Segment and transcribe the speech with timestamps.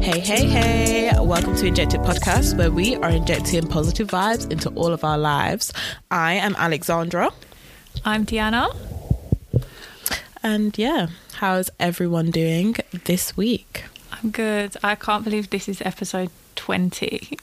[0.00, 1.10] Hey, hey, hey.
[1.20, 5.72] Welcome to Injected Podcast, where we are injecting positive vibes into all of our lives.
[6.10, 7.30] I am Alexandra.
[8.04, 8.68] I'm Diana.
[10.42, 13.84] And yeah, how's everyone doing this week?
[14.12, 14.76] I'm good.
[14.84, 17.36] I can't believe this is episode 20.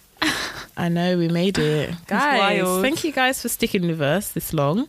[0.75, 1.93] I know we made it.
[2.07, 4.87] Guys, thank you guys for sticking with us this long.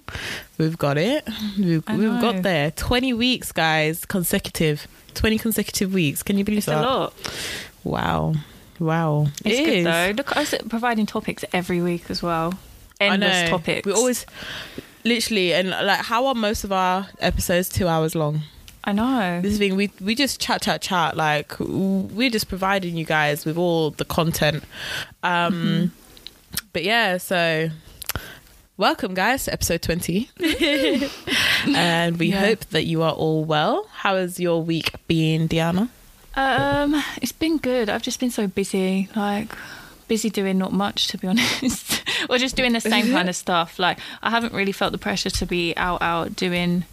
[0.58, 1.28] We've got it.
[1.58, 2.70] We've, we've got there.
[2.70, 4.86] 20 weeks, guys, consecutive.
[5.14, 6.22] 20 consecutive weeks.
[6.22, 6.82] Can you believe It's a that?
[6.82, 7.12] lot.
[7.84, 8.34] Wow.
[8.78, 9.26] Wow.
[9.44, 9.84] It's It good is.
[9.84, 10.12] though.
[10.16, 12.54] Look, was providing topics every week as well.
[13.00, 13.84] Endless topics.
[13.86, 14.24] We always,
[15.04, 18.40] literally, and like, how are most of our episodes two hours long?
[18.86, 19.40] I know.
[19.40, 23.56] This thing we we just chat chat chat like we're just providing you guys with
[23.56, 24.62] all the content.
[25.22, 25.86] Um Mm-hmm.
[26.72, 27.70] but yeah, so
[28.76, 30.30] welcome guys to episode 20.
[31.68, 32.40] and we Yeah.
[32.40, 33.86] hope that you are all well.
[33.92, 35.88] How has your week been, Diana?
[36.36, 37.88] Um, it's been good.
[37.88, 39.50] I've just been so busy, like
[40.08, 43.78] busy doing not much to be honest, or just doing the same kind of stuff.
[43.78, 46.84] Like I haven't really felt the pressure to be out out doing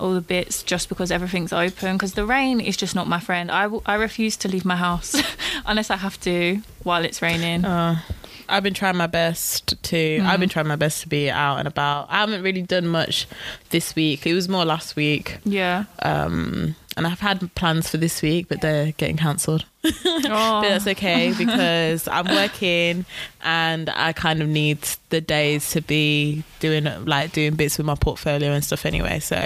[0.00, 1.96] all the bits just because everything's open.
[1.96, 3.50] Because the rain is just not my friend.
[3.50, 5.14] I, w- I refuse to leave my house
[5.66, 7.64] unless I have to while it's raining.
[7.64, 8.00] Uh,
[8.48, 10.20] I've been trying my best to.
[10.24, 12.06] I've been trying my best to be out and about.
[12.10, 13.26] I haven't really done much
[13.70, 14.26] this week.
[14.26, 15.38] It was more last week.
[15.44, 15.84] yeah.
[16.00, 19.64] Um, and I've had plans for this week, but they're getting cancelled.
[19.84, 19.90] Oh.
[20.62, 23.06] But that's okay because I'm working
[23.42, 27.94] and I kind of need the days to be doing like doing bits with my
[27.94, 29.20] portfolio and stuff anyway.
[29.20, 29.36] So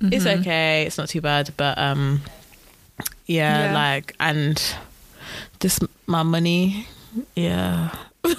[0.00, 0.40] it's Mhm.
[0.40, 0.84] okay.
[0.86, 1.50] It's not too bad.
[1.56, 2.22] But um,
[3.26, 3.74] yeah, Yeah.
[3.74, 4.62] like and
[5.60, 6.86] just my money,
[7.36, 7.90] yeah.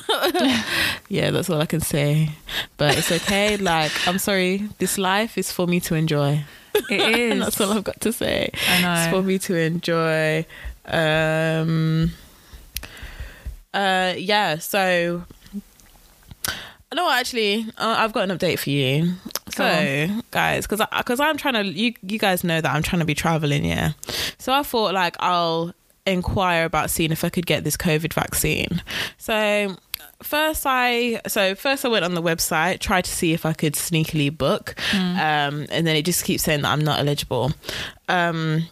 [1.09, 2.29] yeah, that's all I can say.
[2.77, 3.57] But it's okay.
[3.57, 4.69] Like, I'm sorry.
[4.79, 6.43] This life is for me to enjoy.
[6.89, 7.31] It is.
[7.31, 8.49] And that's all I've got to say.
[8.69, 8.93] I know.
[8.93, 10.45] It's for me to enjoy.
[10.85, 12.11] Um,
[13.73, 14.57] uh, yeah.
[14.57, 15.23] So,
[16.93, 19.13] no, actually, uh, I've got an update for you.
[19.55, 22.99] Go So, guys, because because I'm trying to, you you guys know that I'm trying
[22.99, 23.91] to be traveling, yeah.
[24.37, 25.73] So I thought like I'll
[26.05, 28.81] inquire about seeing if I could get this COVID vaccine.
[29.17, 29.75] So
[30.23, 33.73] first I so first I went on the website, tried to see if I could
[33.73, 37.51] sneakily book, um, and then it just keeps saying that I'm not eligible.
[38.09, 38.63] Um,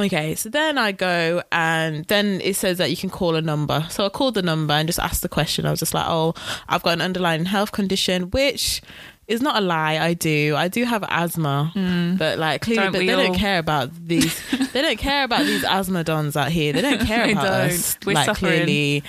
[0.00, 3.86] okay, so then I go and then it says that you can call a number.
[3.90, 5.66] So I called the number and just asked the question.
[5.66, 6.34] I was just like, oh,
[6.68, 8.80] I've got an underlying health condition, which
[9.26, 9.98] is not a lie.
[9.98, 10.54] I do.
[10.56, 11.70] I do have asthma,
[12.18, 14.40] but like clearly Don't they, we they don't care about these.
[14.72, 16.72] they don't care about these asthma dons out here.
[16.72, 17.70] They don't care about don't.
[17.72, 17.98] us.
[18.06, 18.52] We're like suffering.
[18.64, 19.02] clearly,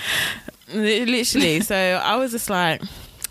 [0.73, 1.61] literally.
[1.61, 2.81] so I was just like.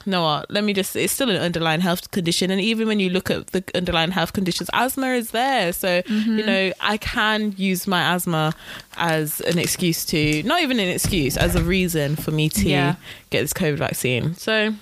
[0.06, 0.50] No, what?
[0.50, 0.96] Let me just.
[0.96, 4.32] It's still an underlying health condition, and even when you look at the underlying health
[4.32, 5.70] conditions, asthma is there.
[5.74, 6.38] So Mm-hmm.
[6.38, 8.54] you know, I can use my asthma
[8.96, 12.94] as an excuse to, not even an excuse, as a reason for me to Yeah.
[13.28, 14.34] get this COVID vaccine.
[14.34, 14.72] So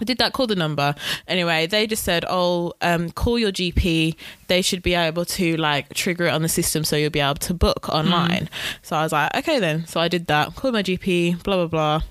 [0.00, 0.94] I did that, call the number.
[1.28, 4.16] Anyway, they just said, oh, um, call your GP.
[4.48, 7.34] They should be able to like trigger it on the system so you'll be able
[7.36, 8.48] to book online.
[8.82, 9.86] So I was like, okay then.
[9.86, 12.02] So I did that, called my GP, blah, blah, blah.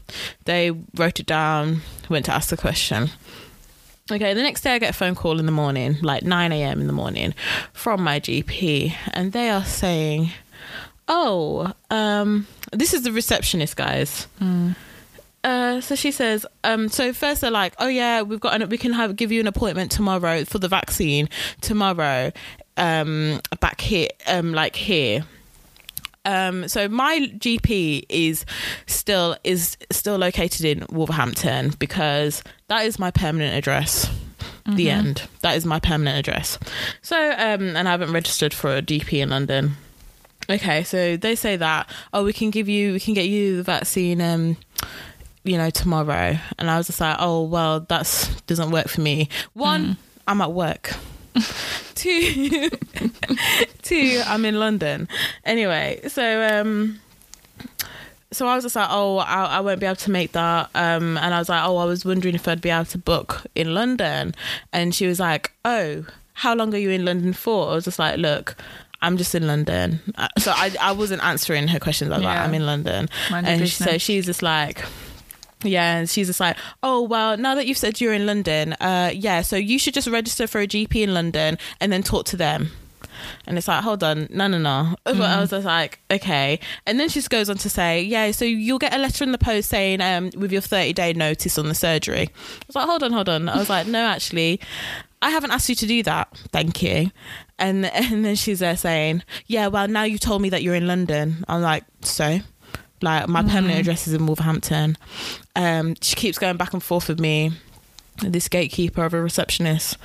[0.46, 3.10] They wrote it down, went to ask the question.
[4.12, 6.82] Okay, the next day I get a phone call in the morning, like 9 a.m.
[6.82, 7.34] in the morning,
[7.72, 10.32] from my GP, and they are saying,
[11.08, 14.28] Oh, um, this is the receptionist, guys.
[15.44, 18.78] Uh, so she says, um, so first they're like, oh yeah, we've got an, we
[18.78, 21.30] can have give you an appointment tomorrow for the vaccine
[21.62, 22.32] tomorrow,
[22.78, 25.26] um, back here, um, like here.
[26.24, 28.46] Um, so my GP is
[28.86, 34.10] still is still located in Wolverhampton because that is my permanent address.
[34.68, 35.28] The end.
[35.42, 36.60] That is my permanent address.
[37.02, 39.76] So, um, and I haven't registered for a GP in London.
[40.50, 43.64] Okay, so they say that oh, we can give you, we can get you the
[43.64, 44.58] vaccine, um,
[45.44, 46.38] you know, tomorrow.
[46.60, 49.30] And I was just like, oh well, that's doesn't work for me.
[49.54, 49.98] One,
[50.28, 50.94] I'm at work.
[51.96, 52.70] two,
[53.82, 55.08] two, I'm in London.
[55.46, 57.00] Anyway, so um,
[58.32, 60.70] so I was just like, oh, I, I won't be able to make that.
[60.76, 63.44] Um, and I was like, oh, I was wondering if I'd be able to book
[63.56, 64.34] in London.
[64.72, 67.72] And she was like, oh, how long are you in London for?
[67.72, 68.56] I was just like, look.
[69.04, 72.12] I'm just in London, Uh, so I I wasn't answering her questions.
[72.12, 72.44] I was like, Yeah.
[72.44, 74.86] I'm in London, Mind and she, so she's just like,
[75.64, 79.12] yeah, and she's just like, oh well, now that you've said you're in London, uh,
[79.14, 82.38] yeah, so you should just register for a GP in London and then talk to
[82.38, 82.72] them.
[83.46, 84.96] And it's like, hold on, no, no, no.
[85.04, 86.60] But I was just like, okay.
[86.86, 89.32] And then she just goes on to say, yeah, so you'll get a letter in
[89.32, 92.30] the post saying, um, with your 30 day notice on the surgery.
[92.32, 93.50] I was like, hold on, hold on.
[93.50, 94.60] I was like, no, actually,
[95.22, 96.36] I haven't asked you to do that.
[96.52, 97.12] Thank you.
[97.60, 100.88] And and then she's there saying, yeah, well, now you told me that you're in
[100.88, 101.44] London.
[101.48, 102.40] I'm like, so.
[103.02, 104.98] Like my permanent address is in Wolverhampton.
[105.56, 107.52] Um, she keeps going back and forth with me.
[108.22, 109.98] This gatekeeper of a receptionist,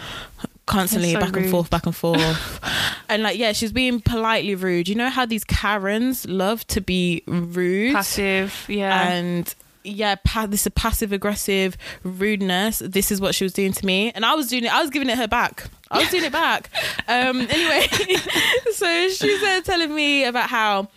[0.64, 2.60] constantly so back and forth, back and forth,
[3.08, 4.88] and like yeah, she's being politely rude.
[4.88, 9.10] You know how these Karens love to be rude, Passive, yeah.
[9.10, 9.54] and
[9.84, 12.81] yeah, pa- this is a passive aggressive rudeness.
[12.84, 14.75] This is what she was doing to me, and I was doing it.
[14.75, 15.64] I was giving it her back.
[15.90, 16.70] I was doing it back.
[17.06, 17.87] Um, anyway,
[18.72, 20.88] so she's uh, telling me about how.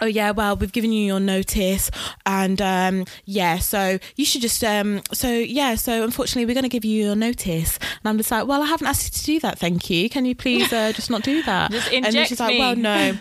[0.00, 1.90] Oh yeah, well we've given you your notice,
[2.24, 6.70] and um, yeah, so you should just um, so yeah, so unfortunately we're going to
[6.70, 9.40] give you your notice, and I'm just like, well I haven't asked you to do
[9.40, 10.08] that, thank you.
[10.08, 11.70] Can you please uh, just not do that?
[11.70, 12.58] Just and then inject she's like, me.
[12.58, 13.18] well no,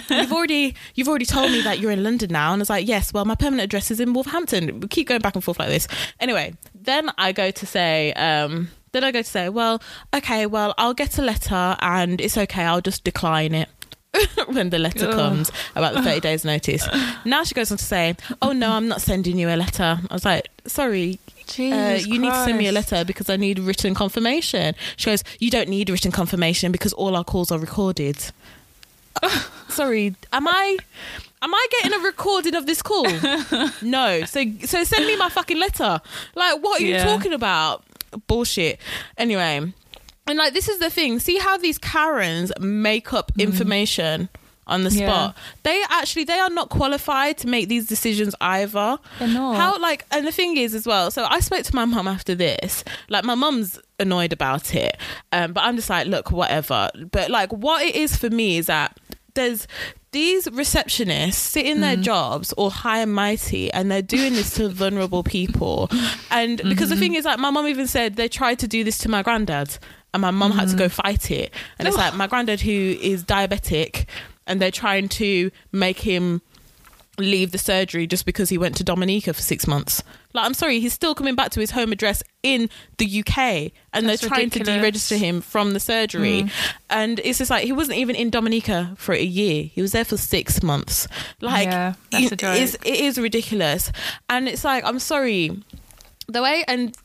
[0.10, 2.88] you've already you've already told me that you're in London now, and I was like,
[2.88, 4.80] yes, well, my permanent address is in Wolverhampton.
[4.80, 5.86] We keep going back and forth like this.
[6.18, 9.82] Anyway, then I go to say, um, then I go to say, well,
[10.14, 13.68] okay, well, I'll get a letter, and it's okay, I'll just decline it.
[14.46, 16.86] when the letter comes about the 30 days notice
[17.24, 20.14] now she goes on to say oh no i'm not sending you a letter i
[20.14, 21.18] was like sorry
[21.58, 24.74] uh, you need to send me a letter because I need written confirmation.
[24.96, 28.16] She goes, You don't need written confirmation because all our calls are recorded.
[29.68, 30.78] Sorry, am I
[31.42, 33.04] am I getting a recording of this call?
[33.82, 34.24] no.
[34.24, 36.00] So so send me my fucking letter.
[36.34, 37.04] Like what are you Yeah.
[37.04, 37.84] talking about?
[38.28, 38.78] Bullshit.
[39.18, 39.72] Anyway.
[40.26, 41.18] And like this is the thing.
[41.18, 44.28] See how these Karens make up information
[44.68, 45.00] on the Mm.
[45.00, 45.06] Yeah.
[45.08, 45.36] spot.
[45.64, 48.98] They actually they are not qualified to make these decisions either.
[49.18, 49.56] They're not.
[49.56, 51.10] How like and the thing is as well.
[51.10, 52.84] So I spoke to my mum after this.
[53.08, 54.96] Like my mum's annoyed about it,
[55.32, 56.90] um, but I'm just like, look, whatever.
[57.10, 58.98] But like, what it is for me is that
[59.34, 59.66] there's
[60.12, 64.68] these receptionists sit in their jobs or high and mighty and they're doing this to
[64.68, 65.88] vulnerable people
[66.30, 68.98] and because the thing is like my mum even said they tried to do this
[68.98, 69.78] to my granddad
[70.14, 71.52] and my mum had to go fight it.
[71.78, 74.06] And it's like my granddad who is diabetic
[74.46, 76.42] and they're trying to make him
[77.18, 80.02] leave the surgery just because he went to Dominica for six months.
[80.32, 83.38] Like, I'm sorry, he's still coming back to his home address in the UK,
[83.92, 86.46] and That's they're trying to deregister him from the surgery.
[86.88, 90.06] And it's just like he wasn't even in Dominica for a year; he was there
[90.06, 91.06] for six months.
[91.42, 91.92] Like, Yeah,
[92.24, 92.30] it-
[92.62, 93.92] it's- it is ridiculous,
[94.30, 95.62] and it's like I'm sorry,
[96.28, 96.96] the way and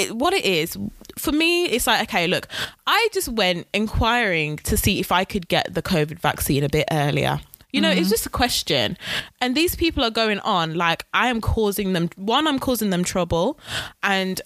[0.00, 0.76] it, what it is
[1.18, 2.46] for me it's like okay look
[2.86, 6.86] i just went inquiring to see if i could get the covid vaccine a bit
[6.90, 7.40] earlier.
[7.72, 8.10] You know it's mm-hmm.
[8.10, 8.98] just a question.
[9.40, 13.04] And these people are going on like i am causing them one i'm causing them
[13.04, 13.58] trouble.
[14.02, 14.40] And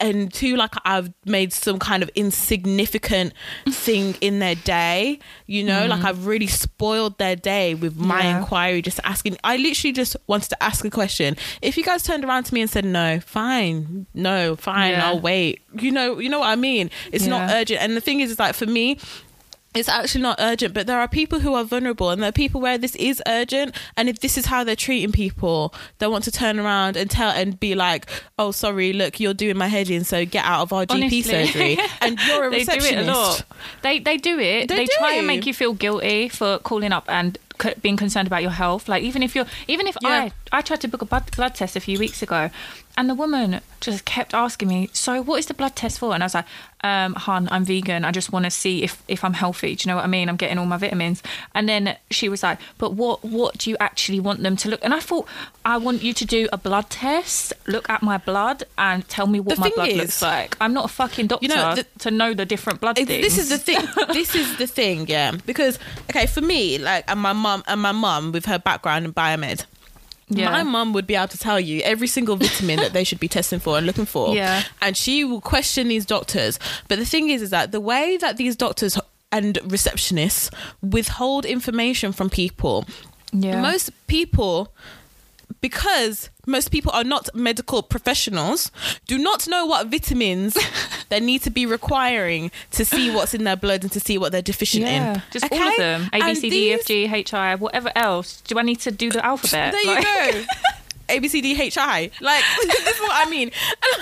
[0.00, 3.32] and two like i've made some kind of insignificant
[3.68, 5.80] thing in their day you know?
[5.80, 5.90] Mm-hmm.
[5.90, 8.38] Like i've really spoiled their day with my Yeah.
[8.38, 11.36] inquiry just asking i literally just wanted to ask a question.
[11.62, 14.06] If you guys turned around to me and said no fine.
[14.14, 15.08] No fine Yeah.
[15.08, 15.60] i'll wait.
[15.78, 16.90] You know you know what i mean?
[17.12, 17.80] It's not urgent.
[17.82, 18.98] And the thing is is like for me
[19.74, 22.60] it's actually not urgent, but there are people who are vulnerable, and there are people
[22.60, 23.74] where this is urgent.
[23.96, 27.30] And if this is how they're treating people, they want to turn around and tell
[27.30, 28.06] and be like,
[28.38, 31.22] "Oh, sorry, look, you're doing my head in, so get out of our GP Honestly.
[31.22, 33.44] surgery." And you're a they do it a lot.
[33.82, 34.68] They they do it.
[34.68, 38.26] They They, try and make you feel guilty for calling up and c- being concerned
[38.30, 38.84] about your health.
[38.92, 40.08] Like even if you're even if Yeah.
[40.52, 42.50] I I tried to book a blood, blood test a few weeks ago,
[42.96, 46.22] and the woman just kept asking me, "So what is the blood test for?" And
[46.22, 46.46] I was like,
[46.90, 48.04] um, "Hun, I'm vegan.
[48.04, 49.74] I just want to see if if I'm healthy.
[49.76, 50.28] Do you know what I mean?
[50.30, 51.22] I'm getting all my vitamins."
[51.54, 54.80] And then she was like, "But what what do you actually want them to look?"
[54.84, 55.26] And I thought,
[55.64, 59.40] "I want you to do a blood test, look at my blood, and tell me
[59.40, 61.86] what The my blood is- looks like." I'm not a fucking doctor You know, the-
[62.06, 63.08] to know the different blood things.
[63.08, 63.82] this is the thing.
[64.18, 65.32] this is the thing, yeah.
[65.46, 65.78] Because
[66.10, 69.64] okay, for me, like, and my mum and my mum with her background in biomed.
[70.28, 70.50] Yeah.
[70.50, 73.28] My mum would be able to tell you every single vitamin that they should be
[73.28, 74.34] testing for and looking for.
[74.34, 74.62] Yeah.
[74.80, 76.58] And she will question these doctors.
[76.88, 78.98] But the thing is, is that the way that these doctors
[79.30, 82.86] and receptionists withhold information from people,
[83.32, 83.60] Yeah.
[83.60, 84.72] most people,
[85.60, 88.70] because most people are not medical professionals,
[89.06, 90.56] do not know what vitamins
[91.08, 94.32] they need to be requiring to see what's in their blood and to see what
[94.32, 95.22] they're deficient yeah, in.
[95.30, 96.08] just all of them.
[96.12, 98.40] A B C D E F G H I whatever else.
[98.42, 99.72] Do I need to do the alphabet?
[99.72, 100.44] There Like- you go.
[101.10, 102.10] A B C D H I.
[102.20, 103.50] Like this is what I mean.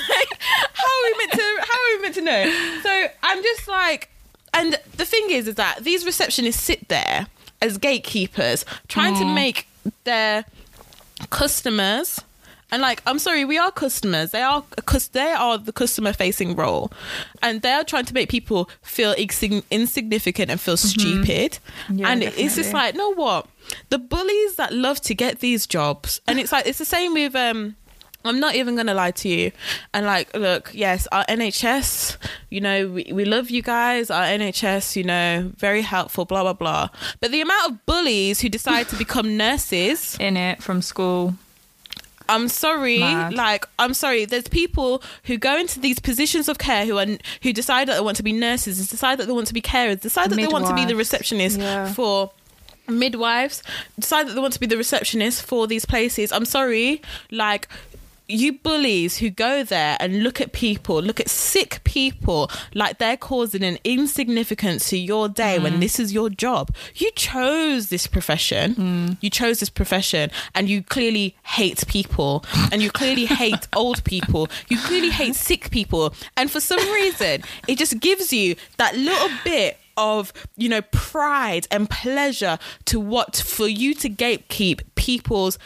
[0.08, 0.40] Like,
[0.72, 1.56] how are we meant to?
[1.60, 2.80] How are we meant to know?
[2.82, 4.08] So I'm just like,
[4.54, 7.26] and the thing is, is that these receptionists sit there
[7.60, 9.34] as gatekeepers, trying to mm.
[9.34, 9.66] make
[10.04, 10.44] their
[11.30, 12.20] customers.
[12.72, 14.30] And like, I'm sorry, we are customers.
[14.32, 16.90] They are because they are the customer facing role,
[17.42, 21.58] and they are trying to make people feel insign- insignificant and feel stupid.
[21.92, 22.72] Yeah, and it's just definitely.
[22.72, 23.46] like, know what?
[23.90, 27.36] The bullies that love to get these jobs, and it's like it's the same with
[27.36, 27.76] um
[28.24, 29.52] I'm not even going to lie to you.
[29.92, 32.16] And like, look, yes, our NHS,
[32.50, 34.10] you know, we, we love you guys.
[34.10, 36.88] Our NHS, you know, very helpful, blah, blah, blah.
[37.20, 41.34] But the amount of bullies who decide to become nurses, In it from school.
[42.34, 43.34] I'm sorry, Mad.
[43.34, 44.24] like, I'm sorry.
[44.24, 47.06] There's people who go into these positions of care who are,
[47.42, 50.00] who decide that they want to be nurses, decide that they want to be carers,
[50.00, 51.92] decide that they want to be the receptionist Yeah.
[51.92, 52.30] for
[52.88, 53.62] midwives
[53.98, 57.68] decide that they want to be the receptionist for these places i'm sorry like
[58.32, 63.16] you bullies who go there and look at people look at sick people like they're
[63.16, 65.80] causing an insignificance to your day when mm.
[65.80, 66.74] this is your job.
[66.94, 68.74] You chose this profession.
[68.74, 69.16] Mm.
[69.20, 74.48] You chose this profession and you clearly hate people and you clearly hate old people.
[74.68, 76.14] You clearly hate sick people.
[76.36, 81.66] And for some reason it just gives you that little bit of you know pride
[81.70, 85.58] and pleasure to what for you to gatekeep people's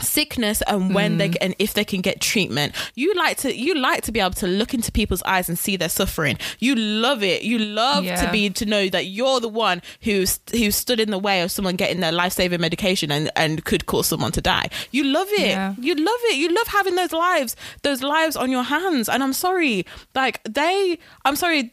[0.00, 1.36] sickness and when they mm.
[1.40, 2.74] and if they can get treatment.
[2.94, 5.76] You like to you like to be able to look into people's eyes and see
[5.76, 6.38] their suffering.
[6.58, 7.42] You love it.
[7.42, 11.18] You love to be to know that you're the one who's who stood in the
[11.18, 14.68] way of someone getting their life-saving medication and and could cause someone to die.
[14.90, 15.48] You love it.
[15.48, 15.74] Yeah.
[15.78, 16.36] you love it.
[16.36, 19.08] You love having those lives those lives on your hands.
[19.08, 21.72] And i'm sorry like they i'm sorry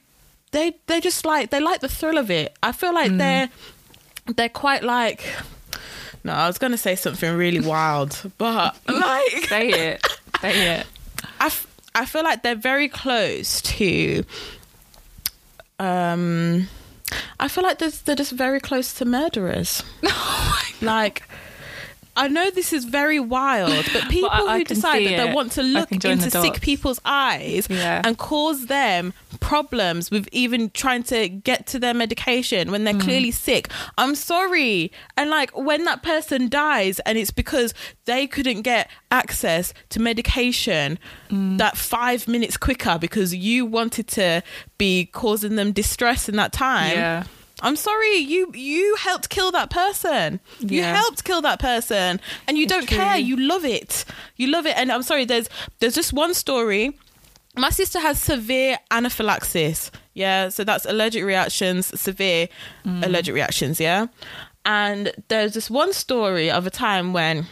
[0.52, 2.56] they they just like they like the thrill of it.
[2.64, 3.18] I feel like mm.
[3.18, 3.50] they're
[4.36, 5.24] they're quite like
[6.24, 10.08] no i was gonna say something really wild but like Say it.
[10.42, 10.88] Say it.
[11.40, 14.24] I, f- I feel like they're very close to
[15.80, 16.68] um
[17.40, 19.84] I feel like they're, they're just very close to murderers.
[20.82, 21.24] like
[22.16, 25.52] I know this is very wild, but people I- I who decide that they want
[25.54, 28.02] to look into sick people's eyes Yeah.
[28.06, 29.14] and cause them
[29.44, 32.86] problems with even trying to get to their medication when Mm.
[32.86, 33.70] they're clearly sick.
[33.98, 34.92] I'm sorry.
[35.18, 37.74] And like when that person dies and it's because
[38.06, 40.98] they couldn't get access to medication
[41.30, 41.58] Mm.
[41.58, 44.42] that 5 minutes quicker because you wanted to
[44.78, 46.96] be causing them distress in that time.
[46.98, 47.24] Yeah.
[47.62, 50.40] I'm sorry, you you helped kill that person.
[50.60, 50.96] You Yeah.
[50.96, 52.98] helped kill that person, and you It's don't true.
[52.98, 53.18] care.
[53.18, 54.04] You love it.
[54.36, 54.76] You love it.
[54.76, 55.24] And I'm sorry.
[55.26, 55.48] There's
[55.80, 56.84] there's just one story.
[57.56, 59.92] My sister has severe anaphylaxis.
[60.16, 62.48] Yeah, so that's allergic reactions, severe
[62.86, 63.06] Mm.
[63.06, 63.80] allergic reactions.
[63.80, 64.08] Yeah,
[64.66, 67.46] and there's this one story of a time when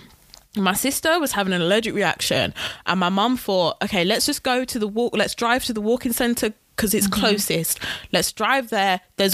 [0.58, 2.54] my sister was having an allergic reaction
[2.86, 5.80] and my mum thought okay let's just go to the walk let's drive to the
[5.80, 7.22] walking center because it's Mm-hmm.
[7.22, 7.80] closest
[8.12, 9.34] let's drive there there's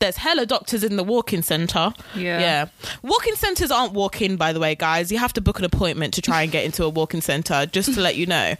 [0.00, 2.40] there's hella doctors in the walking center Yeah.
[2.40, 2.66] yeah
[3.02, 6.22] walking centers aren't walk-in by the way guys you have to book an appointment to
[6.22, 8.54] try and get into a walking center just to let you know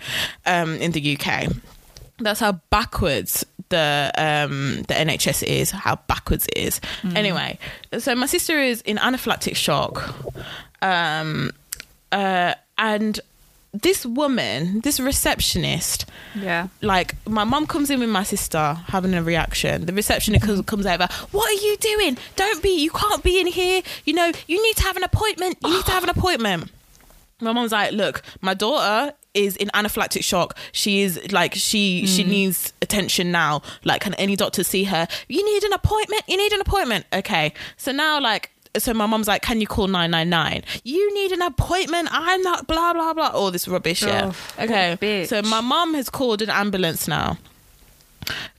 [0.47, 1.53] um in the uk
[2.19, 6.81] that's how backwards the um the NHS is, how backwards it is.
[7.15, 7.57] Anyway,
[7.99, 10.13] so my sister is in anaphylactic shock.
[10.83, 11.51] Um
[12.13, 13.21] uh and
[13.73, 16.69] this woman, this receptionist, Yeah.
[16.81, 19.87] like my mum comes in with my sister having a reaction.
[19.87, 21.09] The receptionist comes, comes over.
[21.31, 22.19] What are you doing?
[22.37, 22.83] Don't be.
[22.83, 23.83] You can't be in here.
[24.05, 24.33] You know.
[24.47, 25.59] You need to have an appointment.
[25.63, 26.71] You need to have an appointment.
[27.41, 30.59] My mum's like, look, my daughter is in anaphylactic shock.
[30.73, 32.31] She is like, she she hmm.
[32.31, 33.63] needs attention now.
[33.85, 35.07] Like, can any doctor see her?
[35.29, 36.23] You need an appointment.
[36.27, 37.07] You need an appointment.
[37.13, 37.53] Okay.
[37.77, 38.51] So now, like.
[38.79, 40.63] So my mum's like, "Can you call nine nine nine?
[40.85, 42.09] You need an appointment.
[42.13, 43.29] I'm not blah blah blah.
[43.29, 44.03] All this rubbish.
[44.03, 44.33] Yeah.
[44.59, 44.97] Oh, okay.
[45.27, 47.37] So my mum has called an ambulance now.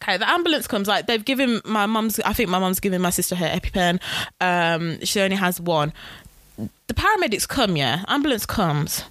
[0.02, 2.20] Okay, the ambulance comes like they've given my mum's.
[2.22, 4.02] I think my mum's given my sister her EpiPen.
[4.42, 5.94] Um, she only has one.
[6.88, 7.78] The paramedics come.
[7.78, 9.04] Yeah, ambulance comes.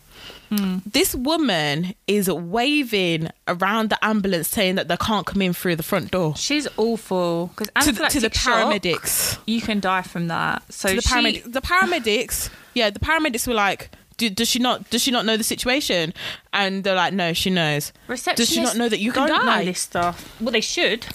[0.50, 0.78] Hmm.
[0.85, 5.83] This woman is waving around the ambulance, saying that they can't come in through the
[5.83, 6.35] front door.
[6.37, 9.38] She's awful because To the, to the paramedics.
[9.47, 10.62] you can die from that.
[10.73, 11.52] So the she- paramedics.
[11.52, 12.50] The paramedics.
[12.75, 13.90] Yeah, the paramedics were like.
[14.16, 14.90] "Do- Does she not?
[14.90, 16.12] Does she not know the situation?
[16.52, 17.92] And they're like, no, she knows.
[18.09, 19.61] Does she not know that you can die?
[19.61, 20.37] know this stuff?
[20.40, 21.07] Well, they should,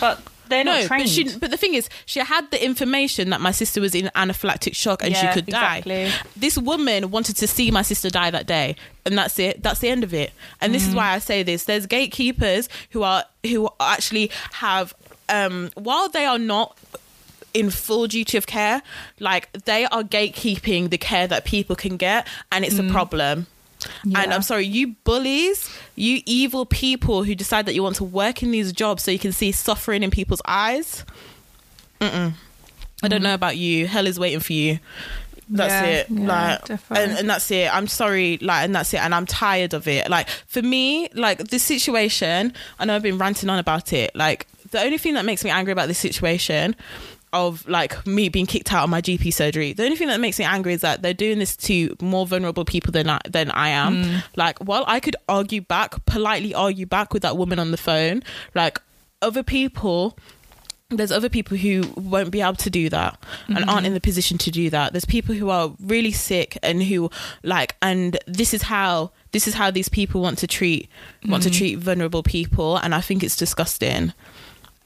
[0.00, 1.02] but they're no, not trained.
[1.04, 1.38] but she.
[1.38, 5.02] But the thing is, she had the information that my sister was in anaphylactic shock
[5.02, 6.12] and she Yeah, could die.
[6.36, 9.62] This woman wanted to see my sister die that day, and that's it.
[9.62, 10.32] That's the end of it.
[10.60, 10.96] And this is Mm.
[10.96, 14.94] why I say this: there's gatekeepers who are who actually have,
[15.28, 16.76] um, while they are not
[17.54, 18.82] in full duty of care,
[19.18, 23.46] like they are gatekeeping the care that people can get, and it's a problem.
[24.04, 24.32] And Mm.
[24.34, 28.50] I'm sorry, you bullies, you evil people who decide that you want to work in
[28.50, 31.04] these jobs so you can see suffering in people's eyes.
[32.00, 32.32] Mm-mm.
[33.02, 33.86] I don't know about you.
[33.86, 34.78] Hell is waiting for you.
[35.48, 35.84] That's Mm-hmm.
[35.84, 36.06] Yeah, it.
[36.10, 37.04] yeah, like, definitely.
[37.04, 37.72] and, and that's it.
[37.74, 38.38] I'm sorry.
[38.38, 38.98] Like, and that's it.
[39.00, 40.08] And I'm tired of it.
[40.10, 44.10] Like, for me, like this situation, I know I've been ranting on about it.
[44.16, 46.74] Like, the only thing that makes me angry about this situation
[47.32, 49.72] of like me being kicked out of my GP surgery.
[49.72, 52.64] The only thing that makes me angry is that they're doing this to more vulnerable
[52.64, 54.04] people than I, than I am.
[54.04, 54.24] Mm.
[54.36, 58.22] Like, while I could argue back, politely argue back with that woman on the phone,
[58.54, 58.80] like
[59.22, 60.18] other people
[60.90, 63.18] there's other people who won't be able to do that
[63.48, 63.68] and mm-hmm.
[63.68, 64.92] aren't in the position to do that.
[64.92, 67.10] There's people who are really sick and who
[67.42, 70.88] like and this is how this is how these people want to treat
[71.26, 71.58] want to mm-hmm.
[71.58, 74.14] treat vulnerable people and i think it's disgusting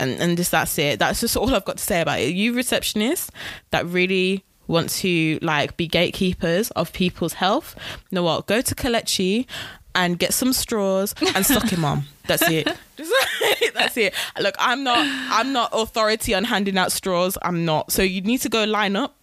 [0.01, 0.99] and and just that's it.
[0.99, 2.35] That's just all i've got to say about it.
[2.35, 3.31] You receptionists
[3.71, 7.75] that really want to like be gatekeepers of people's health
[8.11, 8.47] you know what?
[8.47, 9.47] Go to kalechi
[9.95, 12.05] and get some straws and suck him on.
[12.29, 12.67] That's it.
[13.75, 14.15] That's it.
[14.39, 14.99] Look i'm not
[15.31, 17.37] i'm not authority on handing out straws.
[17.43, 17.93] I'm not.
[17.93, 19.17] So you need to go line up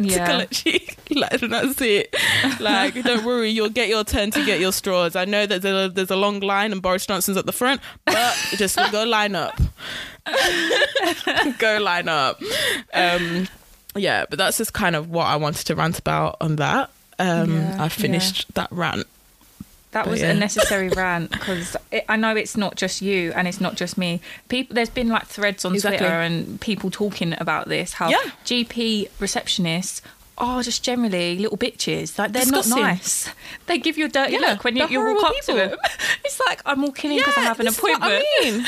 [0.00, 0.28] Yeah.
[0.28, 0.96] Kalechi.
[1.16, 2.14] like that's it.
[2.60, 5.16] Like don't worry, you'll get your turn to get your straws.
[5.16, 7.80] I know that there's a, there's a long line and Boris Johnson's at the front,
[8.04, 9.60] but just go line up.
[11.58, 12.40] go line up.
[12.94, 13.48] Um,
[13.96, 16.90] yeah, but that's just kind of what I wanted to rant about on that.
[17.18, 19.06] Um, Yeah, I finished that rant.
[19.98, 20.30] That But was yeah.
[20.30, 21.76] a necessary rant because
[22.08, 24.20] I know it's not just you and it's not just me.
[24.48, 25.98] People, there's been like threads on Exactly.
[25.98, 27.94] Twitter and people talking about this.
[27.94, 28.22] How Yeah.
[28.44, 30.00] GP receptionists
[30.38, 32.16] are just generally little bitches.
[32.16, 32.76] Like they're Disgusting.
[32.80, 33.28] not nice.
[33.66, 35.54] They give you a dirty Yeah, look when you, you walk up to people.
[35.56, 35.78] them.
[36.24, 38.12] It's like I'm walking in because I have an appointment.
[38.12, 38.64] I mean.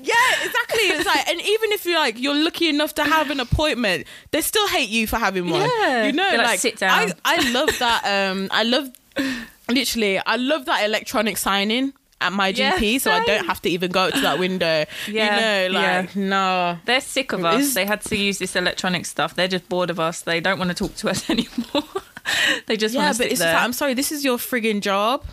[0.00, 0.14] Yeah,
[0.44, 0.82] exactly.
[0.94, 4.42] It's like, and even if you're like you're lucky enough to have an appointment, they
[4.42, 5.62] still hate you for having one.
[5.62, 6.04] Yeah.
[6.06, 8.04] you know, like, like, "Sit down." I, I love that.
[8.30, 8.90] Um, I love
[9.68, 13.68] literally, I love that electronic signing at my Yeah, GP, so I don't have to
[13.70, 14.84] even go to that window.
[15.08, 16.78] Yeah, you know, like no.
[16.84, 17.74] They're sick of us.
[17.74, 19.34] They had to use this electronic stuff.
[19.34, 20.22] They're just bored of us.
[20.22, 21.84] They don't want to talk to us anymore.
[22.66, 25.24] they just Yeah, want but it's like, I'm sorry, this is your frigging job.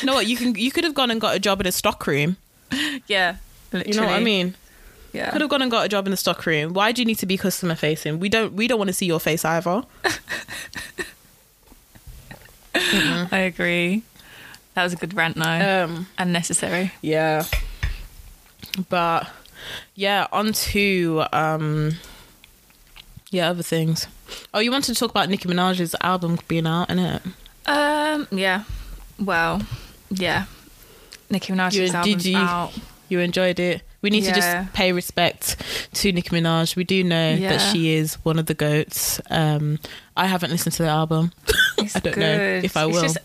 [0.00, 0.26] You know what?
[0.26, 2.36] You can you could have gone and got a job in a stock room.
[3.06, 3.36] yeah,
[3.72, 3.94] literally.
[3.94, 4.54] You know what I mean?
[5.12, 5.30] Yeah.
[5.30, 6.72] Could have gone and got a job in the stock room.
[6.74, 8.18] Why do you need to be customer facing?
[8.18, 9.82] We don't we don't want to see your face either.
[12.74, 14.02] I agree.
[14.74, 15.84] That was a good rant, though.
[15.84, 16.92] Um, Unnecessary.
[17.00, 17.44] yeah,
[18.88, 19.28] but
[19.94, 21.92] yeah, on to um,
[23.30, 24.06] yeah, other things.
[24.52, 27.22] Oh, you wanted to talk about Nicki Minaj's album being out, innit?
[27.66, 28.26] Um.
[28.32, 28.64] Yeah.
[29.18, 29.62] Well.
[30.10, 30.46] Yeah.
[31.30, 32.72] Nicki Minaj's You- did album's you- out.
[33.08, 33.82] You enjoyed it.
[34.04, 35.56] We need to just pay respect
[35.94, 36.76] to Nicki Minaj.
[36.76, 37.56] We do know Yeah.
[37.56, 39.18] that she is one of the goats.
[39.30, 39.78] Um,
[40.14, 41.32] I haven't listened to the album.
[41.78, 42.20] It's I don't good.
[42.20, 43.02] know if I It's will.
[43.02, 43.18] just-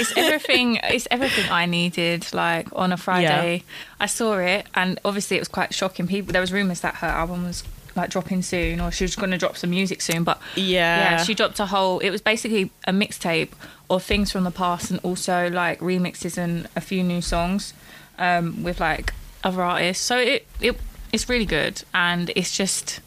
[0.00, 0.78] it's everything.
[0.82, 2.32] It's everything I needed.
[2.32, 3.64] Like on a Friday,
[4.00, 6.06] I saw it, and obviously it was quite shocking.
[6.08, 7.62] People, there was rumors that her album was
[7.94, 10.24] like dropping soon, or she was going to drop some music soon.
[10.24, 11.00] But Yeah.
[11.16, 11.98] yeah, she dropped a whole.
[11.98, 13.50] It was basically a mixtape
[13.90, 17.74] of things from the past, and also like remixes and a few new songs
[18.18, 19.12] um, with like
[19.44, 20.04] other artists.
[20.04, 20.78] So it it
[21.12, 23.00] it's really good, and it's just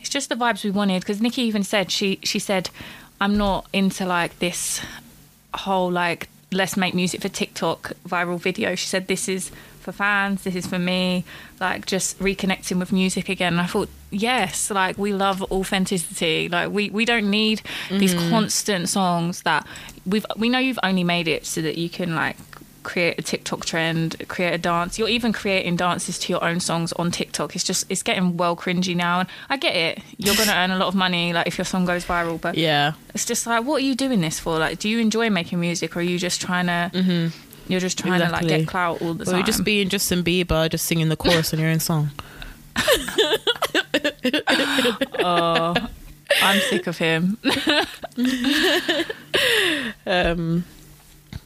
[0.00, 1.00] it's just the vibes we wanted.
[1.00, 2.70] Because Nicki even said she she said,
[3.20, 4.80] "I'm not into like this
[5.54, 9.50] whole like let's make music for TikTok viral video." She said, "This is."
[9.84, 11.26] For fans, this is for me,
[11.60, 13.52] like just reconnecting with music again.
[13.52, 16.48] And I thought, yes, like we love authenticity.
[16.48, 18.30] Like we, we don't need these mm.
[18.30, 19.66] constant songs that
[20.06, 22.38] we've we know you've only made it so that you can like
[22.84, 24.98] create a TikTok trend, create a dance.
[24.98, 27.56] You're even creating dances to your own songs on TikTok.
[27.56, 29.20] It's just it's getting well cringy now.
[29.20, 29.98] And I get it.
[30.18, 32.92] You're gonna earn a lot of money like if your song goes viral, but yeah.
[33.14, 34.58] it's just like what are you doing this for?
[34.58, 37.72] Like do you enjoy making music or are you just trying to Mm-hmm.
[37.72, 39.34] you're just trying to like get clout all the Or time?
[39.36, 42.10] you're just being Justin Bieber, just singing the chorus on your own song.
[45.20, 45.74] oh
[46.42, 47.38] I'm sick of him.
[50.06, 50.64] Um,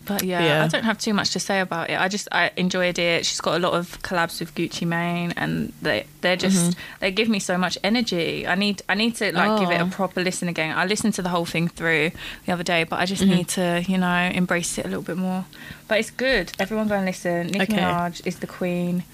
[0.09, 0.65] But yeah, Yeah.
[0.65, 2.01] I don't have too much to say about it.
[2.01, 3.27] I just I enjoyed it.
[3.27, 6.49] She's got a lot of collabs with Gucci Mane, and they they're mm-hmm.
[6.49, 8.47] just they give me so much energy.
[8.47, 9.91] I need I need to like give it a Oh.
[9.91, 10.77] proper listen again.
[10.77, 12.11] I listened to the whole thing through
[12.47, 13.37] the other day, but I just mm-hmm.
[13.37, 15.45] need to you know embrace it a little bit more.
[15.87, 16.53] But it's good.
[16.59, 17.49] Everyone go and listen.
[17.49, 17.83] Nicki Okay.
[17.83, 19.05] Minaj is the queen.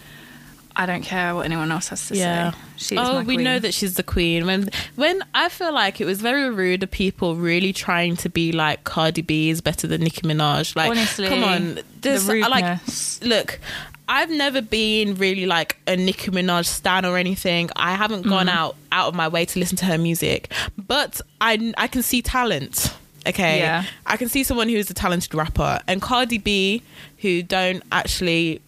[0.77, 2.51] I don't care what anyone else has to yeah.
[2.51, 2.59] say.
[2.77, 4.45] She is oh, my we know that she's the queen.
[4.47, 8.51] When when I feel like it was very rude of people really trying to be
[8.53, 10.75] like Cardi B is better than Nicki Minaj.
[10.75, 12.81] Like, Honestly, come on, there's the I like
[13.23, 13.61] look.
[14.07, 17.71] I've never been really like a Nicki Minaj stan or anything.
[17.77, 18.59] I haven't gone Mm-hmm.
[18.59, 22.21] out out of my way to listen to her music, but I I can see
[22.21, 22.93] talent.
[23.27, 23.85] Okay, Yeah.
[24.05, 26.83] I can see someone who's a talented rapper, and Cardi B,
[27.19, 28.61] who don't actually,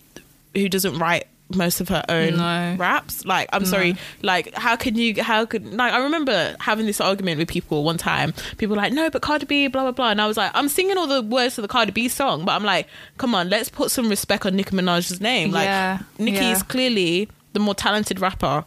[0.54, 2.74] who doesn't write most of her own No.
[2.78, 3.24] raps.
[3.24, 7.38] Like, I'm sorry, like, how can you, how could, like, I remember having this argument
[7.38, 8.32] with people one time.
[8.58, 10.10] People were like, no, but Cardi B, blah, blah, blah.
[10.10, 12.52] And I was like, I'm singing all the words to the Cardi B song, but
[12.52, 15.52] I'm like, come on, let's put some respect on Nicki Minaj's name.
[15.52, 16.52] Like, Yeah, Nicki yeah.
[16.52, 18.64] is clearly the more talented rapper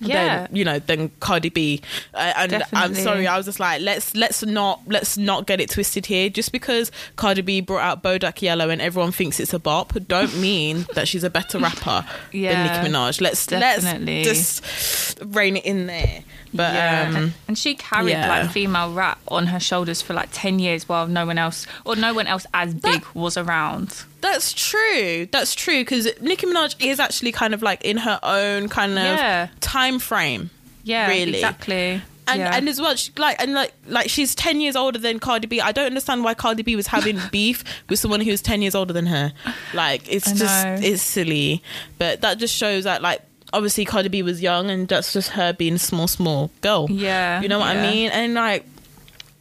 [0.00, 0.46] Yeah.
[0.46, 1.80] than you know than Cardi B.
[2.14, 5.70] Uh, and I'm sorry, I was just like, let's let's not let's not get it
[5.70, 6.28] twisted here.
[6.30, 10.36] Just because Cardi B brought out Bodak Yellow and everyone thinks it's a bop, don't
[10.40, 13.20] mean that she's a better rapper Yeah, than Nicki Minaj.
[13.20, 14.24] Let's definitely.
[14.24, 16.22] let's just rein it in there.
[16.54, 17.12] But yeah.
[17.16, 18.28] um, and she carried yeah.
[18.28, 21.94] like female rap on her shoulders for like 10 years while no one else or
[21.96, 25.26] no one else as big was around That's true.
[25.30, 29.04] That's true because Nicki Minaj is actually kind of like in her own kind of
[29.04, 29.48] Yeah.
[29.60, 30.50] time frame.
[30.84, 31.34] yeah Really.
[31.34, 32.54] exactly And yeah.
[32.56, 35.62] and as well, she, like and like like she's ten years older than Cardi B.
[35.62, 38.92] I don't understand why Cardi B was having beef with someone who's ten years older
[38.92, 39.32] than her.
[39.72, 41.62] Like it's just it's silly,
[41.96, 45.52] but that just shows that like obviously Cardi B was young and that's just her
[45.52, 46.86] being a small small girl.
[46.90, 48.10] Yeah, you know what I mean.
[48.10, 48.64] And like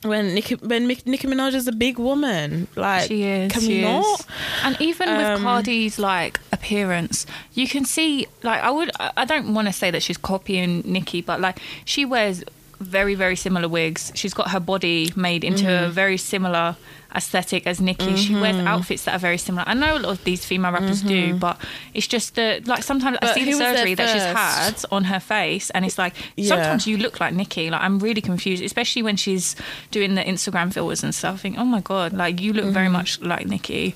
[0.03, 3.85] when Nicki when Nicki Minaj is a big woman, like she is can she we
[3.85, 4.03] is.
[4.05, 4.25] not?
[4.63, 9.53] and even Um, with cardi's like appearance you can see like i would i don't
[9.53, 12.43] want to say that she's copying nicki but like she wears
[12.79, 15.85] very very similar wigs she's got her body made into Mm-hmm.
[15.85, 16.75] a very similar
[17.15, 20.23] aesthetic as nicki she wears outfits that are very similar i know a lot of
[20.25, 21.59] these female rappers do but
[21.93, 23.33] it's just the like sometimes i Mm-hmm.
[23.33, 26.13] See the who was there surgery that she's had on her face and it's like
[26.35, 26.49] Yeah.
[26.49, 29.55] sometimes you look like nicki like i'm really confused especially when she's
[29.89, 32.73] doing the instagram filters and stuff i think oh my god like you look Mm-hmm.
[32.73, 33.95] very much like nicki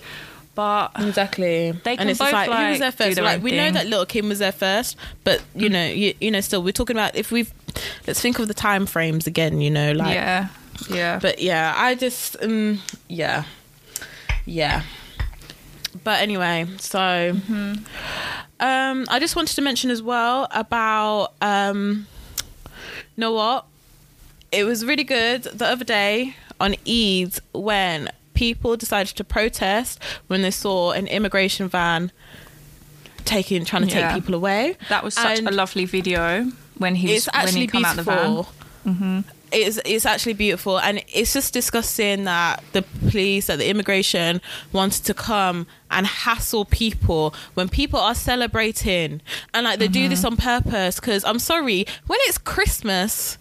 [0.53, 1.71] but Exactly.
[1.71, 3.17] They can and it's both, like, who was there first?
[3.21, 6.41] Like we know that Lil' Kim was there first, but you know, you, you know,
[6.41, 7.53] still we're talking about if we've
[8.07, 9.61] let's think of the time frames again.
[9.61, 10.47] You know, like yeah,
[10.89, 11.19] yeah.
[11.21, 13.43] But yeah, I just um yeah.
[14.45, 14.83] Yeah.
[16.03, 17.73] But anyway, so Mm-hmm.
[18.59, 22.07] um I just wanted to mention as well about um
[23.15, 23.65] you know what?
[24.51, 30.41] It was really good the other day on Eid when people decided to protest when
[30.41, 32.11] they saw an immigration van
[33.25, 34.07] taking trying to Yeah.
[34.13, 34.77] take people away.
[34.89, 36.51] that was such And a lovely video
[36.81, 38.33] when he was it's when actually he come out the van.
[38.33, 38.53] beautiful.
[38.85, 39.19] Mm-hmm.
[39.53, 44.41] It's it's actually beautiful, and it's just disgusting that the police, that the immigration
[44.71, 49.21] wanted to come and hassle people when people are celebrating,
[49.53, 50.27] and like they do this mm-hmm.
[50.27, 51.01] on purpose.
[51.01, 53.37] Because I'm sorry, when it's Christmas,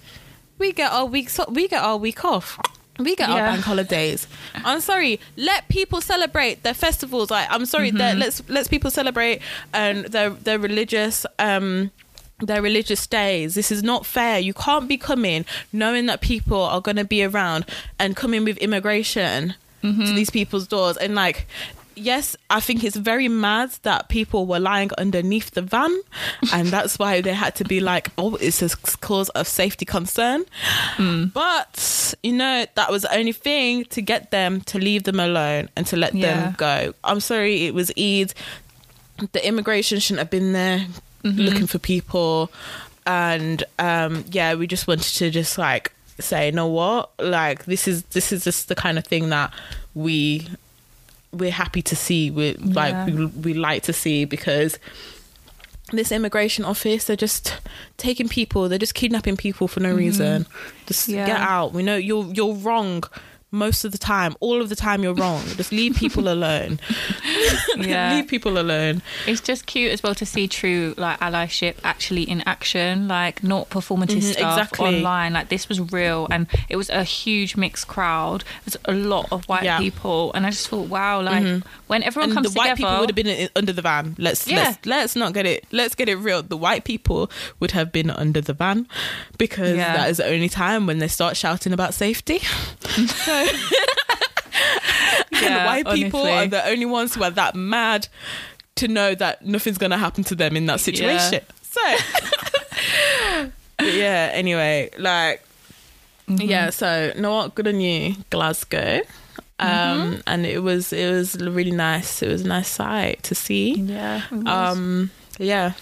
[0.59, 2.59] we get our weeks we get our week off.
[2.99, 4.27] We get our bank holidays.
[4.55, 5.21] I'm sorry.
[5.37, 7.31] Let people celebrate their festivals.
[7.31, 7.93] Like I'm sorry.
[7.93, 8.21] that mm-hmm.
[8.21, 11.93] Let's let's people celebrate and their their religious um
[12.47, 13.55] their religious days.
[13.55, 14.39] This is not fair.
[14.39, 17.67] You can't be coming knowing that people are going to be around
[17.99, 20.15] and coming with immigration to mm-hmm.
[20.15, 21.47] these people's doors and like.
[21.97, 25.95] Yes, I think it's very mad that people were lying underneath the van,
[26.53, 30.47] and that's why they had to be like, "Oh, it's a cause of safety concern."
[30.97, 31.31] Mm.
[31.35, 35.69] But you know, that was the only thing to get them to leave them alone
[35.77, 36.41] and to let Yeah.
[36.41, 36.95] them go.
[37.05, 38.33] I'm sorry, it was Eid.
[39.33, 40.87] The immigration shouldn't have been there
[41.23, 42.51] looking for people,
[43.07, 47.89] and um, yeah, we just wanted to just like say, you know what, like this
[47.89, 49.53] is this is just the kind of thing that
[49.95, 50.49] we
[51.33, 52.31] we're happy to see.
[52.31, 53.07] We like Yeah.
[53.07, 54.79] we, we like to see because
[55.93, 57.59] this immigration office they're just
[57.97, 60.47] taking people they're just kidnapping people for no reason
[60.87, 61.27] just Yeah.
[61.27, 63.03] get out we know you're you're wrong
[63.53, 66.79] most of the time all of the time you're wrong just leave people alone
[67.77, 68.15] Yeah.
[68.15, 72.43] leave people alone It's just cute as well to see true like allyship actually in
[72.47, 74.97] action, like not performative Mhm, stuff exactly.
[74.97, 75.33] online.
[75.33, 78.45] Like this was real, and it was a huge mixed crowd.
[78.65, 79.79] There's a lot of white Yeah.
[79.79, 83.01] people, and I just thought, wow, like when everyone and comes the white together, people
[83.01, 84.57] would have been under the van let's Yeah.
[84.57, 88.11] let's let's not get it let's get it real the white people would have been
[88.11, 88.87] under the van
[89.39, 89.97] because Yeah.
[89.97, 92.39] that is the only time when they start shouting about safety
[93.25, 93.40] so
[95.33, 96.33] and Yeah, white people honestly.
[96.33, 98.09] are the only ones who are that mad
[98.77, 101.41] to know that nothing's going to happen to them in that situation.
[101.63, 101.81] So,
[103.79, 105.43] but yeah, anyway, like,
[106.29, 106.49] Mm-hmm.
[106.49, 107.57] yeah, so, know what?
[107.57, 109.01] Good on you, Glasgow.
[109.59, 110.21] Um, Mm-hmm.
[110.29, 112.23] and it was it was really nice.
[112.23, 113.73] It was a nice sight to see.
[113.75, 114.23] yeah.
[114.47, 115.73] Um, yeah.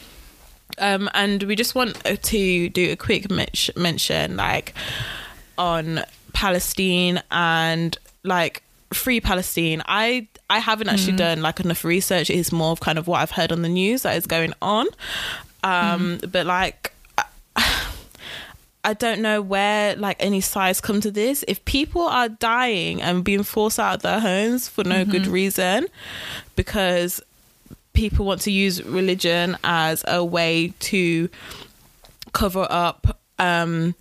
[0.79, 3.27] Um, and we just want to do a quick
[3.77, 4.73] mention, like,
[5.59, 6.01] on
[6.33, 8.62] Palestine and like
[8.93, 9.83] free Palestine.
[9.87, 12.31] I I haven't actually done like enough research.
[12.31, 14.87] It's more of kind of what I've heard on the news that is going on.
[15.62, 16.93] Um, but like.
[18.85, 21.45] I don't know where like any sides come to this.
[21.47, 25.88] If people are dying and being forced out of their homes for no good reason,
[26.57, 27.21] because
[27.93, 31.29] people want to use religion as a way to
[32.33, 33.95] cover up um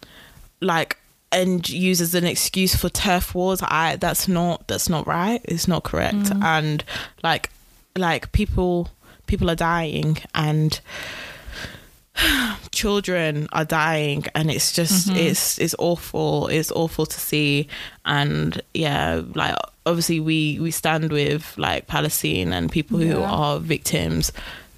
[0.61, 0.97] like
[1.31, 5.41] and use as an excuse for turf wars i that's not that's not right.
[5.45, 6.15] It's not correct.
[6.17, 6.43] Mm.
[6.43, 6.83] And
[7.23, 7.49] like
[7.97, 8.89] like people
[9.25, 10.79] people are dying and
[12.71, 15.17] children are dying and it's just mm-hmm.
[15.17, 16.47] it's it's awful.
[16.47, 17.67] It's awful to see.
[18.05, 23.31] And yeah like obviously we we stand with like palestine and people who Yeah.
[23.31, 24.31] are victims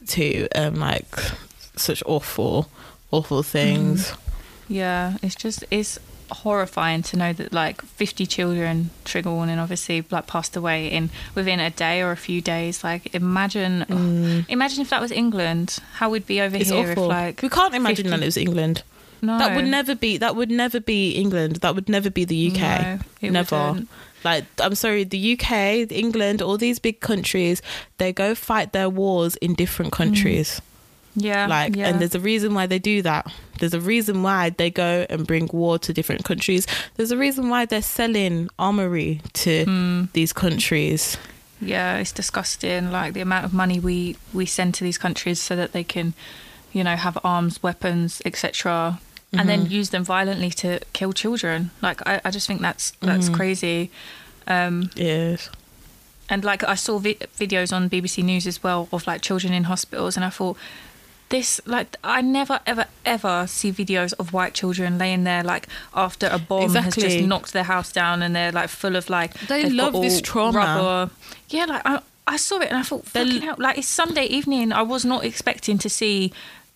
[0.07, 1.07] to um like
[1.75, 2.69] such awful
[3.11, 4.07] awful things.
[4.07, 4.73] Mm-hmm.
[4.73, 5.99] Yeah, it's just it's
[6.31, 11.59] horrifying to know that like 50 children trigger warning obviously like passed away in within
[11.59, 12.83] a day or a few days.
[12.83, 15.79] Like imagine oh, imagine if that was england.
[15.93, 16.61] How we'd be over Mm.
[16.61, 17.03] it's here awful.
[17.05, 18.83] if like we can't imagine 50 that it was england.
[19.21, 19.37] No.
[19.37, 21.57] That would never be that would never be england.
[21.57, 22.59] That would never be the uk
[23.21, 23.67] No, never.
[23.69, 23.89] wouldn't.
[24.23, 25.51] like i'm sorry the uk
[25.91, 27.61] england all these big countries
[27.99, 30.61] they go fight their wars in different countries
[31.19, 31.87] yeah like yeah.
[31.87, 35.27] and there's a reason why they do that there's a reason why they go and
[35.27, 40.03] bring war to different countries there's a reason why they're selling armory to Hmm.
[40.13, 41.17] these countries
[41.61, 45.55] yeah it's disgusting like the amount of money we we send to these countries so
[45.55, 46.13] that they can
[46.71, 48.99] you know have arms weapons etc
[49.31, 49.73] and then Mm-hmm.
[49.79, 53.35] use them violently to kill children like i, I just think that's that's Mm-hmm.
[53.35, 53.91] crazy
[54.47, 55.49] um yes
[56.31, 59.63] and like I saw vi- videos on BBC News as well of like children in
[59.63, 60.57] hospitals, and I thought
[61.29, 66.27] this like I never ever ever see videos of white children laying there like after
[66.27, 67.03] a bomb has Exactly.
[67.03, 70.57] just knocked their house down, and they're like full of like They love this trauma.
[70.57, 71.11] Rubber.
[71.49, 74.71] Yeah, like I I saw it and I thought fucking hell, like it's Sunday evening.
[74.71, 76.31] I was not expecting to see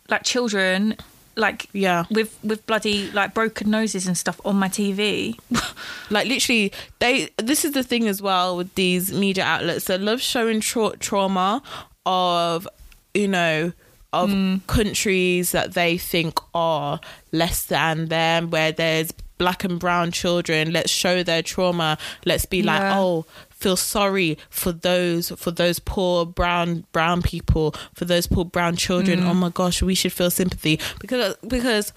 [0.10, 0.96] like children
[1.36, 5.36] like yeah with with bloody like broken noses and stuff on my TV.
[6.12, 10.22] like literally they this is the thing as well with these media outlets they love
[10.22, 11.62] showing tra- trauma
[12.06, 12.68] of
[13.16, 13.72] you know
[14.14, 14.58] of hmm.
[14.68, 17.00] countries that they think are
[17.32, 21.98] less than them where there's black and brown children let's show their trauma.
[22.26, 28.06] Let's be like oh feel sorry for those for those poor brown brown people for
[28.06, 29.20] those poor brown children.
[29.20, 29.28] Hmm.
[29.30, 30.80] Oh my gosh we should feel sympathy.
[31.00, 31.92] Because because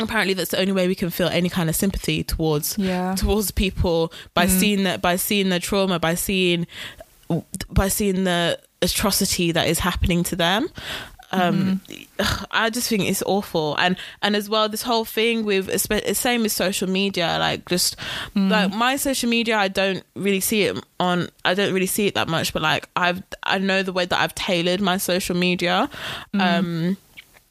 [0.00, 3.14] apparently that's the only way we can feel any kind of sympathy towards Yeah.
[3.14, 4.58] towards people by hmm.
[4.58, 6.66] seeing that by seeing the trauma by seeing
[7.70, 10.68] by seeing the atrocity that is happening to them
[11.34, 11.80] um
[12.50, 13.76] i just think it's awful.
[13.76, 15.70] And and as well this whole thing with
[16.16, 17.96] same with social media like just
[18.34, 22.14] like my social media i don't really see it on i don't really see it
[22.14, 25.88] that much but like i've i know the way that i've tailored my social media.
[26.34, 26.96] Um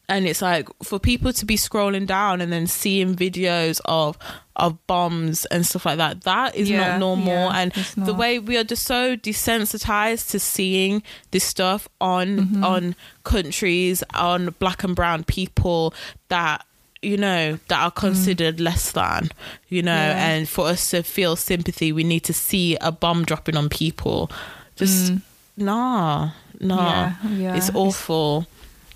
[0.09, 4.17] and it's like for people to be scrolling down and then seeing videos of
[4.55, 8.13] of bombs and stuff like that that is Yeah, not normal yeah, and it's the
[8.13, 12.63] way we are just so desensitized to seeing this stuff on Mm-hmm.
[12.63, 15.93] on countries on black and brown people
[16.29, 16.65] that
[17.01, 19.29] you know that are considered less than
[19.69, 20.15] you know Mm.
[20.15, 20.27] Yeah.
[20.29, 24.29] and for us to feel sympathy we need to see a bomb dropping on people
[24.75, 25.13] just
[25.57, 27.13] nah nah Mm.
[27.23, 27.55] Yeah, yeah.
[27.55, 28.47] it's It's- awful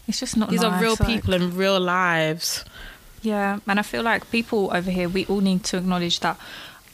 [0.08, 0.50] It's just not.
[0.50, 2.64] these are nice, real like- people in real lives
[3.22, 6.40] Yeah, and I feel like people over here, we all need to acknowledge that.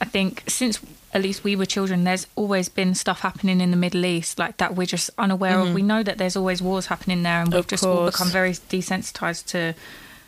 [0.01, 0.79] I think since
[1.13, 4.57] at least we were children, there's always been stuff happening in the Middle East like
[4.57, 5.65] that we're just unaware of.
[5.67, 5.75] Mm-hmm.
[5.75, 8.51] We know that there's always wars happening there, and we've Of just all become very
[8.51, 9.75] desensitized to.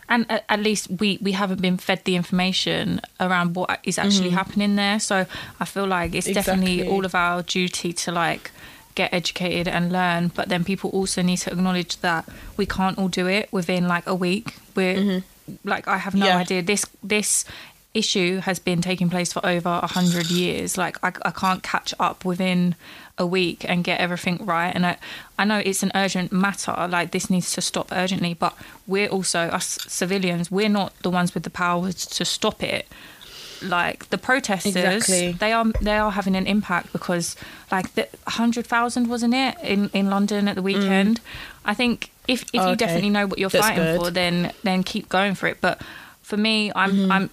[0.08, 4.28] And at, at least we we haven't been fed the information around what is actually
[4.28, 4.38] mm-hmm.
[4.38, 5.00] happening there.
[5.00, 5.26] So
[5.60, 8.52] I feel like it's definitely all of our duty to like
[8.94, 13.10] get educated and learn but then people also need to acknowledge that we can't all
[13.10, 15.20] do it within like a week we're mm-hmm.
[15.64, 16.38] Like i have no Yeah.
[16.38, 16.62] idea.
[16.62, 17.46] This this
[17.94, 20.78] issue has been taking place for over a hundred years.
[20.78, 22.76] Like I, I can't catch up within
[23.18, 24.76] a week and get everything right.
[24.76, 24.98] And I,
[25.40, 26.88] I know it's an urgent matter.
[26.90, 28.34] Like this needs to stop urgently.
[28.34, 28.54] But
[28.86, 32.86] we're also us civilians we're not the ones with the power to stop it.
[33.62, 35.32] Like the protesters Exactly.
[35.32, 37.38] they are they are having an impact because
[37.72, 40.66] like the 100,000 wasn't it in in London at the mm.
[40.66, 41.22] weekend
[41.66, 42.62] I think if if you.
[42.62, 42.76] Okay.
[42.76, 44.00] definitely know what you're That's fighting good.
[44.00, 45.82] for then then keep going for it but
[46.22, 47.12] for me I'm Mm-hmm.
[47.12, 47.30] I'm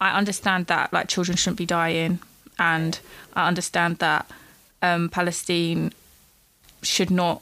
[0.00, 2.18] I understand that like children shouldn't be dying
[2.58, 2.98] and
[3.34, 4.26] I understand that
[4.82, 5.92] um Palestine
[6.82, 7.40] should not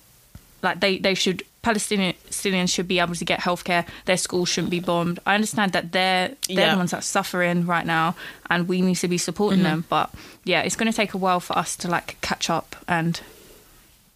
[0.63, 3.87] like they they should Palestinian Palestinians should be able to get healthcare.
[4.05, 5.19] Their schools shouldn't be bombed.
[5.27, 6.73] I understand that they're they're Yeah.
[6.73, 8.15] the ones that are suffering right now,
[8.51, 9.69] and we need to be supporting Mm-hmm.
[9.83, 9.85] them.
[9.89, 10.11] But
[10.45, 13.19] yeah, it's going to take a while for us to like catch up and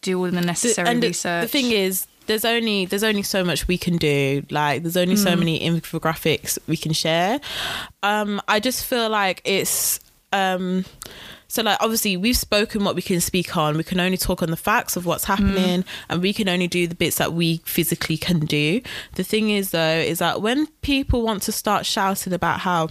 [0.02, 1.42] do all the necessary the- research.
[1.42, 4.44] The thing is, there's only there's only so much we can do.
[4.50, 5.22] Like there's only Hmm.
[5.22, 7.40] so many infographics we can share.
[8.04, 9.98] Um, I just feel like it's
[10.32, 10.84] um,
[11.48, 13.76] so like obviously we've spoken what we can speak on.
[13.76, 16.86] We can only talk on the facts of what's happening, and we can only do
[16.86, 18.80] the bits that we physically can do.
[19.14, 22.90] The thing is though, is that when people want to start shouting about how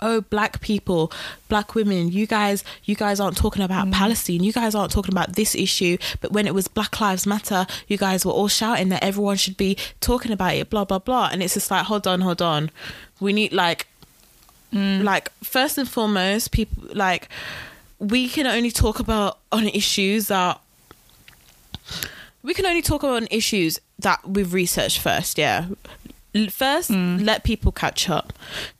[0.00, 1.12] oh black people
[1.48, 3.92] black women you guys you guys aren't talking about mm.
[3.92, 4.42] palestine.
[4.42, 5.96] You guys aren't talking about this issue.
[6.20, 9.56] But when it was black lives matter you guys were all shouting that everyone should
[9.56, 11.28] be talking about it blah blah blah.
[11.32, 12.70] And it's just like hold on hold on.
[13.20, 13.86] We need like
[14.72, 15.02] mm.
[15.02, 17.28] like first and foremost people like
[17.98, 20.60] we can only talk about on issues that
[22.42, 25.66] we can only talk about on issues that we've researched first yeah
[26.50, 27.24] First mm.
[27.24, 28.32] let people catch up.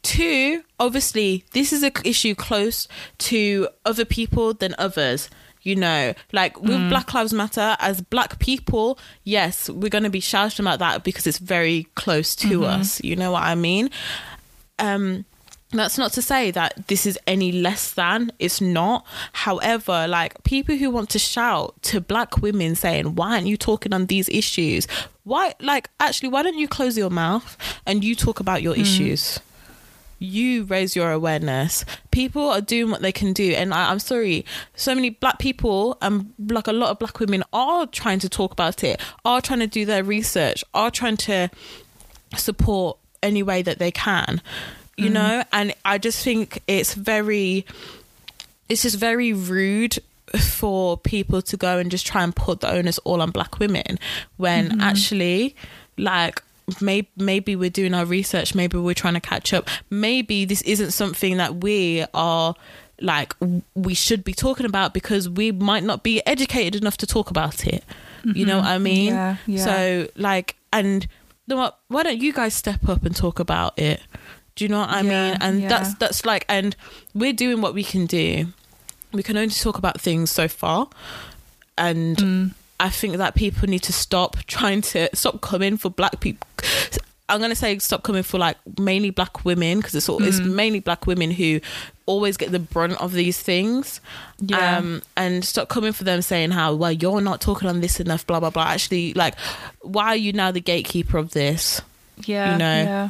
[0.02, 2.88] Two obviously this is an issue close
[3.18, 5.30] to other people than others
[5.62, 6.12] you know?
[6.30, 6.88] Like with mm.
[6.90, 11.26] black lives matter as black people yes we're going to be shouting about that because
[11.26, 12.80] it's very close to mm-hmm.
[12.80, 13.90] us you know what i mean?
[14.78, 15.24] Um
[15.78, 19.06] that's not to say that this is any less than it's not.
[19.32, 23.92] However like people who want to shout to black women saying why aren't you talking
[23.92, 24.86] on these issues?
[25.24, 27.56] Why like actually why don't you close your mouth
[27.86, 28.82] and you talk about your hmm.
[28.82, 29.40] issues?
[30.20, 31.84] You raise your awareness.
[32.10, 33.52] People are doing what they can do.
[33.52, 37.42] And I, i'm sorry so many black people and like a lot of black women
[37.52, 41.50] are trying to talk about it are trying to do their research are trying to
[42.36, 44.40] support any way that they can
[44.96, 45.14] you mm.
[45.14, 45.44] know?
[45.52, 47.66] And i just think it's very
[48.68, 49.98] it's just very rude
[50.40, 53.98] for people to go and just try and put the onus all on black women
[54.36, 54.80] when mm-hmm.
[54.80, 55.54] actually
[55.96, 56.42] like
[56.80, 59.68] maybe maybe we're doing our research maybe we're trying to catch up.
[59.90, 62.54] Maybe this isn't something that we are
[63.00, 63.34] like
[63.74, 67.66] we should be talking about because we might not be educated enough to talk about
[67.66, 67.84] it.
[68.24, 68.82] You know what i mm-hmm.
[68.82, 69.12] mean?
[69.12, 69.64] Yeah, yeah.
[69.64, 71.06] so like and
[71.46, 74.00] why don't you guys step up and talk about it
[74.56, 75.68] do you know what i Yeah, mean and yeah.
[75.68, 76.76] that's that's like and
[77.14, 78.46] we're doing what we can do
[79.12, 80.88] we can only talk about things so far
[81.78, 82.54] and Mm.
[82.80, 86.46] i think that people need to stop trying to stop coming for black people
[87.28, 90.40] i'm going to say stop coming for like mainly black women because it's all it's
[90.40, 90.54] Mm.
[90.54, 91.60] mainly black women who
[92.06, 94.00] always get the brunt of these things
[94.40, 94.78] Yeah.
[94.78, 98.26] um and stop coming for them saying how well you're not talking on this enough
[98.26, 99.34] blah blah blah actually like
[99.80, 101.80] why are you now the gatekeeper of this
[102.26, 102.52] Yeah.
[102.52, 103.08] you know, yeah.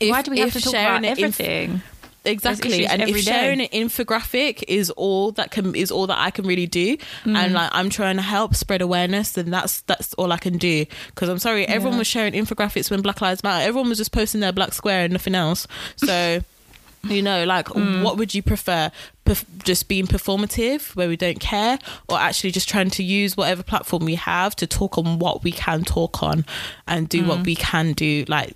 [0.00, 1.82] If- Why do we have to talk about everything?
[2.26, 3.20] exactly and if day.
[3.20, 7.36] sharing an infographic is all that can is all that i can really do Mm.
[7.36, 10.86] and like i'm trying to help spread awareness then that's that's all i can do
[11.08, 11.98] because i'm sorry everyone Yeah.
[11.98, 15.12] was sharing infographics when black lives matter everyone was just posting their black square and
[15.12, 16.40] nothing else so
[17.04, 18.02] you know like Mm.
[18.02, 18.90] what would you prefer
[19.26, 21.78] Perf- just being performative where we don't care
[22.08, 25.52] or actually just trying to use whatever platform we have to talk on what we
[25.52, 26.46] can talk on
[26.88, 27.26] and do Mm.
[27.26, 28.54] what we can do like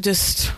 [0.00, 0.52] just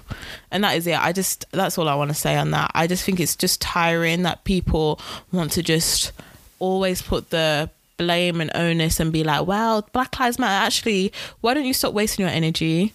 [0.50, 2.86] and that is it i just that's all i want to say on that i
[2.86, 5.00] just think it's just tiring that people
[5.32, 6.12] want to just
[6.58, 11.54] always put the blame and onus and be like well black lives matter actually why
[11.54, 12.92] don't you stop wasting your energy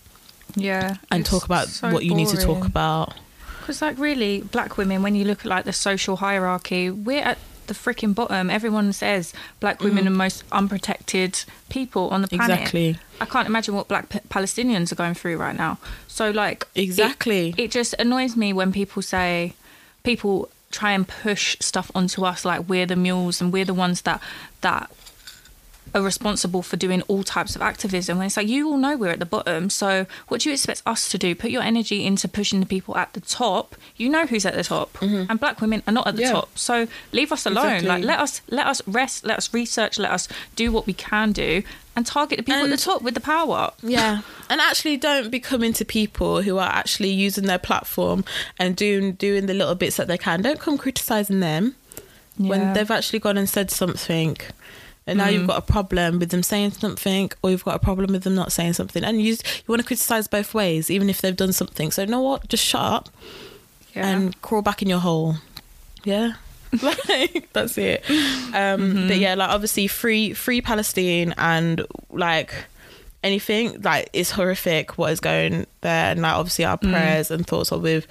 [0.55, 0.97] Yeah.
[1.11, 3.13] and talk about so what you need to talk about
[3.61, 7.39] Because, like, really, black women, when you look at like the social hierarchy, we're at
[7.65, 8.51] the freaking bottom.
[8.51, 12.49] Everyone says black women are most unprotected people on the planet.
[12.49, 12.61] Mm.
[12.61, 12.97] Exactly.
[13.19, 15.79] I can't imagine what black P- Palestinians are going through right now.
[16.15, 17.53] So, like, Exactly.
[17.57, 19.53] it, just annoys me when people say,
[20.03, 24.01] people try and push stuff onto us like we're the mules and we're the ones
[24.03, 24.21] that
[24.61, 24.89] that
[25.93, 28.17] are responsible for doing all types of activism.
[28.17, 29.69] And it's like you all know we're at the bottom.
[29.69, 31.35] So what do you expect us to do?
[31.35, 33.75] Put your energy into pushing the people at the top.
[33.97, 36.33] You know who's at the top, and black women are not at the Mm-hmm.
[36.35, 36.41] Yeah.
[36.41, 36.57] top.
[36.57, 37.75] So leave us alone.
[37.75, 37.87] Exactly.
[37.89, 39.25] Like let us let us rest.
[39.25, 39.97] Let us research.
[39.99, 41.63] Let us do what we can do
[41.95, 43.55] and target the people at the top with the power.
[43.55, 43.79] Up.
[43.83, 44.21] Yeah.
[44.49, 48.25] And actually don't be coming to people who are actually using their platform
[48.59, 50.41] and doing doing the little bits that they can.
[50.41, 51.75] Don't come criticizing them
[52.37, 54.37] when they've actually gone and said something.
[55.07, 55.47] And now you've mm-hmm.
[55.47, 58.51] got a problem with them saying something or you've got a problem with them not
[58.51, 59.03] saying something.
[59.03, 61.91] And you you want to criticize both ways, even if they've done something.
[61.91, 62.47] So you know what?
[62.47, 63.09] Just shut up
[63.93, 64.07] Yeah.
[64.07, 65.35] and crawl back in your hole.
[66.03, 66.33] Yeah.
[67.07, 68.03] like that's it.
[68.09, 68.13] Um
[68.53, 69.11] but mm-hmm.
[69.11, 72.53] yeah, like obviously free free Palestine and like
[73.23, 76.11] anything like it's horrific what is going there.
[76.11, 76.91] And like obviously our mm.
[76.91, 78.07] prayers and thoughts are with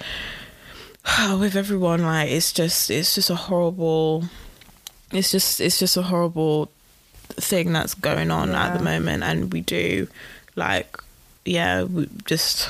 [1.39, 2.03] with everyone.
[2.03, 4.25] Like it's just it's just a horrible
[5.11, 6.69] it's just it's just a horrible
[7.37, 9.23] thing that's going on at the moment.
[9.23, 10.07] And we do
[10.55, 10.97] like
[11.45, 12.69] yeah we just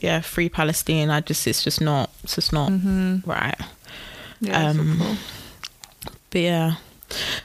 [0.00, 1.10] yeah free palestine.
[1.10, 3.28] I just it's just not it's just not mm-hmm.
[3.28, 3.58] right
[4.42, 5.16] yeah, um, awful.
[6.30, 6.74] but yeah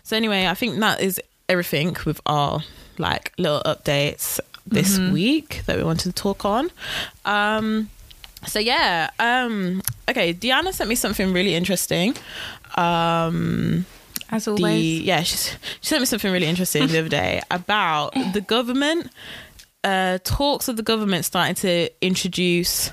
[0.03, 2.61] so anyway i think that is everything with our
[2.97, 6.69] like little updates this week that we wanted to talk on
[7.25, 7.89] um
[8.45, 12.15] so yeah um okay diana sent me something really interesting
[12.75, 13.85] um
[14.29, 15.01] as the always.
[15.01, 19.09] yeah she, she sent me something really interesting the other day about the government
[19.83, 22.91] uh talks of the government starting to introduce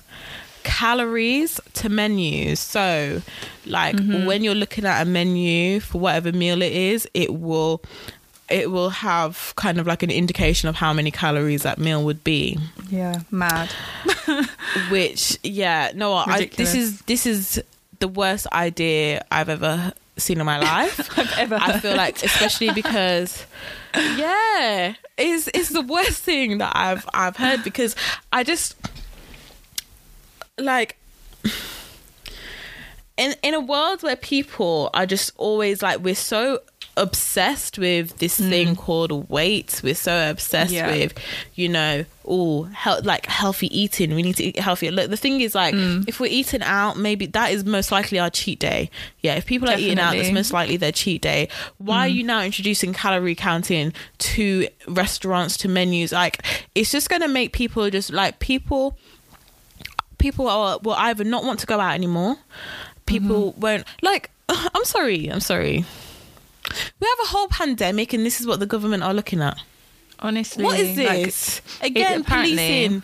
[0.65, 2.61] calories to menus.
[2.61, 3.23] So,
[3.67, 4.27] like mm-hmm.
[4.27, 7.83] when you're looking at a menu for whatever meal it is, it will
[8.51, 12.23] it will have kind of like an indication of how many calories that meal would
[12.25, 12.59] be.
[12.91, 13.71] Yeah, mad.
[14.91, 17.63] Which, yeah, no, I, this is this is
[18.01, 21.19] the worst idea I've ever seen in my life.
[21.19, 23.47] I've ever I feel like, especially because,
[23.95, 27.97] yeah, it's it's the worst thing that I've I've heard because
[28.33, 28.77] I just
[30.59, 30.97] like
[33.17, 36.61] in in a world where people are just always like we're so
[36.97, 38.51] obsessed with this mm-hmm.
[38.51, 39.81] thing called weight.
[39.83, 40.91] We're so obsessed Yeah.
[40.91, 41.15] with
[41.55, 44.15] you know all health like healthy eating.
[44.15, 44.91] We need to eat healthier.
[44.91, 46.05] Look the thing is like mm.
[46.09, 48.91] if we're eating out maybe that is most likely our cheat day.
[49.21, 51.49] Yeah if people are eating out that's most likely their cheat day.
[51.79, 52.15] Why are mm.
[52.15, 56.13] you now introducing calorie counting to restaurants to menus?
[56.13, 56.45] Like
[56.75, 58.97] it's just going to make people just like people
[60.25, 62.37] people are, will either not want to go out anymore.
[63.05, 63.61] People mm-hmm.
[63.61, 65.85] won't like i'm sorry i'm sorry.
[66.99, 69.59] We have a whole pandemic and this is what the government are looking at.
[70.21, 71.61] Honestly, what is like, this?
[71.83, 73.03] again apparently- policing.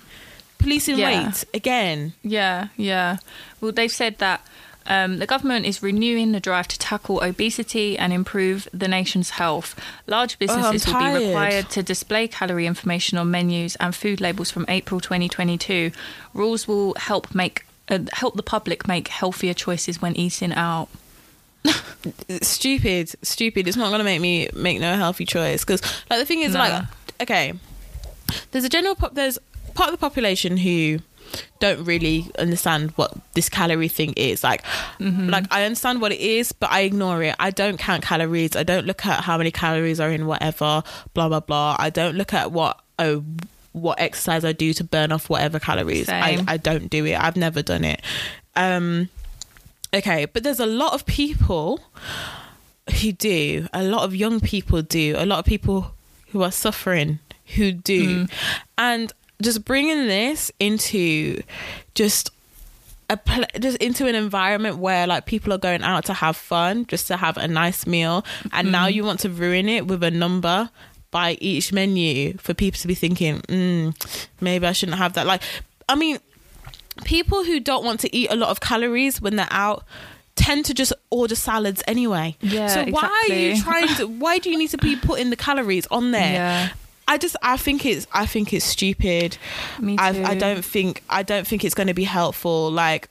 [0.57, 1.27] Policing Yeah.
[1.27, 2.13] weight again.
[2.23, 3.17] Yeah, yeah.
[3.61, 4.47] Well, they've said that
[4.87, 9.79] um, the government is renewing the drive to tackle obesity and improve the nation's health.
[10.07, 14.65] Large businesses will be required to display calorie information on menus and food labels from
[14.69, 15.93] April 2022.
[16.35, 20.89] Rules will help make uh, help the public make healthier choices when eating out.
[22.41, 26.25] stupid stupid it's not going to make me make no healthy choice because like the
[26.25, 26.59] thing is No.
[26.61, 26.85] like
[27.21, 27.53] okay
[28.51, 29.39] there's a general pop there's
[29.75, 31.01] part of the population who
[31.59, 34.43] don't really understand what this calorie thing is.
[34.43, 34.65] Like
[34.99, 37.35] like i understand what it is but i ignore it.
[37.39, 38.57] I don't count calories.
[38.57, 40.83] I don't look at how many calories are in whatever
[41.15, 41.77] blah blah blah.
[41.79, 43.25] I don't look at what oh
[43.73, 46.09] what exercise i do to burn off whatever calories.
[46.09, 46.45] I, Same.
[46.49, 47.15] I don't do it.
[47.15, 48.01] I've never done it.
[48.57, 49.09] Um
[49.95, 51.81] okay but there's a lot of people
[53.01, 53.69] who do.
[53.73, 55.15] A lot of young people do.
[55.17, 55.95] A lot of people
[56.29, 57.19] who are suffering
[57.57, 58.27] who do.
[58.79, 59.13] And
[59.43, 61.43] just bringing this into
[61.95, 62.31] just
[63.09, 66.87] a pl- just into an environment where like people are going out to have fun
[66.87, 70.11] just to have a nice meal and now you want to ruin it with a
[70.11, 70.71] number
[71.11, 73.93] by each menu for people to be thinking mm,
[74.41, 75.43] maybe i shouldn't have that like
[75.89, 76.19] i mean
[77.05, 79.85] people who don't want to eat a lot of calories when they're out
[80.37, 82.37] tend to just order salads anyway.
[82.41, 85.37] Yeah, so why are you trying to why do you need to be putting the
[85.37, 86.21] calories on there?
[86.33, 86.69] Yeah.
[87.11, 89.37] I just I think it's I think it's stupid.
[89.81, 90.23] Me I too.
[90.23, 93.09] I don't think I don't think it's going to be helpful like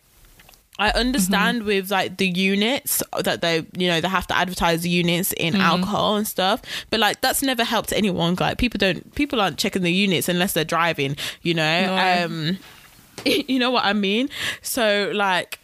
[0.79, 1.67] I understand mm-hmm.
[1.67, 5.33] with like the units uh, that they, you know, they have to advertise the units
[5.33, 5.61] in mm-hmm.
[5.61, 8.37] alcohol and stuff, but like that's never helped anyone.
[8.39, 11.85] Like people don't, people aren't checking the units unless they're driving, you know.
[11.85, 12.25] No.
[12.25, 12.57] Um,
[13.25, 14.29] you know what I mean?
[14.61, 15.59] So like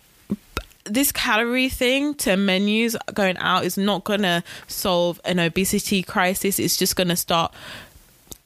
[0.83, 6.59] this calorie thing to menus going out is not gonna solve an obesity crisis.
[6.59, 7.53] It's just gonna start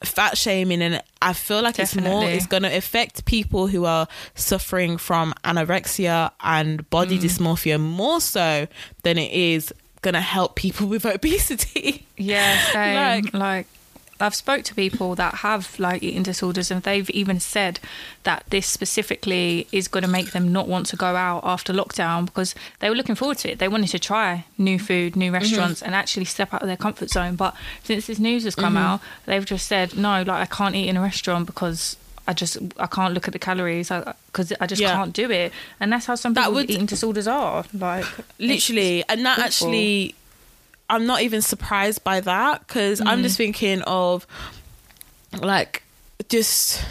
[0.04, 4.98] fat shaming and I feel like it's more it's gonna affect people who are suffering
[4.98, 7.22] from anorexia and body mm.
[7.24, 8.68] dysmorphia more so
[9.04, 12.06] than it is gonna help people with obesity.
[12.18, 12.96] Yeah, same.
[12.96, 13.68] Like- Like,
[14.20, 17.80] I've spoke to people that have like eating disorders, and they've even said
[18.24, 22.26] that this specifically is going to make them not want to go out after lockdown
[22.26, 23.60] because they were looking forward to it.
[23.60, 25.36] They wanted to try new food, new mm-hmm.
[25.36, 27.36] restaurants, and actually step out of their comfort zone.
[27.36, 28.84] But since this news has come mm-hmm.
[28.84, 31.96] out, they've just said no, like I can't eat in a restaurant because.
[32.28, 33.90] I just I can't look at the calories
[34.28, 34.94] because I just Yeah.
[34.94, 37.66] can't do it, and that's how some That people would- with eating disorders are.
[37.74, 38.06] Like
[38.38, 40.14] literally and that actually
[40.90, 43.24] i'm not even surprised by that because i'm Mm.
[43.24, 44.26] just thinking of
[45.42, 45.84] like
[46.30, 46.84] just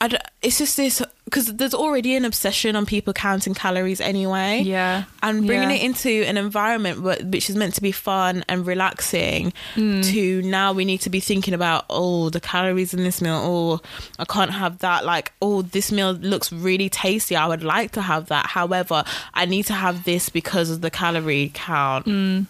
[0.00, 4.60] I don't, it's just this because there's already an obsession on people counting calories anyway
[4.62, 5.76] yeah, and bringing yeah.
[5.76, 10.04] it into an environment which is meant to be fun and relaxing Mm.
[10.12, 13.80] to now we need to be thinking about oh the calories in this meal oh
[14.18, 18.02] i can't have that like oh this meal looks really tasty i would like to
[18.02, 22.46] have that however i need to have this because of the calorie count Mm.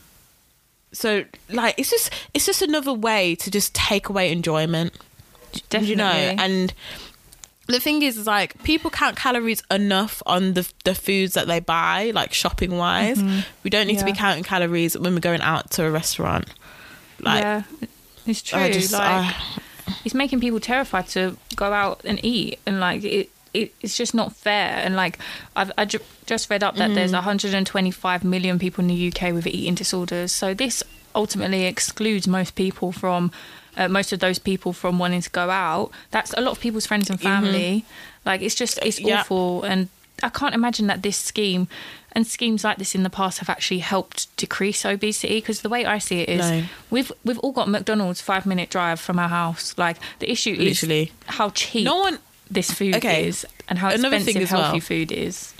[0.94, 4.92] So like it's just it's just another way to just take away enjoyment
[5.68, 5.90] definitely.
[5.90, 6.72] you know and
[7.66, 11.60] the thing is, is like people count calories enough on the the foods that they
[11.60, 13.22] buy like shopping wise
[13.62, 14.18] we don't need to be Mm-hmm.
[14.20, 16.46] Counting calories when we're going out to a restaurant
[17.20, 17.62] like yeah,
[18.26, 18.68] it's true.
[18.72, 19.34] Just like I-
[20.04, 24.14] it's making people terrified to go out and eat, and like it, it it's just
[24.14, 24.70] not fair.
[24.84, 25.18] And like
[25.56, 27.24] I've I ju- just read up that there's Mm.
[27.24, 30.32] 125 million people in the UK with eating disorders.
[30.32, 30.82] So this
[31.14, 33.30] ultimately excludes most people from
[33.76, 35.90] uh, most of those people from wanting to go out.
[36.10, 37.84] That's a lot of people's friends and family.
[38.24, 39.08] Like it's just it's Mm-hmm.
[39.08, 39.20] Yeah.
[39.20, 39.88] awful, and
[40.22, 41.66] I can't imagine that this scheme
[42.12, 45.36] and schemes like this in the past have actually helped decrease obesity.
[45.40, 46.62] Because the way I see it is, No.
[46.90, 49.74] we've we've all got McDonald's five minute drive from our house.
[49.76, 51.02] Like the issue Literally.
[51.02, 52.18] is how cheap No one
[52.50, 53.28] this food Okay.
[53.28, 54.80] is and how Another expensive thing as healthy well.
[54.80, 55.54] food is.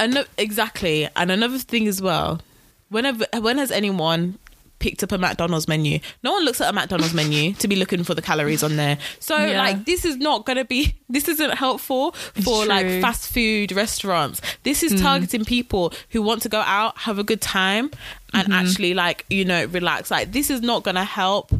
[0.00, 1.08] Ano- exactly.
[1.16, 2.40] And another thing as well,
[2.88, 4.38] whenever when has anyone
[4.78, 6.00] picked up a McDonald's menu?
[6.24, 8.98] No one looks at a McDonald's menu to be looking for the calories on there.
[9.20, 9.58] So Yeah.
[9.58, 14.40] like this is not gonna be this isn't helpful for like fast food restaurants.
[14.64, 14.98] This is hmm.
[14.98, 17.90] targeting people who want to go out, have a good time
[18.34, 18.52] and mm-hmm.
[18.52, 20.10] actually like, you know, relax.
[20.10, 21.52] Like this is not gonna help.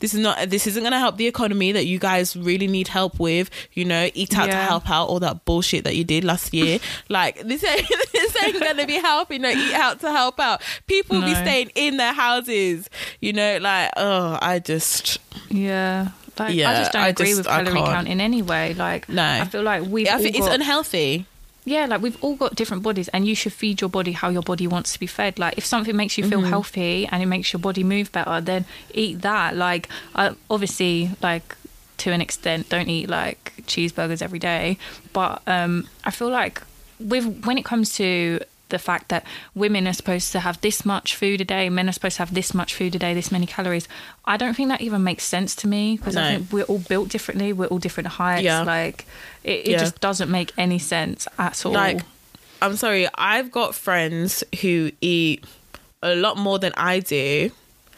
[0.00, 0.48] This is not.
[0.50, 3.50] This isn't going to help the economy that you guys really need help with.
[3.72, 6.78] You know, eat out to help out all that bullshit that you did last year.
[7.08, 9.42] like this ain't this ain't gonna be helping.
[9.42, 10.62] No, eat out to help out.
[10.86, 12.88] People be staying in their houses.
[13.20, 15.18] You know, like oh, I just
[15.48, 16.10] Yeah.
[16.38, 18.72] Like, I just don't I agree just- with calorie count in any way.
[18.74, 19.24] Like, No.
[19.24, 21.26] I feel like we've I think it's unhealthy.
[21.68, 24.42] Yeah, like we've all got different bodies, and you should feed your body how your
[24.42, 25.38] body wants to be fed.
[25.38, 26.30] Like, if something makes you Mm-hmm.
[26.30, 29.56] feel healthy and it makes your body move better, then eat that.
[29.56, 31.56] Like, I, obviously, like
[31.98, 34.78] to an extent, don't eat like cheeseburgers every day,
[35.12, 36.62] but um, I feel like
[37.00, 38.40] with when it comes to
[38.70, 41.92] the fact that women are supposed to have this much food a day, men are
[41.92, 43.88] supposed to have this much food a day, this many calories.
[44.26, 47.08] I don't think that even makes sense to me because I think we're all built
[47.08, 47.52] differently.
[47.54, 48.44] We're all different heights.
[48.44, 48.62] Yeah.
[48.64, 49.06] Like
[49.48, 49.78] it, it Yeah.
[49.78, 51.72] just doesn't make any sense at all.
[51.72, 52.00] Like,
[52.62, 55.44] I'm sorry, I've got friends who eat
[56.02, 57.50] a lot more than I do,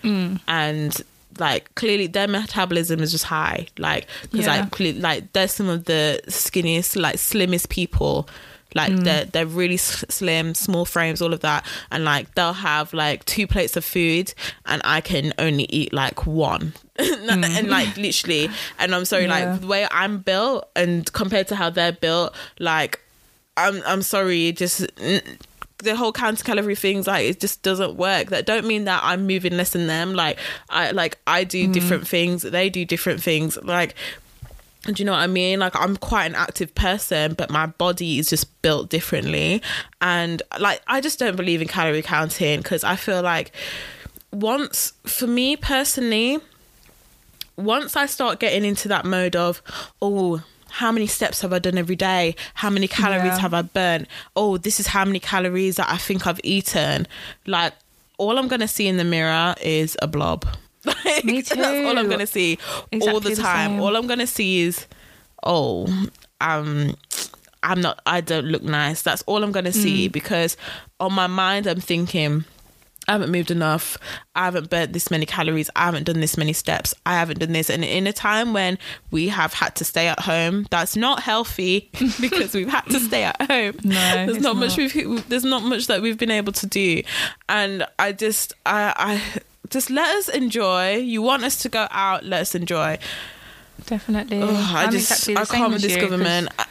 [0.02, 0.40] Mm.
[0.48, 1.02] and
[1.38, 3.66] like clearly their metabolism is just high.
[3.78, 4.66] Like, because Yeah.
[4.72, 8.28] like like they're some of the skinniest, like slimmest people.
[8.74, 9.04] Like Mm.
[9.04, 13.24] they're they're really s- slim, small frames, all of that, and like they'll have like
[13.24, 14.32] two plates of food,
[14.66, 18.48] and I can only eat like one, and like literally,
[18.78, 19.28] and I'm sorry, Mm.
[19.28, 19.50] Yeah.
[19.52, 23.00] like the way I'm built, and compared to how they're built, like
[23.56, 25.20] I'm I'm sorry, just mm,
[25.78, 28.28] the whole counter calorie things like it just doesn't work.
[28.28, 30.14] That don't mean that I'm moving less than them.
[30.14, 31.72] Like I like I do Mm.
[31.72, 33.56] different things, they do different things.
[33.62, 33.94] Like
[34.84, 35.58] do you know what I mean?
[35.58, 39.62] Like I'm quite an active person, but my body is just built differently.
[40.00, 43.52] And like I just don't believe in calorie counting because I feel like
[44.32, 46.38] once for me personally,
[47.56, 49.62] once I start getting into that mode of,
[50.00, 52.36] oh, how many steps have I done every day?
[52.54, 53.38] How many calories Yeah.
[53.40, 54.08] have I burnt?
[54.36, 57.06] Oh, this is how many calories that I think I've eaten.
[57.46, 57.74] Like,
[58.18, 60.46] all I'm going to see in the mirror is a blob.
[61.04, 61.52] Like, Me That's
[61.86, 63.70] all I'm going to see all Exactly the the time.
[63.72, 63.80] same.
[63.80, 64.86] all I'm going to see is,
[65.44, 65.86] oh,
[66.40, 66.94] um,
[67.62, 69.02] I'm not, I don't look nice.
[69.02, 70.12] That's all I'm going to see Mm.
[70.12, 70.56] because
[70.98, 72.44] on my mind, I'm thinking,
[73.08, 73.98] I haven't moved enough.
[74.36, 75.68] I haven't burnt this many calories.
[75.74, 76.94] I haven't done this many steps.
[77.04, 77.68] I haven't done this.
[77.68, 78.78] And in a time when
[79.10, 83.24] we have had to stay at home, that's not healthy because we've had to stay
[83.24, 83.74] at home.
[83.82, 87.02] No, there's it's not, much we've there's not much that we've been able to do.
[87.48, 89.40] And I just I I
[89.70, 90.96] just let us enjoy.
[90.96, 92.98] You want us to go out, let us enjoy.
[93.86, 94.42] definitely.
[94.42, 96.48] Ugh, I I'm just exactly I can't with this you, government.
[96.58, 96.66] I-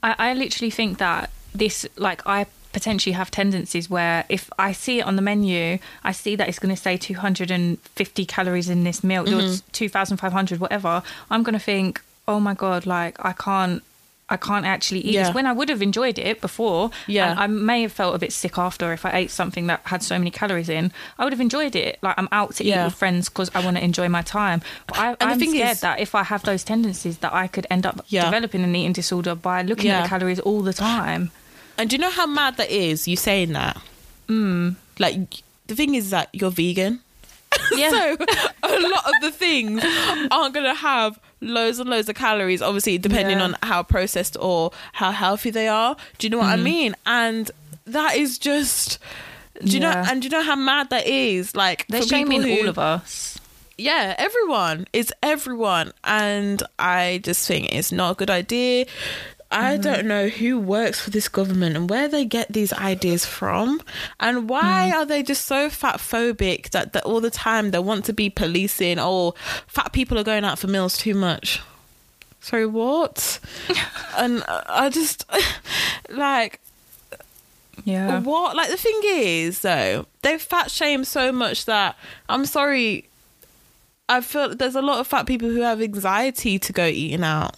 [0.00, 5.00] I, I literally think that this, like, I potentially have tendencies where if I see
[5.00, 9.02] it on the menu, I see that it's going to say 250 calories in this
[9.02, 9.54] meal, Mm-hmm.
[9.56, 11.02] or 2,500, whatever.
[11.30, 13.82] I'm going to think, oh my God, like, I can't.
[14.30, 15.24] I can't actually eat Yeah.
[15.24, 16.90] this when I would have enjoyed it before.
[17.06, 17.30] Yeah.
[17.30, 20.02] and I may have felt a bit sick after if I ate something that had
[20.02, 20.92] so many calories in.
[21.18, 21.98] I would have enjoyed it.
[22.02, 24.60] Like I'm out to eat with friends because I want to enjoy my time.
[24.86, 27.86] But I, I'm scared is- that if I have those tendencies, that I could end
[27.86, 28.24] up Yeah.
[28.26, 31.30] developing an eating disorder by looking at the calories all the time.
[31.78, 33.06] And do you know how mad that is?
[33.08, 33.80] You saying that?
[34.28, 34.76] Mm.
[34.98, 37.00] Like the thing is that you're vegan.
[37.72, 37.90] Yeah.
[37.90, 38.16] so
[38.62, 39.82] a lot of the things
[40.30, 42.62] aren't gonna have loads and loads of calories.
[42.62, 43.44] Obviously, depending Yeah.
[43.44, 45.96] on how processed or how healthy they are.
[46.18, 46.64] Do you know what I mm-hmm.
[46.64, 46.94] mean?
[47.06, 47.50] And
[47.86, 48.98] that is just.
[49.64, 49.90] Do you know?
[49.90, 51.56] And do you know how mad that is?
[51.56, 53.38] Like They're shaming who, all of us.
[53.76, 54.86] yeah, everyone.
[54.92, 55.92] It's everyone.
[56.04, 58.86] And I just think it's not a good idea.
[59.50, 59.82] I Mm-hmm.
[59.82, 63.80] don't know who works for this government and where they get these ideas from
[64.20, 64.44] and Mm.
[64.48, 68.12] why are they just so fat phobic that, that all the time they want to
[68.12, 69.32] be policing oh
[69.66, 71.60] fat people are going out for meals too much.
[72.40, 73.40] Sorry, what?
[74.16, 75.24] and I just
[76.10, 76.60] like
[77.84, 78.20] Yeah.
[78.20, 78.54] what?
[78.56, 81.96] Like the thing is, though, they fat shame so much that
[82.28, 83.08] I'm sorry.
[84.10, 87.56] I feel there's a lot of fat people who have anxiety to go eating out.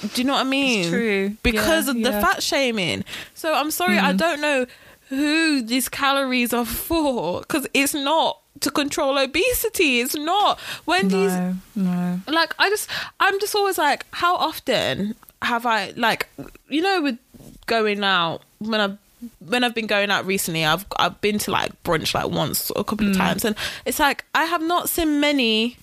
[0.00, 0.88] Do you know what I mean?
[0.88, 1.36] true.
[1.42, 2.20] Because Yeah, of the yeah.
[2.20, 3.04] fat shaming.
[3.34, 4.16] So I'm sorry, I hmm.
[4.16, 4.66] don't know
[5.08, 10.00] who these calories are for because it's not to control obesity.
[10.00, 10.58] It's not.
[10.86, 12.20] Wendy's No, no.
[12.26, 12.88] like I just
[13.20, 16.28] I'm just always like how often have I like
[16.68, 17.18] you know with
[17.66, 18.98] going out when I've
[19.40, 22.80] when I've been going out recently I've I've been to like brunch like once or
[22.80, 23.20] a couple of hmm.
[23.20, 25.76] times and it's like I have not seen many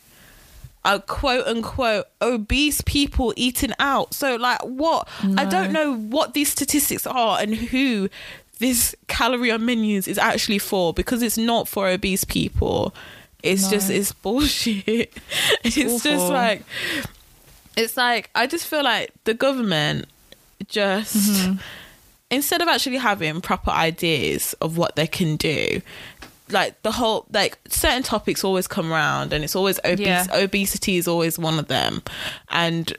[0.85, 4.13] uh, quote unquote obese people eating out.
[4.13, 5.07] So like what?
[5.37, 8.09] I don't know what these statistics are and who
[8.59, 12.95] this calorie on menus is actually for because it's not for obese people.
[13.43, 13.69] It's No.
[13.71, 15.11] just it's bullshit.
[15.63, 16.63] It's, just like
[17.75, 20.05] it's like I just feel like the government
[20.67, 21.57] just Mm-hmm.
[22.31, 25.81] instead of actually having proper ideas of what they can do
[26.49, 30.27] like the whole like certain topics always come around and it's always obese Yeah.
[30.31, 32.01] obesity is always one of them.
[32.49, 32.93] And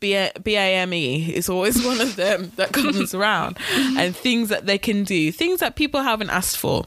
[0.00, 3.58] B- BAME is always one of them that comes around.
[3.96, 6.84] And things that they can do things that people haven't asked for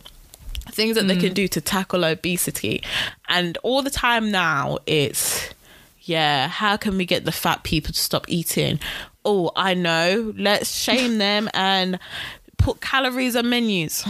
[0.70, 1.36] things that they can mm.
[1.36, 2.84] do to tackle obesity.
[3.30, 5.50] And all the time now it's
[6.02, 8.80] yeah how can we get the fat people to stop eating?
[9.24, 10.34] Oh i know.
[10.38, 12.00] Let's shame them and
[12.58, 14.04] put calories on menus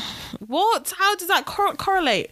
[0.45, 2.31] what how does that cor- correlate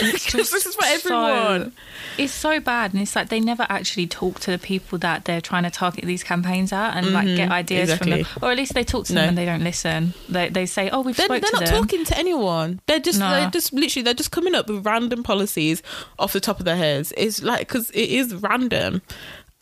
[0.00, 1.72] because this is for everyone So,
[2.18, 5.40] it's so bad, and it's like they never actually talk to the people that they're
[5.40, 7.52] trying to target these campaigns at, and like get mm-hmm.
[7.52, 9.20] ideas from them, or at least they talk to No.
[9.20, 10.12] them and they don't listen.
[10.28, 13.18] They they say, "Oh, we've they're, they're to not them." talking to anyone they're just
[13.18, 13.30] No.
[13.30, 15.82] they're just literally they're just coming up with random policies
[16.18, 19.00] off the top of their heads it's like because it is random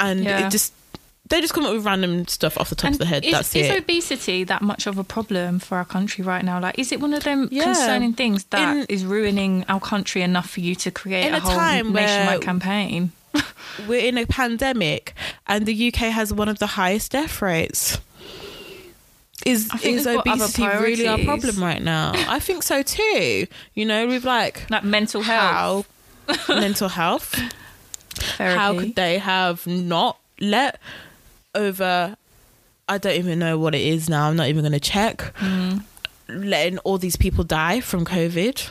[0.01, 0.47] and Yeah.
[0.47, 0.73] it just
[1.31, 3.33] they just come up with random stuff off the top And of the head is,
[3.33, 6.61] that's is it obesity that much of a problem for our country right now?
[6.61, 7.65] Like, is it one of them Yeah.
[7.65, 11.41] concerning things that is In- ruining our country enough for you to create a, a
[11.41, 13.13] whole nationwide campaign?
[13.89, 15.15] we're in a pandemic
[15.49, 17.99] and the UK has one of the highest death rates.
[19.45, 22.13] Is is they've got other obesity really our problem right now?
[22.15, 23.47] I think so too.
[23.75, 25.89] You know, with like Like mental health,
[26.29, 27.35] how mental health.
[28.15, 28.59] therapy.
[28.59, 30.79] How could they have not let
[31.55, 32.17] over?
[32.89, 34.29] I don't even know what it is now.
[34.29, 35.19] I'm not even going to check.
[35.39, 35.83] Mm.
[36.29, 38.71] Letting all these people die from COVID,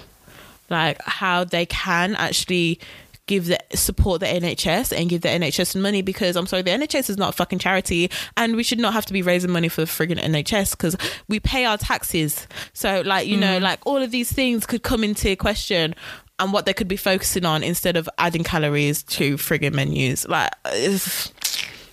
[0.70, 2.80] like how they can actually
[3.26, 7.10] give the support the NHS and give the NHS money because I'm sorry, the NHS
[7.10, 9.82] is not a fucking charity, and we should not have to be raising money for
[9.82, 12.48] the friggin' NHS because we pay our taxes.
[12.74, 15.96] So, like you know, like all of these things could come into question.
[16.40, 20.28] And what they could be focusing on instead of adding calories to friggin' menus.
[20.28, 21.32] Like, it's,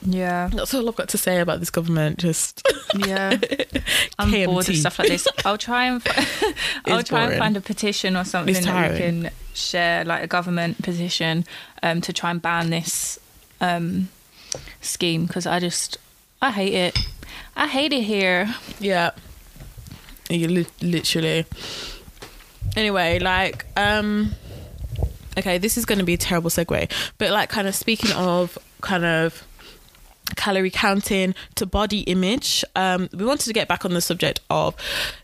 [0.02, 2.18] yeah, that's all I've got to say about this government.
[2.18, 2.66] Just
[3.06, 3.38] yeah.
[4.18, 5.28] I'm bored of stuff like this.
[5.44, 6.54] I'll try and fi-
[6.86, 7.32] I'll try boring.
[7.32, 11.44] and find a petition or something It's that we can share, like a government petition,
[11.82, 13.18] um, to try and ban this
[13.60, 14.08] um,
[14.80, 15.98] scheme because I just
[16.40, 16.98] I hate it.
[17.56, 18.54] I hate it here.
[18.78, 19.10] Yeah.
[20.30, 21.44] You li- literally.
[22.76, 24.32] Anyway, like, um,
[25.36, 28.56] okay, this is going to be a terrible segue, but like, kind of speaking of
[28.80, 29.44] kind of
[30.36, 34.74] calorie counting to body image, um, we wanted to get back on the subject of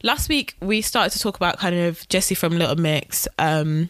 [0.03, 3.89] last week we started to talk about kind of jesy from Little Mix, um,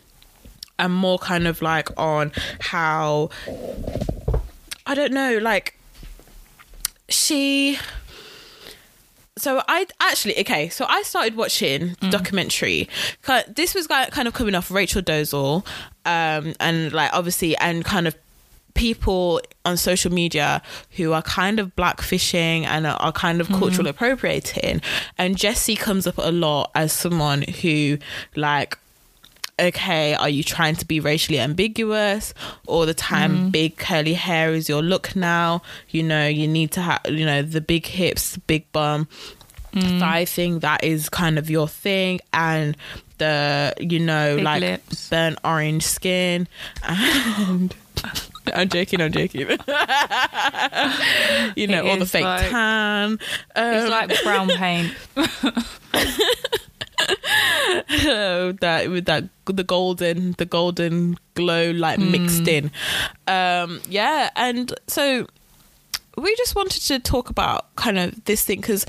[0.79, 3.31] and more kind of like on how
[4.87, 5.79] I don't know, like
[7.09, 7.79] she
[9.39, 10.71] so I actually okay.
[10.71, 12.89] So I started watching the documentary.
[13.49, 15.67] This was kind of coming off Rachel Dolezal,
[16.07, 18.17] um, and like obviously, and kind of
[18.77, 20.63] people on social media
[20.93, 23.87] who are kind of blackfishing and are, kind of cultural mm-hmm.
[23.89, 24.81] appropriating.
[25.19, 27.99] And Jesy comes up a lot as someone who
[28.37, 28.79] like
[29.59, 32.35] okay, are you trying to be racially ambiguous
[32.67, 33.33] all the time?
[33.33, 33.49] Mm-hmm.
[33.49, 35.63] Big curly hair is your look now.
[35.89, 39.09] You know, you need to have, you know, the big hips, big bum,
[39.73, 39.99] mm.
[39.99, 40.59] thigh thing.
[40.59, 42.21] That is kind of your thing.
[42.35, 42.77] And
[43.19, 45.09] the, you know, Big like lips.
[45.09, 46.49] burnt orange skin.
[46.83, 47.75] And
[48.55, 49.41] I'm joking, I'm joking.
[51.57, 53.19] you know, It all the fake like- tan.
[53.57, 54.93] It's Um, like brown paint.
[58.61, 62.71] that with that the golden the golden glow like mixed in
[63.29, 65.27] um yeah and so
[66.17, 68.87] we just wanted to talk about kind of this thing because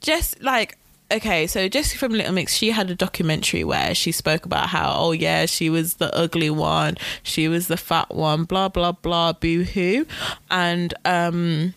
[0.00, 0.78] just like
[1.12, 4.92] okay so jesy from little mix she had a documentary where she spoke about how
[4.96, 9.32] oh yeah she was the ugly one she was the fat one blah blah blah
[9.32, 10.06] boo hoo
[10.50, 11.74] and um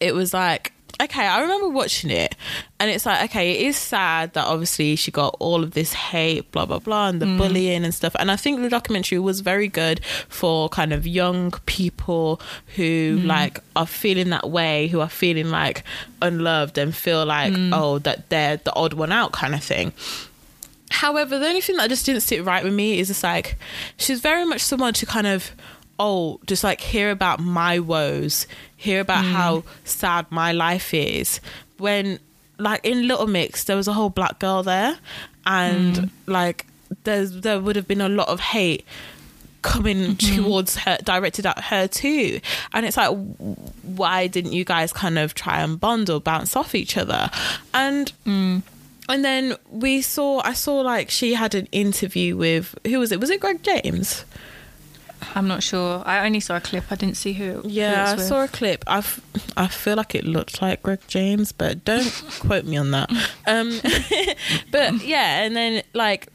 [0.00, 2.36] it was like okay i remember watching it
[2.78, 6.50] and it's like okay it is sad that obviously she got all of this hate
[6.52, 7.38] blah blah blah and the mm.
[7.38, 8.14] bullying and stuff.
[8.18, 12.40] And i think the documentary was very good for kind of young people
[12.76, 13.26] who mm.
[13.26, 15.84] like are feeling that way who are feeling like
[16.22, 17.70] unloved and feel like mm.
[17.74, 19.92] oh that they're the odd one out kind of thing.
[20.90, 23.56] However, the only thing that just didn't sit right with me is just like
[23.96, 25.52] she's very much someone to kind of
[26.00, 29.30] oh just like hear about my woes, hear about mm.
[29.30, 31.40] how sad my life is.
[31.76, 32.18] When
[32.58, 34.98] like in Little Mix, there was a whole black girl there,
[35.46, 36.10] and mm.
[36.26, 36.66] like
[37.04, 38.84] there's there would have been a lot of hate
[39.62, 40.42] coming mm-hmm.
[40.42, 42.40] towards her directed at her too.
[42.72, 43.14] And it's like
[43.82, 47.30] why didn't you guys kind of try and bond or bounce off each other?
[47.74, 48.62] And mm.
[49.06, 53.20] and then we saw i saw like she had an interview with who was it?
[53.20, 54.24] Was it greg james
[55.34, 56.02] I'm not sure.
[56.06, 56.84] I only saw a clip.
[56.90, 57.62] I didn't see who.
[57.64, 58.52] yeah who i it's saw a with.
[58.52, 59.20] clip i f-
[59.56, 62.10] I feel like it looked like greg james but don't
[62.40, 63.10] quote me on that
[63.46, 63.80] um
[64.70, 66.28] but yeah and then like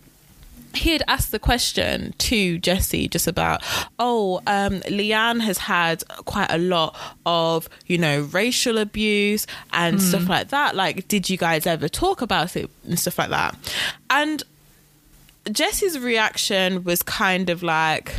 [0.73, 3.63] he had asked the question to Jesy just about,
[3.97, 6.93] oh, um, Leigh-Anne has had quite a lot
[7.25, 10.75] of, you know, racial abuse and stuff like that.
[10.75, 13.55] Like, did you guys ever talk about it and stuff like that?
[14.09, 14.43] And
[15.49, 18.13] Jesy's reaction was kind of like,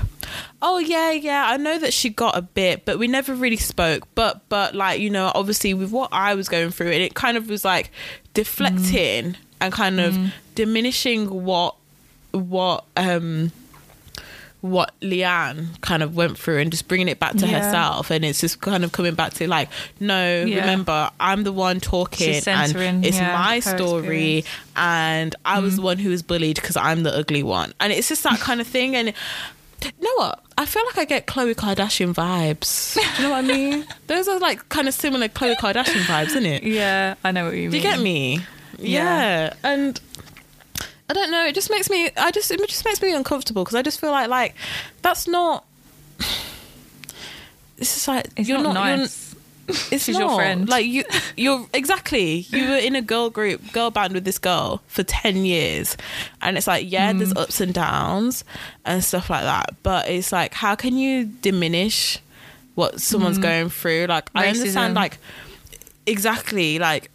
[0.63, 4.07] "Oh yeah, yeah, I know that she got a bit, but we never really spoke.
[4.15, 7.37] But but like, you know, obviously with what I was going through and it kind
[7.37, 7.91] of was like
[8.35, 10.17] deflecting and kind of
[10.55, 11.75] diminishing what
[12.33, 13.53] what um
[14.63, 17.63] what Leigh-Anne kind of went through and just bringing it back to Yeah.
[17.65, 19.69] herself and it's just kind of coming back to like
[20.01, 20.61] no Yeah.
[20.61, 22.75] remember I'm the one talking and
[23.05, 24.47] it's yeah, my story experience.
[24.75, 27.75] and I was the one who was bullied because I'm the ugly one.
[27.79, 28.97] And it's just that kind of thing.
[28.97, 29.13] And
[29.99, 30.43] you know what?
[30.59, 32.95] I feel like I get Khloe Kardashian vibes.
[32.95, 33.87] Do you know what I mean?
[34.07, 36.63] Those are like kind of similar Khloe Kardashian vibes, isn't it?
[36.63, 37.71] Yeah, I know what you mean.
[37.71, 38.41] Do you get me?
[38.79, 39.49] Yeah.
[39.49, 39.55] Yeah.
[39.63, 40.01] And
[41.09, 41.47] I don't know.
[41.47, 42.11] It just makes me.
[42.17, 42.51] I just.
[42.51, 44.55] It just makes me uncomfortable because I just feel like like
[45.03, 45.65] that's not.
[47.77, 48.87] This is like It's you're not, not.
[48.87, 49.26] you're- nice.
[49.91, 50.21] it's She's not.
[50.29, 50.69] your friend.
[50.69, 51.05] Like you,
[51.37, 52.47] you're exactly.
[52.51, 55.97] You were in a girl group, girl band with this girl for ten years,
[56.43, 57.41] and it's like, yeah, there's Mm.
[57.43, 58.45] ups and downs
[58.85, 59.75] and stuff like that.
[59.83, 62.19] But it's like, how can you diminish
[62.77, 64.07] what someone's going through?
[64.09, 64.97] Like, I understand, Mm.
[64.97, 65.19] Like,
[66.07, 67.11] exactly, like.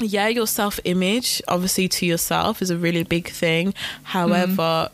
[0.00, 3.74] Yeah, your self image, obviously, to yourself is a really big thing.
[4.02, 4.90] However,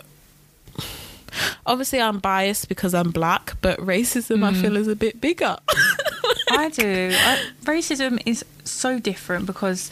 [1.67, 5.57] obviously, I'm biased because I'm black, but racism I feel is a bit bigger.
[6.51, 7.11] I do.
[7.13, 9.91] I, racism is so different because,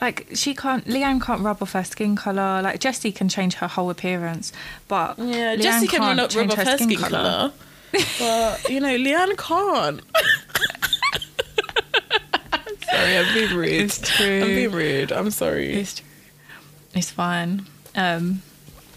[0.00, 0.86] like, she can't.
[0.86, 2.62] Leigh-Anne can't rub off her skin color.
[2.62, 4.52] Like Jesy can change her whole appearance,
[4.88, 7.52] but Yeah, Leigh-Anne Jesy can rub change off her skin colour.
[8.18, 10.00] But, you know, Leigh-Anne can't.
[12.90, 13.68] sorry, I'm being rude.
[13.68, 14.40] It's true.
[14.42, 15.12] I'm being rude.
[15.12, 15.74] I'm sorry.
[15.74, 16.06] It's true.
[16.94, 17.66] It's fine.
[17.94, 18.42] Um,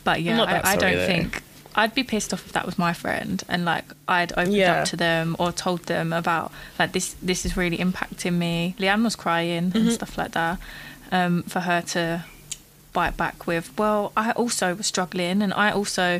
[0.03, 1.05] but yeah, I'm not that I, I don't though.
[1.05, 1.43] think
[1.81, 4.81] I'd be pissed off if that was my friend and like I'd opened Yeah.
[4.81, 7.15] up to them or told them about like this.
[7.29, 8.75] This is really impacting me.
[8.79, 9.77] Leigh-Anne was crying Mm-hmm.
[9.77, 10.57] and stuff like that.
[11.11, 12.25] Um, for her to
[12.93, 16.19] bite back with, well, I also was struggling and I also.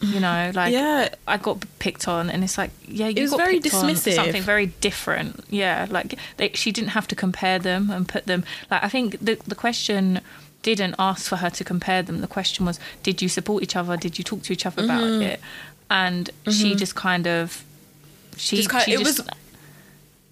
[0.00, 1.08] You know, like Yeah.
[1.26, 3.92] I got picked on, and it's like, yeah, you was got very picked on for
[3.94, 4.14] dismissive.
[4.14, 5.42] something very different.
[5.50, 8.44] Yeah, like they, she didn't have to compare them and put them.
[8.70, 10.20] Like I think the the question
[10.74, 12.20] didn't ask for her to compare them.
[12.20, 13.96] The question was, did you support each other?
[13.96, 15.22] Did you talk to each other about Mm-hmm.
[15.22, 15.40] it?
[15.90, 17.64] And she just kind of
[18.36, 19.28] she, Just kind she it just, was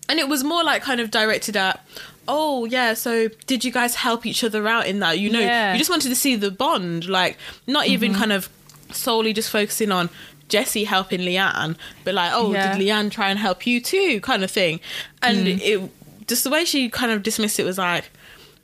[0.09, 1.85] and it was more like kind of directed at
[2.29, 5.73] oh yeah so did you guys help each other out in that you know Yeah.
[5.73, 8.21] you just wanted to see the bond like not even Mm-hmm.
[8.21, 8.49] kind of
[8.93, 10.09] solely just focusing on
[10.49, 12.69] Jesy helping Leigh-Anne but like oh Yeah.
[12.69, 12.73] Mm.
[12.75, 14.79] did Leigh-Anne try and help you too kind of thing
[15.23, 15.91] and it
[16.29, 18.05] just the way she kind of dismissed it was like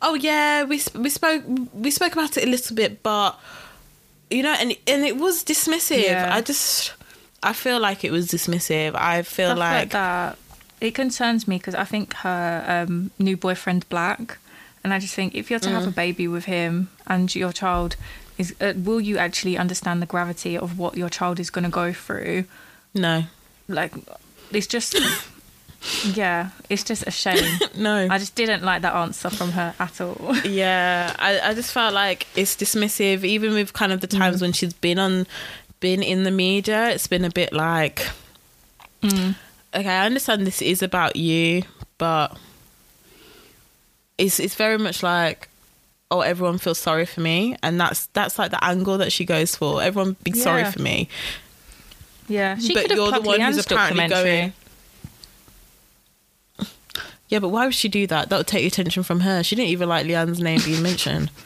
[0.02, 1.42] oh yeah we we spoke
[1.72, 3.38] we spoke about it a little bit but
[4.30, 6.34] you know and and it was dismissive Yeah.
[6.34, 6.92] I just
[7.42, 10.38] I feel like it was dismissive I feel stuff like, like that.
[10.80, 14.38] It concerns me because I think her um, new boyfriend black,
[14.82, 15.74] and I just think if you're to Mm.
[15.74, 17.94] have a baby with him and your child
[18.36, 21.70] is, uh, will you actually understand the gravity of what your child is going to
[21.70, 22.46] go through?
[22.94, 23.24] no
[23.68, 23.92] Like,
[24.50, 24.96] it's just,
[26.14, 27.58] yeah, it's just a shame.
[27.76, 30.36] no I just didn't like that answer from her at all.
[30.44, 34.18] Yeah, I, I just felt like it's dismissive, even with kind of the mm.
[34.18, 35.26] times when she's been on,
[35.80, 36.90] been in the media.
[36.90, 38.06] It's been a bit like,
[39.02, 39.34] mm.
[39.74, 41.62] okay, I understand this is about you,
[41.98, 42.36] but
[44.18, 45.48] it's it's very much like,
[46.10, 49.56] oh, everyone feels sorry for me, and that's that's like the angle that she goes
[49.56, 49.82] for.
[49.82, 51.08] Everyone be sorry for me,
[52.28, 54.40] Yeah, she but could have you're the one who's apparently documentary.
[54.40, 54.52] going.
[57.32, 58.28] Yeah, but why would she do that?
[58.28, 59.42] That would take the attention from her.
[59.42, 61.30] She didn't even like Leigh-Anne's name being mentioned.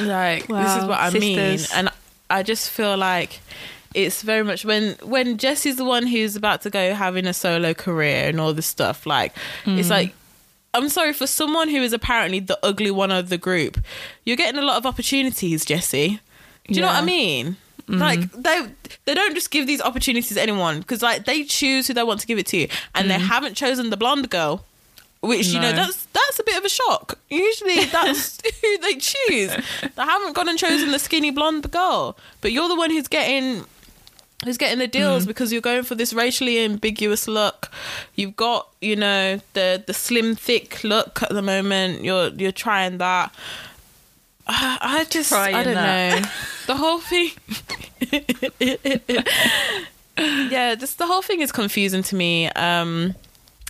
[0.00, 1.88] like this is what I mean, and
[2.28, 3.40] I just feel like
[3.94, 7.72] it's very much when when Jesy's the one who's about to go having a solo
[7.72, 9.06] career and all this stuff.
[9.06, 9.78] Like Mm.
[9.78, 10.12] it's like
[10.74, 13.78] I'm sorry for someone who is apparently the ugly one of the group.
[14.26, 16.20] You're getting a lot of opportunities, Jesse.
[16.68, 17.04] Do you know what I Yeah.
[17.88, 18.00] Mean?
[18.00, 18.66] Like they
[19.04, 22.20] they don't just give these opportunities to anyone because like they choose who they want
[22.20, 23.26] to give it to, and they mm-hmm.
[23.26, 24.64] haven't chosen the blonde girl.
[25.20, 27.18] Which you know that's that's a bit of a shock.
[27.28, 29.56] Usually that's who they choose.
[29.82, 33.64] They haven't gone and chosen the skinny blonde girl, but you're the one who's getting
[34.44, 35.28] who's getting the deals mm-hmm.
[35.28, 37.70] because you're going for this racially ambiguous look.
[38.14, 42.04] You've got you know the the slim thick look at the moment.
[42.04, 43.34] You're you're trying that.
[44.46, 46.22] I, I just I don't that.
[46.22, 46.28] know
[46.66, 47.30] the whole thing.
[50.50, 52.48] yeah, just the whole thing is confusing to me.
[52.50, 53.14] Um,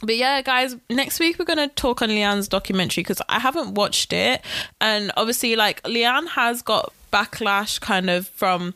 [0.03, 4.13] but yeah, guys, next week we're gonna talk on Leigh-Anne's documentary because I haven't watched
[4.13, 4.43] it,
[4.81, 8.75] and obviously, like Leigh-Anne has got backlash kind of from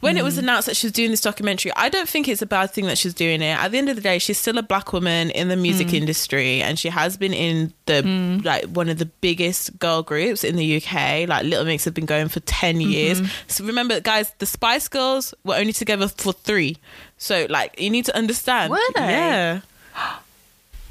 [0.00, 0.40] when it was mm.
[0.40, 2.98] announced that she was doing this documentary, I don't think it's a bad thing that
[2.98, 3.56] she's doing it.
[3.56, 5.94] At the end of the day, she's still a black woman in the music mm.
[5.94, 8.44] industry, and she has been in the mm.
[8.44, 11.28] like one of the biggest girl groups in the UK.
[11.28, 12.90] Like Little Mix have been going for 10 mm-hmm.
[12.90, 13.22] years.
[13.46, 16.78] So remember, guys, the Spice Girls were only together for three.
[17.18, 18.70] So like, you need to understand.
[18.70, 19.00] Were they?
[19.00, 19.60] Yeah.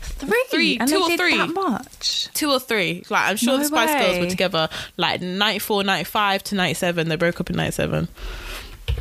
[0.02, 1.38] Three, Three, and two or three.
[1.38, 2.28] That much.
[2.34, 3.06] Two or three.
[3.10, 7.08] Like, I'm sure No the Spice Girls were together like 94, 95 to 97.
[7.08, 8.10] They broke up in 97.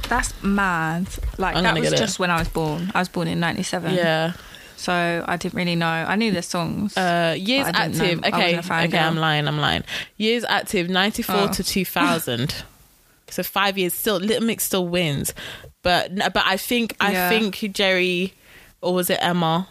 [0.09, 1.07] That's mad.
[1.39, 2.03] Like I'm that gonna was get it.
[2.03, 2.91] just when I was born.
[2.95, 3.95] I was born in '97.
[3.95, 4.33] Yeah.
[4.77, 5.87] So I didn't really know.
[5.87, 6.97] I knew their songs.
[6.97, 8.21] Uh, years But I didn't active.
[8.21, 9.49] know- I okay, wasn't a fan okay, I'm lying.
[9.49, 9.83] I'm lying.
[10.17, 11.49] Years active, 94 Oh.
[11.49, 12.55] to 2000.
[13.29, 13.93] so five years.
[13.93, 15.35] Still, Little Mix still wins,
[15.83, 17.29] but but I think I Yeah.
[17.29, 18.35] think Geri
[18.81, 19.67] or was it Emma?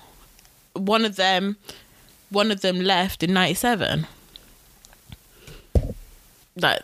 [0.73, 1.55] One of them,
[2.29, 4.05] one of them left in 97.
[6.55, 6.81] Like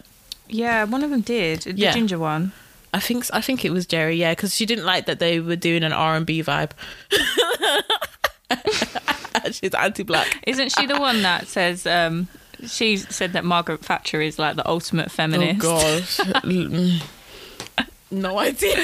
[0.48, 1.62] yeah, one of them did.
[1.62, 1.94] The Yeah.
[1.94, 2.52] ginger one.
[2.94, 4.16] I think I think it was Geri.
[4.18, 6.72] Yeah, because she didn't like that they were doing an R and B vibe.
[9.52, 10.40] She's anti-black.
[10.46, 11.88] Isn't she the one that says?
[11.88, 12.28] um
[12.66, 15.66] She said that Margaret Thatcher is like the ultimate feminist.
[15.66, 16.20] Oh gosh.
[18.12, 18.76] No idea.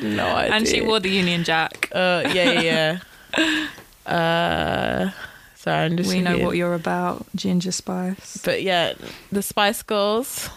[0.00, 0.52] no idea.
[0.52, 1.88] And she wore the Union Jack.
[1.92, 2.98] Uh, yeah, yeah,
[3.36, 3.68] yeah.
[4.12, 5.10] uh,
[5.54, 6.08] sorry, I'm just.
[6.08, 6.44] We know thinking.
[6.44, 8.38] what you're about, Ginger Spice.
[8.44, 8.94] But yeah,
[9.30, 10.50] the Spice Girls.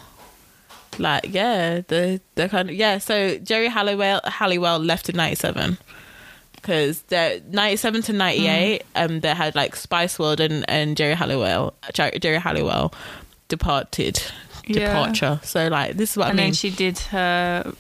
[1.00, 2.98] Like yeah, the the kind of yeah.
[2.98, 5.78] So Geri Halliwell Halliwell left in '97
[6.56, 8.84] because they're '97 to '98.
[8.96, 12.94] Um, they had like Spice World and and Geri Halliwell Geri Halliwell
[13.48, 14.22] departed
[14.66, 14.88] Yeah.
[14.88, 15.40] departure.
[15.44, 16.48] So like this is what and I mean.
[16.52, 17.74] then she did her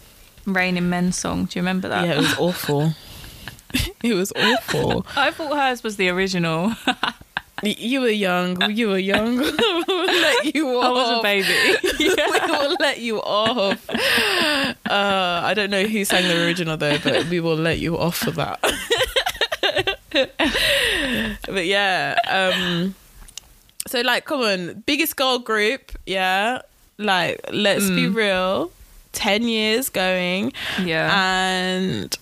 [0.45, 1.45] Raining Men song.
[1.45, 2.05] Do you remember that?
[2.05, 2.91] Yeah, it was awful.
[4.03, 5.05] it was awful.
[5.15, 6.73] I thought hers was the original.
[7.63, 8.69] You were young.
[8.71, 9.37] You were young.
[9.87, 10.85] we'll let you off.
[10.85, 11.77] I was a baby.
[11.99, 12.09] we
[12.51, 13.89] will let you off.
[13.89, 18.17] Uh, I don't know who sang the original though, but we will let you off
[18.17, 18.59] for that.
[21.47, 22.95] but yeah, um,
[23.87, 26.61] so like, come on, biggest girl group, yeah.
[26.97, 28.71] Like, let's be real.
[29.13, 31.09] Ten years going, Yeah.
[31.13, 32.15] and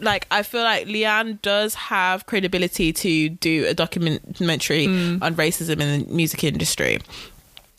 [0.00, 5.22] like I feel like Leigh-Anne does have credibility to do a documentary mm.
[5.22, 7.00] on racism in the music industry.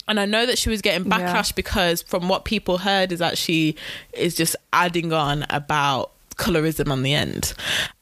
[0.06, 1.18] And I know that she was getting Yeah.
[1.18, 3.76] backlash because from what people heard is that she
[4.12, 7.54] is just adding on about colorism on the end.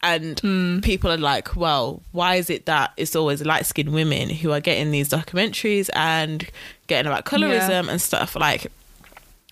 [0.03, 0.81] And hmm.
[0.81, 4.61] people are like, well, why is it that it's always light skinned women who are
[4.61, 6.49] getting these documentaries and
[6.87, 8.71] getting about colorism and stuff like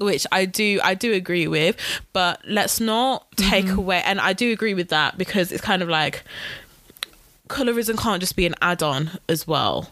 [0.01, 1.77] which I do I do agree with,
[2.13, 5.89] but let's not take away and I do agree with that because it's kind of
[5.89, 6.23] like
[7.49, 9.91] colorism can't just be an add-on as well.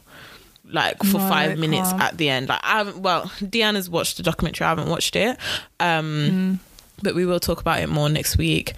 [0.64, 2.02] Like for No, five minutes can't.
[2.02, 2.48] at the end.
[2.48, 5.36] Like I haven't well, Deanna's watched the documentary, I haven't watched it.
[5.80, 6.60] Um
[7.02, 8.74] but we will talk about it more next week.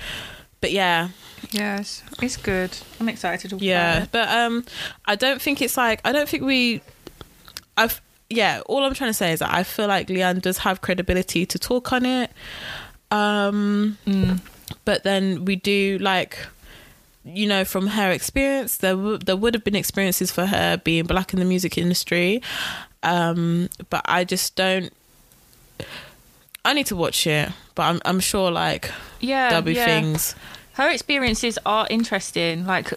[0.61, 1.09] But yeah,
[1.53, 2.77] yes, it's good.
[3.01, 4.65] I'm excited to talk yeah, but um,
[5.07, 6.83] I don't think it's like I don't think we.
[7.79, 8.61] I've yeah.
[8.67, 11.59] All I'm trying to say is that I feel like Leigh-Anne does have credibility to
[11.59, 12.31] talk on it.
[13.11, 14.41] Um, Mm.
[14.85, 16.39] but then we do like,
[17.25, 21.05] you know, from her experience, there w- there would have been experiences for her being
[21.07, 22.41] black in the music industry.
[23.03, 24.93] Um, but I just don't.
[26.65, 29.87] I need to watch it, but I'm I'm sure like Yeah, there'll be yeah.
[29.87, 30.35] things.
[30.75, 32.67] Her experiences are interesting.
[32.67, 32.93] Like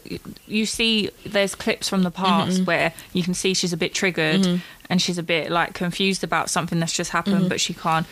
[0.47, 2.65] you see, there's clips from the past Mm-hmm.
[2.65, 6.49] where you can see she's a bit triggered and she's a bit like confused about
[6.49, 8.05] something that's just happened, but she can't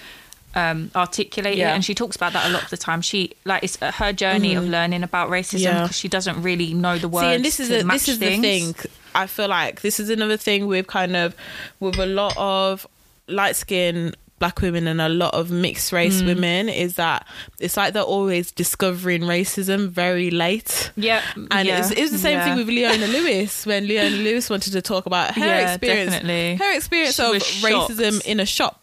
[0.56, 1.60] um, articulate Mm-hmm.
[1.60, 1.72] Yeah.
[1.72, 1.76] it.
[1.76, 3.02] And she talks about that a lot of the time.
[3.02, 5.64] She like it's her journey of learning about racism Mm-hmm.
[5.64, 5.82] Yeah.
[5.84, 7.28] because she doesn't really know the words.
[7.28, 8.42] See, and this is a, this is things.
[8.42, 8.92] the thing.
[9.16, 11.36] I feel like this is another thing with kind of
[11.80, 12.88] with a lot of
[13.28, 16.26] light skin black women and a lot of mixed race mm.
[16.26, 17.28] women is that
[17.60, 20.92] it's like they're always discovering racism very late.
[20.96, 21.22] Yeah,
[21.52, 22.46] And yeah, it, was, it the same yeah.
[22.46, 26.56] thing with Leona Lewis when Leona Lewis wanted to talk about her Yeah, experience, definitely.
[26.56, 27.92] her experience She of shocked.
[27.92, 28.81] racism in a shop.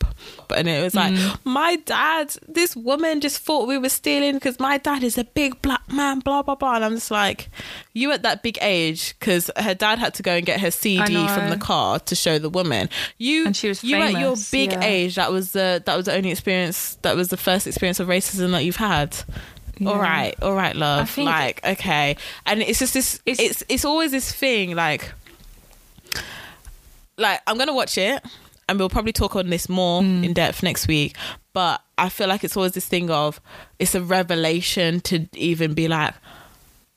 [0.49, 1.39] But and it was like, Mm.
[1.45, 5.61] my dad, this woman just thought we were stealing because my dad is a big
[5.61, 6.77] black man, blah, blah, blah.
[6.77, 7.51] And I'm just like,
[7.93, 11.27] you at that big age, because her dad had to go and get her CD
[11.29, 12.89] from the car to show the woman.
[13.19, 14.83] You, And she was you at your big yeah.
[14.85, 18.09] age, that was the, that was the only experience, that was the first experience of
[18.09, 19.17] racism that you've had.
[19.81, 19.91] Yeah.
[19.91, 21.17] All right, all right, love.
[21.19, 22.17] Like, okay,
[22.47, 23.21] and it's just this.
[23.25, 24.75] It's, It's- it's always this thing.
[24.75, 25.13] Like,
[27.17, 28.23] like I'm gonna watch it,
[28.69, 30.25] and we'll probably talk on this more Mm.
[30.25, 31.17] in depth next week.
[31.53, 33.41] But I feel like it's always this thing of
[33.79, 36.15] it's a revelation to even be like,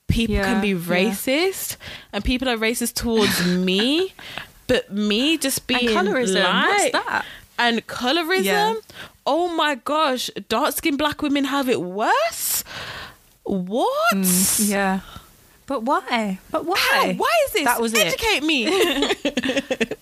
[0.08, 0.76] people Yeah, can be yeah.
[0.76, 1.78] racist,
[2.14, 4.14] and people are racist towards me,
[4.68, 6.44] but me just And being colorism.
[6.44, 7.26] like, What's that?
[7.58, 8.44] and colorism.
[8.44, 8.74] Yeah.
[9.26, 12.64] Oh my gosh, dark skinned black women have it worse.
[13.44, 14.16] What?
[14.16, 15.00] Mm, Yeah.
[15.68, 16.40] But why?
[16.52, 16.78] But why?
[16.78, 17.14] How?
[17.14, 17.64] Why is this?
[17.66, 18.08] That was it.
[18.08, 18.66] Educate me.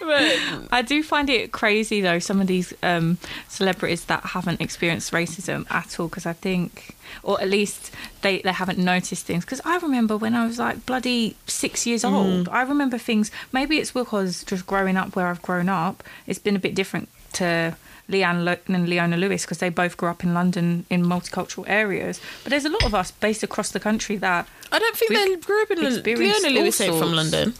[0.00, 5.12] but, I do find it crazy though some of these um, celebrities that haven't experienced
[5.12, 7.90] racism at all because I think, or at least
[8.22, 9.44] they they haven't noticed things.
[9.44, 12.12] Because I remember when I was like bloody six years Mm.
[12.12, 13.30] old, I remember things.
[13.52, 17.08] Maybe it's because just growing up where I've grown up, it's been a bit different
[17.34, 17.76] to.
[18.10, 22.20] Leigh-Anne Lo- and Leona Lewis, because they both grew up in London in multicultural areas.
[22.42, 25.36] But there's a lot of us based across the country that I don't think they
[25.36, 26.02] grew up in London.
[26.04, 27.12] Leona Lewis ain't from.
[27.12, 27.54] London.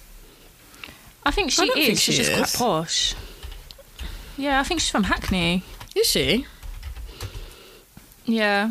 [1.25, 1.87] I think she don't is.
[1.87, 3.15] think she's she just quite posh.
[4.37, 5.63] Yeah, I think she's from Hackney.
[5.95, 6.47] Is she?
[8.25, 8.71] Yeah.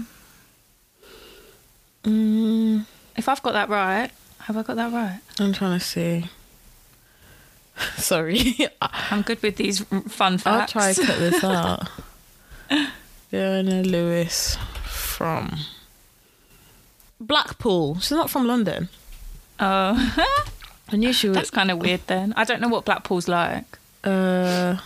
[2.04, 4.10] Mm, If I've got that right,
[4.40, 5.20] have I got that right?
[5.40, 6.26] I'm trying to see.
[7.98, 8.56] Sorry.
[8.82, 10.76] I'm good with these fun facts.
[10.76, 11.90] I'll try to cut this out.
[13.32, 15.58] Leona Lewis from
[17.20, 17.96] Blackpool.
[18.00, 18.90] She's not from London.
[19.60, 20.16] Oh,
[20.92, 21.36] I knew she was.
[21.36, 22.34] that's kind of weird then.
[22.38, 23.66] I don't know what Blackpool's like.
[24.04, 24.78] Uh,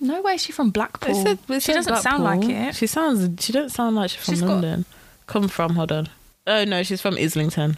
[0.00, 1.14] No way she's from Blackpool.
[1.16, 2.74] It said- it she doesn't sound like it.
[2.74, 3.44] She sounds.
[3.44, 4.84] She don't sound like she's from She's got- London.
[5.26, 5.74] Come from.
[5.74, 6.08] Hold on.
[6.46, 7.76] Oh no, she's from Islington.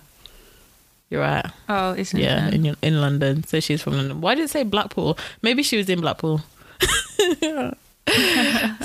[1.13, 1.45] You're right.
[1.69, 3.45] Oh, isn't Yeah, in in London.
[3.45, 4.23] So she's from London.
[4.23, 5.19] Why did it say Blackpool?
[5.43, 6.41] Maybe she was in Blackpool.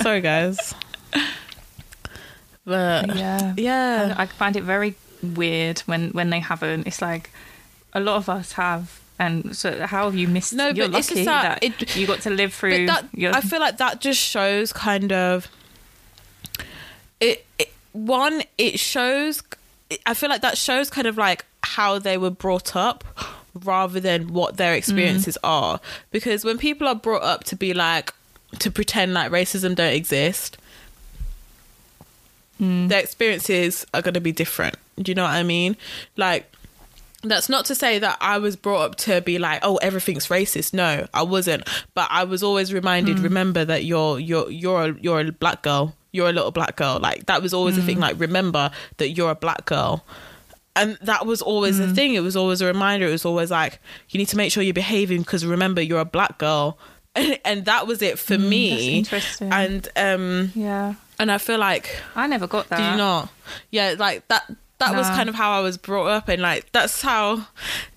[0.01, 0.75] Sorry, guys.
[2.65, 3.53] But Yeah.
[3.55, 6.85] yeah, I, I find it very weird when when they haven't.
[6.85, 7.29] It's like
[7.93, 8.99] a lot of us have.
[9.19, 10.53] And so, how have you missed?
[10.53, 12.87] No, you're but it's lucky just that that, it- you got to live through.
[12.87, 15.47] that your, I feel like that just shows kind of
[17.21, 17.71] it, it.
[17.93, 19.41] One, it shows.
[20.05, 21.45] I feel like that shows kind of like
[21.77, 23.03] how they were brought up
[23.63, 24.77] rather than what their mm.
[24.77, 25.79] experiences are.
[26.09, 28.15] Because when people are brought up to be like
[28.57, 30.57] to pretend like racism don't exist,
[32.59, 32.89] Mm.
[32.89, 34.77] their experiences are going to be different.
[34.97, 35.77] Do you know what I mean?
[36.15, 36.51] Like,
[37.21, 40.73] that's not to say that I was brought up to be like, oh, everything's racist.
[40.73, 41.69] No, I wasn't.
[41.93, 43.23] But I was always reminded, mm.
[43.23, 45.93] remember that you're you're you're a, you're a black girl.
[46.11, 46.97] You're a little black girl.
[46.99, 47.97] Like that was always a thing.
[47.97, 48.01] Mm.
[48.01, 50.03] Like remember that you're a black girl.
[50.77, 52.13] And that was always the thing.
[52.13, 53.07] It was always a reminder.
[53.07, 56.05] It was always like, you need to make sure you're behaving because remember, you're a
[56.05, 56.77] black girl.
[57.17, 58.99] And, and that was it for me.
[58.99, 59.51] interesting.
[59.51, 62.77] And um, yeah, and I feel like I never got that.
[62.77, 63.29] did you not?
[63.71, 64.43] Yeah, like that.
[64.77, 67.47] That was kind of how I was brought up, and like that's how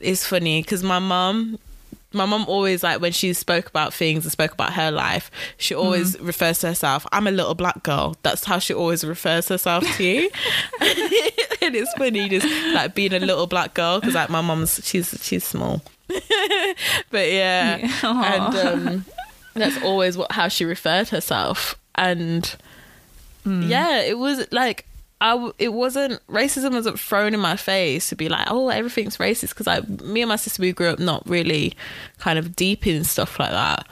[0.01, 1.59] it's funny because my mum,
[2.15, 5.75] my mom always like when she spoke about things and spoke about her life, she
[5.75, 6.25] always Mm-hmm.
[6.27, 7.07] refers to herself.
[7.13, 8.17] I'm a little black girl.
[8.23, 10.31] That's how she always refers herself to you,
[11.63, 15.15] and it's funny just like being a little black girl because like my mom's she's
[15.23, 15.83] she's small,
[17.11, 17.91] but yeah, Yeah.
[18.05, 18.25] Aw.
[18.25, 18.57] and
[18.89, 19.05] um,
[19.55, 22.55] that's always what how she referred herself, and
[23.47, 23.69] Mm.
[23.71, 24.85] yeah, it was like
[25.23, 29.51] I it wasn't racism wasn't thrown in my face to be like oh everything's racist
[29.51, 31.75] because like me and my sister we grew up not really
[32.19, 33.87] kind of deep in stuff like that.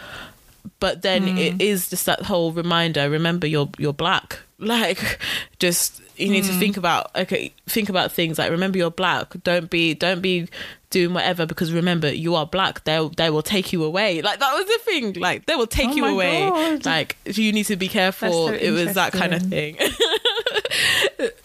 [0.80, 1.38] But then Mm.
[1.38, 3.08] it is just that whole reminder.
[3.08, 4.38] Remember, you're you're black.
[4.60, 5.18] Like,
[5.60, 6.58] just you need to Mm.
[6.58, 9.32] think about okay, think about things like remember you're black.
[9.44, 10.48] Don't be don't be
[10.90, 12.82] doing whatever because remember you are black.
[12.84, 14.22] They they will take you away.
[14.22, 15.12] Like that was the thing.
[15.14, 16.48] Like they will take Oh you away.
[16.48, 16.86] God.
[16.86, 18.48] Like you need to be careful.
[18.48, 19.76] so it was that kind of thing.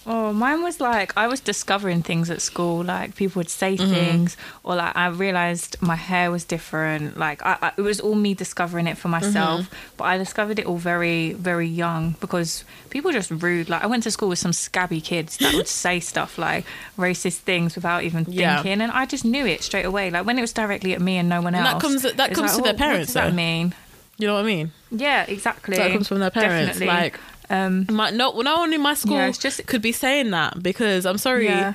[0.06, 2.84] Oh, mine was like I was discovering things at school.
[2.84, 3.94] Like people would say Mm-hmm.
[3.94, 7.18] things, or like I realized my hair was different.
[7.18, 9.62] Like I, I, it was all me discovering it for myself.
[9.62, 9.76] Mm-hmm.
[9.98, 13.70] But I discovered it all very, very young because people were just rude.
[13.70, 16.66] Like I went to school with some scabby kids that would say stuff like
[16.98, 18.56] racist things without even Yeah.
[18.62, 20.12] thinking, and I just knew it straight away.
[20.12, 21.74] Like when it was directly at me and no one And else.
[21.74, 23.36] that comes- that comes like, to their "Oh, parents, What does that though.
[23.36, 23.74] mean?
[24.20, 24.72] You know what I mean?
[24.92, 25.76] Yeah, exactly.
[25.78, 26.78] That comes from their parents.
[26.78, 26.88] Definitely.
[27.04, 27.20] Like,
[27.54, 31.06] um, my no, no one in my school Yeah, just- could be saying that because
[31.06, 31.74] I'm sorry, Yeah.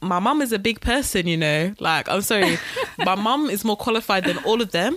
[0.00, 1.26] my mum is a big person.
[1.26, 2.58] You know, like I'm sorry,
[2.98, 4.96] my mum is more qualified than all of them.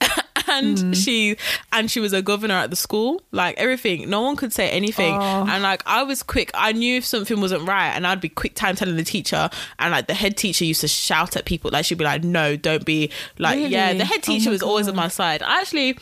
[0.48, 0.92] and Hmm.
[0.92, 1.36] she
[1.72, 5.12] and she was a governor at the school like everything no one could say anything
[5.14, 5.44] Oh.
[5.46, 8.54] and like i was quick i knew if something wasn't right and i'd be quick
[8.54, 11.84] time telling the teacher and like the head teacher used to shout at people like
[11.84, 14.88] she'd be like no don't be like yeah the head Oh teacher my was always
[14.88, 15.98] on my side I actually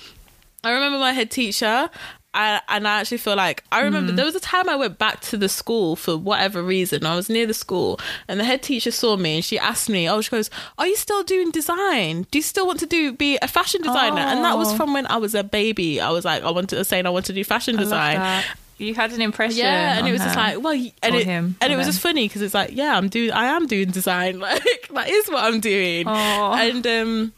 [0.64, 1.88] I remember my head teacher.
[2.36, 4.16] I, and I actually feel like I remember Mm.
[4.16, 7.06] there was a time I went back to the school for whatever reason.
[7.06, 10.08] I was near the school and the head teacher saw me and she asked me,
[10.08, 12.26] Oh, she goes, Are you still doing design?
[12.30, 14.20] Do you still want to do be a fashion designer?
[14.20, 14.76] And that was Oh.
[14.76, 16.00] from when I was a baby.
[16.00, 18.44] I was like, I wanted to saying I want to do fashion I design.
[18.78, 19.60] You had an impression.
[19.60, 21.92] Yeah, and it was just like, well, and Or it, him, and it was them.
[21.92, 24.62] just funny because it's like, yeah, I'm doing, I am doing design, like
[24.92, 26.54] that is what I'm doing, Aw.
[26.58, 27.32] and um,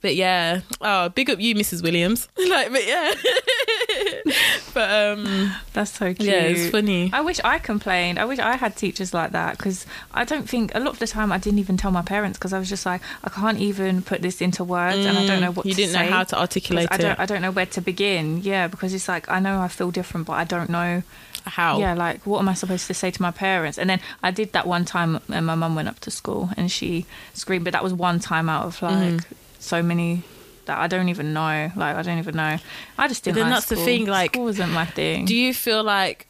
[0.00, 1.82] but yeah, oh, big up you, Mrs.
[1.82, 3.12] Williams, like, but yeah,
[4.74, 6.28] but um, That's so cute.
[6.28, 7.10] yeah, it's funny.
[7.12, 8.18] I wish I complained.
[8.18, 11.06] I wish I had teachers like that because I don't think a lot of the
[11.06, 14.02] time I didn't even tell my parents because I was just like I can't even
[14.02, 16.24] put this into words and I don't know what Mm, you to didn't know how
[16.24, 17.12] to articulate I don't.
[17.12, 17.18] it.
[17.20, 18.42] I don't know where to begin.
[18.42, 21.02] Yeah, because it's like I know I feel different, but I don't know.
[21.44, 21.78] How?
[21.78, 23.78] Yeah, like what am I supposed to say to my parents?
[23.78, 26.70] And then I did that one time, and my mum went up to school and
[26.70, 27.64] she screamed.
[27.64, 29.34] But that was one time out of like Mm-hmm.
[29.68, 30.22] So many
[30.66, 31.70] that I don't even know.
[31.76, 32.56] Like I don't even know.
[32.98, 33.36] I just didn't.
[33.36, 35.24] then like that's the thing, like, school wasn't my thing.
[35.24, 36.26] Do you feel like,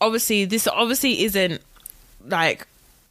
[0.00, 1.60] obviously, this obviously isn't
[2.26, 2.66] like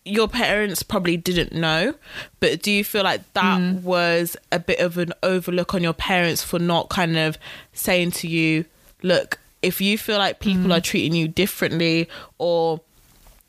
[0.05, 1.93] your parents probably didn't know,
[2.39, 3.84] but do you feel like that Mm.
[3.84, 7.38] was a bit of an overlook on your parents for not kind of
[7.74, 8.66] saying to you,
[9.03, 10.78] look, if you feel like people Mm.
[10.78, 12.07] are treating you differently
[12.38, 12.82] or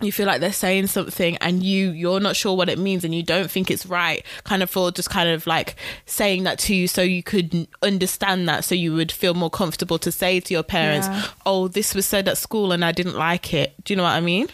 [0.00, 3.14] you feel like they're saying something and you you're not sure what it means and
[3.14, 5.76] you don't think it's right kind of for just kind of like
[6.06, 9.98] saying that to you so you could understand that so you would feel more comfortable
[9.98, 11.26] to say to your parents Yeah.
[11.44, 14.10] oh this was said at school and i didn't like it do you know what
[14.10, 14.48] i mean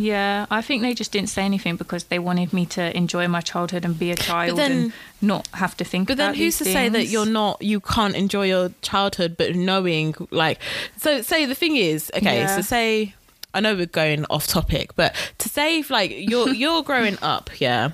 [0.00, 3.40] Yeah, I think they just didn't say anything because they wanted me to enjoy my
[3.40, 6.16] childhood and be a child then- and not have to think about it.
[6.16, 9.56] but then who's to these say that you're not you can't enjoy your childhood but
[9.56, 10.60] knowing like
[10.98, 12.54] so say the thing is okay Yeah.
[12.54, 13.14] so say
[13.58, 17.50] i know we're going off topic but to say if like you're you're growing up
[17.60, 17.90] yeah?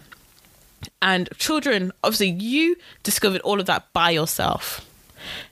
[1.02, 4.86] And children obviously you discovered all of that by yourself.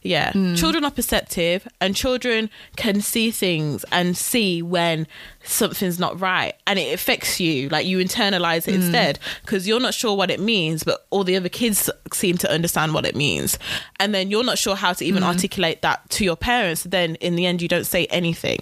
[0.03, 0.33] Yeah.
[0.33, 0.55] Hmm.
[0.55, 5.07] Children are perceptive and children can see things and see when
[5.45, 8.83] something's not right and it affects you like you internalize it hmm.
[8.83, 12.53] instead because you're not sure what it means but all the other kids seem to
[12.53, 13.59] understand what it means.
[13.99, 15.29] And then you're not sure how to even hmm.
[15.29, 18.61] articulate that to your parents then in the end you don't say anything.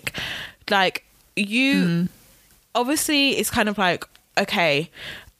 [0.71, 1.05] Like
[1.37, 2.07] you mm-hmm.
[2.75, 4.05] obviously it's kind of like
[4.39, 4.91] okay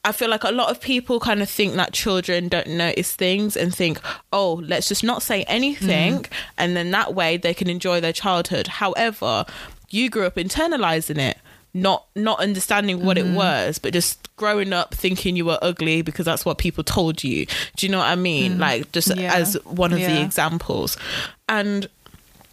[0.03, 3.55] i feel like a lot of people kind of think that children don't notice things
[3.55, 3.99] and think
[4.33, 6.33] oh let's just not say anything mm-hmm.
[6.57, 8.67] and then that way they can enjoy their childhood.
[8.67, 9.45] However
[9.89, 11.37] you grew up internalizing it
[11.73, 13.35] not not understanding what it mm-hmm.
[13.35, 17.45] was but just growing up thinking you were ugly because that's what people told you.
[17.75, 18.55] Do you know what i mean?
[18.55, 18.59] Mm.
[18.59, 19.33] Like just Yeah.
[19.33, 20.97] as one of the examples.
[21.47, 21.87] And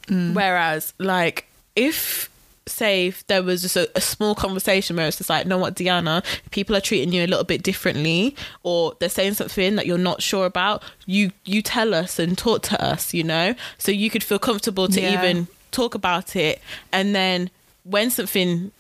[0.06, 0.34] mm.
[0.34, 2.28] Whereas, like, if
[2.68, 5.74] say if there was just a, a small conversation where it's just like, know what,
[5.74, 9.98] Deanna, people are treating you a little bit differently, or they're saying something that you're
[9.98, 14.10] not sure about, you you tell us and talk to us, you know, so you
[14.10, 15.12] could feel comfortable to Yeah.
[15.22, 16.60] even talk about it,
[16.92, 17.50] and then
[17.84, 18.70] when something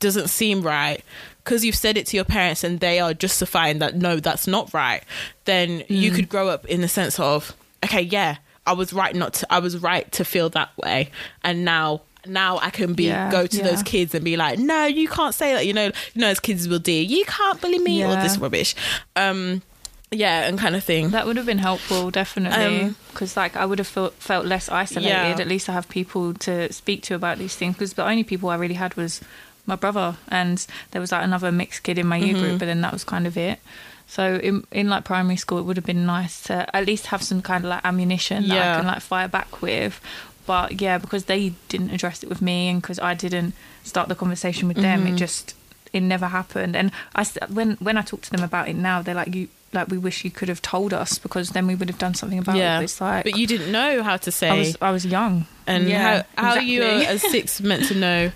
[0.00, 1.04] doesn't seem right
[1.44, 4.72] because you've said it to your parents and they are justifying that no that's not
[4.74, 5.04] right
[5.44, 6.14] then you Mm.
[6.16, 9.60] could grow up in the sense of okay yeah i was right not to i
[9.60, 11.10] was right to feel that way
[11.44, 13.62] and now now i can be Yeah, go to yeah.
[13.64, 16.40] those kids and be like no you can't say that you know you know as
[16.40, 18.22] kids will do you can't bully me or Yeah.
[18.22, 18.74] this rubbish
[19.16, 19.62] um
[20.10, 23.66] yeah and kind of thing That would have been helpful, definitely, Um, because like I
[23.66, 25.08] would have felt felt less isolated.
[25.08, 25.36] Yeah.
[25.40, 27.74] At least I have people to speak to about these things.
[27.74, 29.20] Because the only people I really had was
[29.66, 32.40] my brother, and there was like another mixed kid in my year Mm-hmm.
[32.42, 33.58] group, but then that was kind of it.
[34.06, 37.22] So in in like primary school, it would have been nice to at least have
[37.22, 40.00] some kind of like ammunition that I can like fire back with.
[40.46, 43.52] But yeah, because they didn't address it with me, and because I didn't
[43.84, 45.14] start the conversation with them, Mm-hmm.
[45.14, 45.54] it just
[45.92, 46.76] it never happened.
[46.76, 49.88] And I when when I talk to them about it now, they're like you like
[49.88, 52.56] we wish you could have told us because then we would have done something about
[52.56, 52.78] yeah it.
[52.78, 55.46] But It's like but you didn't know how to say I was I was young,
[55.66, 58.30] and yeah, how how you as six meant to know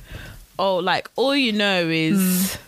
[0.58, 2.58] oh like all you know is Mm.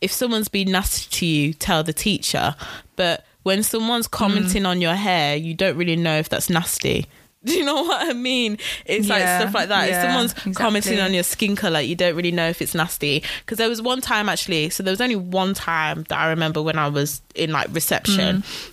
[0.00, 2.54] if someone's been nasty to you tell the teacher
[2.96, 4.10] but when someone's Mm.
[4.10, 7.06] commenting on your hair you don't really know if that's nasty
[7.44, 8.58] do you know what I mean?
[8.84, 9.84] It's like stuff like that.
[9.84, 13.22] if yeah, someone's commenting on your skin color, you don't really know if it's nasty.
[13.40, 16.60] Because there was one time actually, so there was only one time that I remember
[16.62, 18.70] when I was in like reception Mm.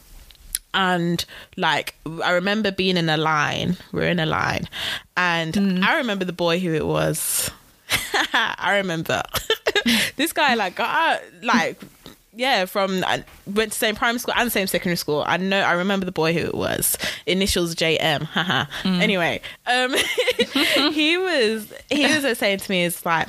[0.74, 1.26] and
[1.56, 3.78] like I remember being in a line.
[3.94, 4.68] We're in a line,
[5.16, 7.50] and I remember the boy who it was.
[8.34, 9.24] I remember
[10.18, 11.80] this guy like got out, like
[12.38, 15.24] yeah from I went to same primary school and same secondary school.
[15.26, 16.98] I know I remember the boy who it was.
[17.26, 18.24] Initials JM.
[18.24, 18.66] Haha.
[18.86, 19.94] Anyway, um,
[20.94, 23.28] he was he was saying to me is like,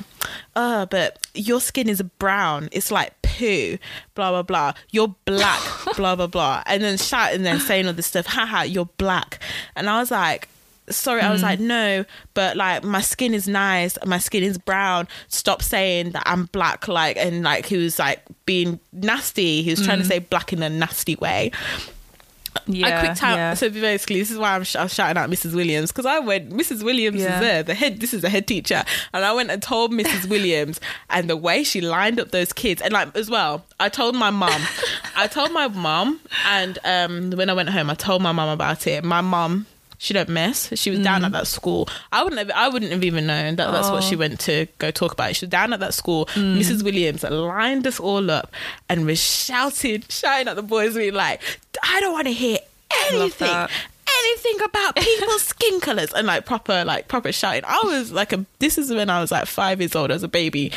[0.55, 2.69] oh, but your skin is brown.
[2.71, 3.77] It's like poo.
[4.15, 4.73] Blah blah blah.
[4.91, 5.61] You're black.
[5.95, 6.63] blah blah blah.
[6.65, 8.27] And then shouting and then saying all this stuff.
[8.27, 8.63] Haha.
[8.63, 9.39] You're black.
[9.75, 10.47] And I was like
[10.89, 12.03] sorry i was like no
[12.33, 16.87] but like my skin is nice my skin is brown stop saying that i'm black
[16.87, 20.61] like and like he was like being nasty he was trying to say black in
[20.63, 21.51] a nasty way
[22.65, 22.97] Yeah.
[22.99, 23.37] I quick time.
[23.37, 23.53] yeah.
[23.53, 25.53] So basically, this is why I'm, sh- I was shouting out Mrs.
[25.55, 26.49] Williams because I went.
[26.49, 26.83] Mrs.
[26.83, 27.35] Williams Yeah.
[27.35, 27.63] is there.
[27.63, 27.99] The head.
[27.99, 28.83] This is the head teacher,
[29.13, 30.27] and I went and told Mrs.
[30.33, 30.79] Williams,
[31.11, 34.31] and the way she lined up those kids, and like as well, I told my
[34.31, 34.61] mum.
[35.15, 38.87] I told my mum, and um, when I went home, I told my mum about
[38.87, 39.03] it.
[39.03, 39.67] My mum.
[40.01, 40.71] She don't mess.
[40.79, 41.33] She was down at mm.
[41.33, 41.89] that school.
[42.13, 42.49] I wouldn't have.
[42.55, 44.19] I wouldn't have even known that that's what she Oh.
[44.19, 45.35] went to go talk about.
[45.35, 46.25] She was down at that school.
[46.27, 46.57] Mm.
[46.57, 46.83] Mrs.
[46.83, 48.49] Williams lined us all up
[48.87, 51.41] and was shouting, shouting at the boys, being like,
[51.83, 52.59] "I don't want to hear
[53.11, 53.67] anything
[54.25, 58.43] anything about people's skin colors and like proper like proper shouting i was like a
[58.57, 60.71] this is when i was like five years old as a baby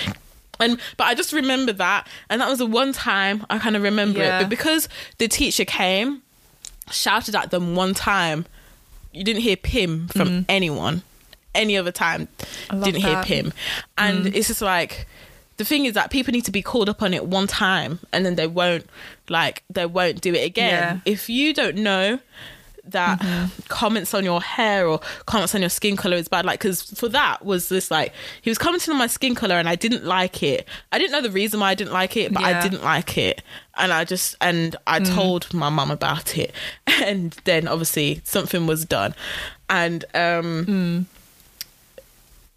[0.61, 3.83] and but i just remember that and that was the one time i kind of
[3.83, 4.39] remember Yeah.
[4.39, 4.87] it but because
[5.17, 6.23] the teacher came
[6.91, 8.45] shouted at them one time
[9.13, 10.43] you didn't hear pim from mm-hmm.
[10.49, 11.03] anyone
[11.55, 12.29] any other time
[12.71, 13.03] didn't that.
[13.03, 13.53] hear pim
[13.99, 14.35] and mm.
[14.35, 15.07] it's just like
[15.59, 18.25] the thing is that people need to be called up on it one time and
[18.25, 18.87] then they won't
[19.29, 21.13] like they won't do it again Yeah.
[21.13, 22.19] if you don't know
[22.85, 23.63] that mm-hmm.
[23.69, 27.09] comments on your hair or comments on your skin color is bad like because for
[27.09, 30.43] that was this like he was commenting on my skin color and i didn't like
[30.43, 30.67] it.
[30.91, 33.43] I didn't know the reason why i didn't like it but i didn't like it.
[33.77, 35.15] And i just and i mm.
[35.15, 36.53] told my mum about it.
[37.03, 39.15] And then obviously something was done.
[39.69, 41.05] And um mm.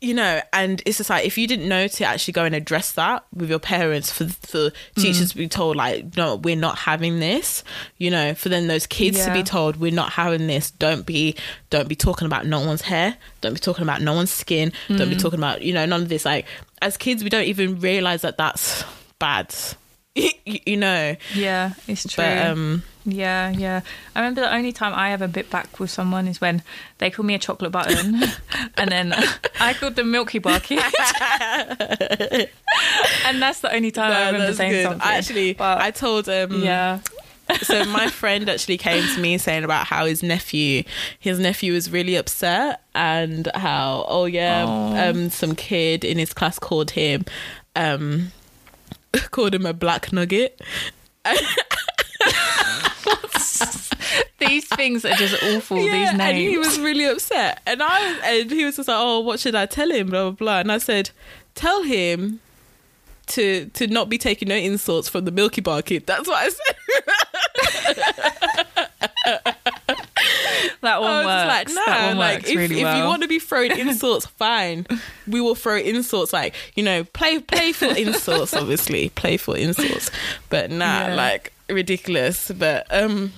[0.06, 2.91] You know, and it's just like if you didn't know to actually go and address
[2.91, 7.19] that with your parents, for for teachers to be told like, no, we're not having
[7.19, 7.64] this,
[7.98, 10.69] you know, for then those kids to be told we're not having this.
[10.69, 11.36] Don't be,
[11.72, 13.18] don't be talking about no one's hair.
[13.41, 14.72] Don't be talking about no one's skin.
[14.90, 16.23] Don't be talking about you know none of this.
[16.23, 16.45] Like
[16.84, 18.84] as kids, we don't even realize that that's
[19.18, 19.56] bad.
[20.15, 22.23] you, you know, Yeah, it's true.
[22.23, 23.82] but um, Yeah, yeah.
[24.15, 26.64] I remember the only time I ever bit back with someone is when
[26.98, 28.23] they called me a chocolate button,
[28.77, 29.14] and then
[29.60, 30.80] I called them Milky Bar kid.
[33.26, 34.84] and that's the only time I remember saying good.
[34.84, 35.02] something.
[35.07, 36.99] I actually, But- I told um, yeah,
[37.61, 40.82] so my friend actually came to me saying about how his nephew
[41.19, 45.10] his nephew was really upset and how oh yeah Oh.
[45.11, 47.23] um some kid in his class called him
[47.76, 48.32] um
[49.30, 50.60] called him a black nugget
[54.40, 55.77] these things are just awful.
[55.80, 58.98] yeah, these and he was really upset and i was and he was just like
[58.99, 61.10] oh what should i tell him blah blah blah and i said
[61.56, 62.40] tell him
[63.27, 66.49] to to not be taking no insults from the milky bar kid that's what i
[66.49, 66.76] said
[70.82, 71.48] that one I was works.
[71.48, 72.98] like, nah, that one like works if, really if well.
[72.98, 74.86] you want to be throwing insults, fine.
[75.27, 80.11] We will throw insults, like you know, play playful insults, obviously playful insults,
[80.49, 81.15] but nah, Yeah.
[81.15, 82.52] like ridiculous.
[82.52, 83.32] But um,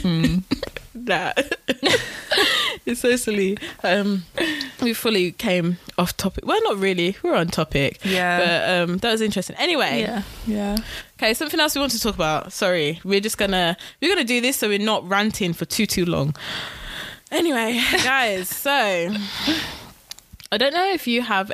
[0.00, 0.38] Hmm.
[0.94, 1.32] nah,
[2.86, 3.58] it's so silly.
[3.84, 4.24] Um,
[4.80, 6.44] we fully came off topic.
[6.46, 7.16] Well, not really.
[7.22, 8.00] We're on topic.
[8.04, 8.38] Yeah.
[8.38, 9.56] but um, that was interesting.
[9.58, 10.76] Anyway, yeah, yeah.
[11.18, 12.52] Okay, something else we want to talk about.
[12.52, 16.04] Sorry, we're just gonna we're gonna do this so we're not ranting for too too
[16.04, 16.34] long.
[17.30, 21.52] Anyway, guys, so I don't know if you have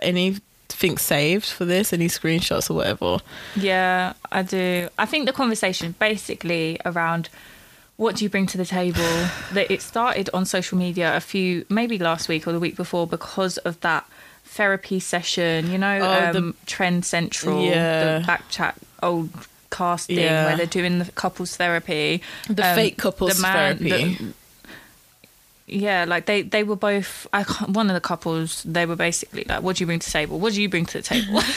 [0.82, 3.18] anything saved for this, any screenshots or whatever.
[3.56, 4.88] Yeah, I do.
[4.98, 7.28] I think the conversation basically around
[7.96, 9.02] what do you bring to the table
[9.52, 13.06] that it started on social media a few maybe last week or the week before
[13.08, 14.06] because of that
[14.44, 18.20] therapy session, you know, Oh, the- um, Trend Central, Yeah.
[18.20, 19.30] the back chat old
[19.70, 20.46] casting Yeah.
[20.46, 22.22] where they're doing the couples therapy.
[22.48, 24.14] The Um, fake couples the man- therapy.
[24.14, 24.32] the-
[25.68, 27.26] yeah, like they they were both.
[27.32, 30.12] I one of the couples they were basically like, "What do you bring to the
[30.12, 30.38] table?
[30.38, 31.42] What do you bring to the table?"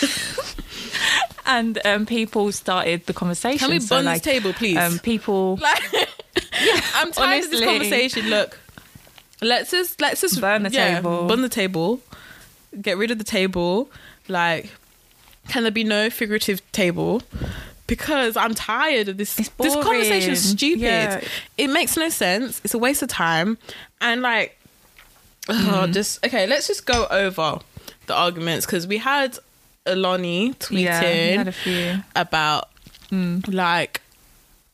[1.45, 3.59] and um, people started the conversation.
[3.59, 4.77] Can we So, like, this table, please?
[4.77, 5.81] Um, people, like,
[6.95, 8.29] I'm tired of this conversation.
[8.29, 8.59] Look,
[9.41, 11.27] let's just let's just Burn the table.
[11.27, 12.01] burn the table,
[12.81, 13.89] get rid of the table.
[14.27, 14.71] Like,
[15.49, 17.21] can there be no figurative table?
[17.91, 19.35] Because I'm tired of this.
[19.35, 20.79] This conversation is stupid.
[20.81, 21.21] Yeah.
[21.57, 22.61] It makes no sense.
[22.63, 23.57] It's a waste of time.
[23.99, 24.57] And like,
[25.49, 25.53] oh,
[25.89, 25.93] Mm.
[25.93, 26.47] just okay.
[26.47, 27.59] Let's just go over
[28.07, 29.37] the arguments because we had
[29.85, 31.01] Alani tweeting yeah,
[31.65, 32.69] we had about
[33.11, 33.53] Mm.
[33.53, 33.99] like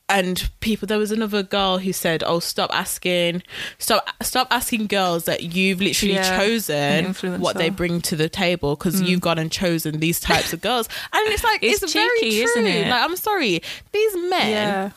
[0.09, 3.43] and people there was another girl who said oh stop asking
[3.77, 8.75] stop stop asking girls that you've literally Yeah, chosen what they bring to the table
[8.75, 9.07] because mm.
[9.07, 12.29] you've gone and chosen these types of girls and it's like it's, It's very true
[12.29, 12.87] isn't it?
[12.89, 13.61] like i'm sorry
[13.91, 14.91] these men Yeah.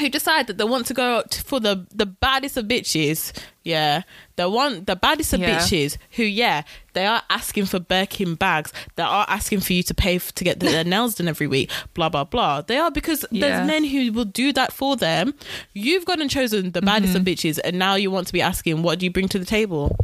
[0.00, 3.32] Who decide that they want to go out for the the baddest of bitches
[3.62, 4.02] yeah
[4.36, 5.58] they want the baddest of Yeah.
[5.58, 6.62] bitches who yeah
[6.94, 10.44] they are asking for birkin bags they are asking for you to pay f- to
[10.44, 13.40] get their nails done every week blah blah blah they are because Yeah.
[13.46, 15.34] there's men who will do that for them
[15.74, 17.20] you've gone and chosen the baddest Mm-hmm.
[17.20, 19.44] of bitches and now you want to be asking what do you bring to the
[19.44, 19.96] table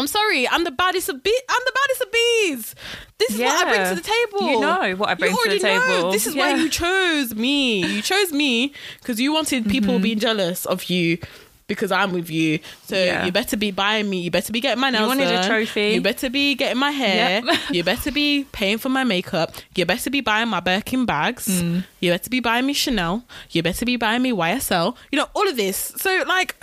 [0.00, 1.40] I'm sorry, I'm the baddest of bee.
[1.48, 2.74] I'm the baddest of bees.
[3.18, 4.50] This is what I bring to the table.
[4.50, 5.96] You know what I bring You to the already know.
[5.96, 6.12] table.
[6.12, 7.84] This is why you chose me.
[7.86, 10.02] You chose me because you wanted people Mm-hmm.
[10.02, 11.18] being jealous of you
[11.66, 12.58] because I'm with you.
[12.84, 13.24] So Yeah.
[13.26, 14.20] you better be buying me.
[14.22, 15.48] You better be getting my nails wanted a done.
[15.48, 15.90] trophy.
[15.90, 17.42] You better be getting my hair.
[17.44, 17.58] Yep.
[17.70, 19.52] you better be paying for my makeup.
[19.76, 21.46] You better be buying my Birkin bags.
[21.46, 21.84] Mm.
[22.00, 23.24] You better be buying me Chanel.
[23.50, 24.96] You better be buying me YSL.
[25.12, 25.92] You know all of this.
[25.96, 26.56] So like.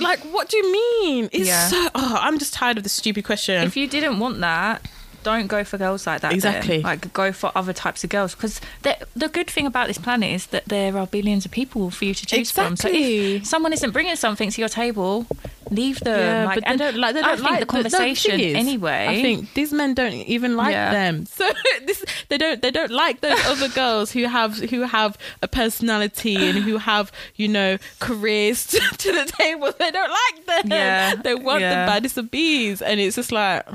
[0.00, 1.28] Like, what do you mean?
[1.32, 1.68] It's Yeah.
[1.68, 1.88] so.
[1.94, 3.62] Oh, I'm just tired of the stupid question.
[3.62, 4.82] if you didn't want that
[5.26, 6.36] don't go for girls like that then.
[6.36, 6.78] Exactly.
[6.90, 10.46] like go for other types of girls because the good thing about this planet is
[10.54, 13.36] that there are billions of people for you to choose from so Exactly.
[13.36, 15.26] if someone isn't bringing something to your table
[15.70, 17.14] leave them Yeah, like, but they don't like.
[17.14, 20.12] They I don't think like the no, conversation is, anyway I think these men don't
[20.14, 20.92] even like Yeah.
[20.92, 21.26] them.
[21.38, 21.44] So
[21.86, 22.62] this, they don't.
[22.62, 27.10] They don't like those other girls who have who have a personality and who have
[27.34, 29.72] you know careers to, to the table.
[29.78, 30.64] They don't like them.
[30.70, 31.70] Yeah, They want yeah.
[31.84, 33.66] the baddest of bees, and it's just like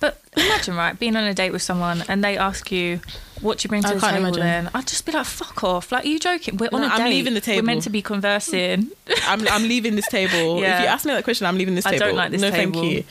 [0.00, 3.00] But imagine, right, being on a date with someone and they ask you,
[3.40, 4.42] "What do you bring to I the can't table?" imagine.
[4.42, 6.56] Then I'd just be like, "Fuck off!" Like, are you joking?
[6.58, 7.10] We're on No, a I'm date.
[7.10, 7.62] leaving the table.
[7.62, 8.90] We're meant to be conversing.
[9.26, 10.60] I'm I'm leaving this table.
[10.60, 10.76] Yeah.
[10.76, 12.06] If you ask me that question, I'm leaving this I table.
[12.06, 12.80] don't like this no, table.
[12.82, 13.04] thank you.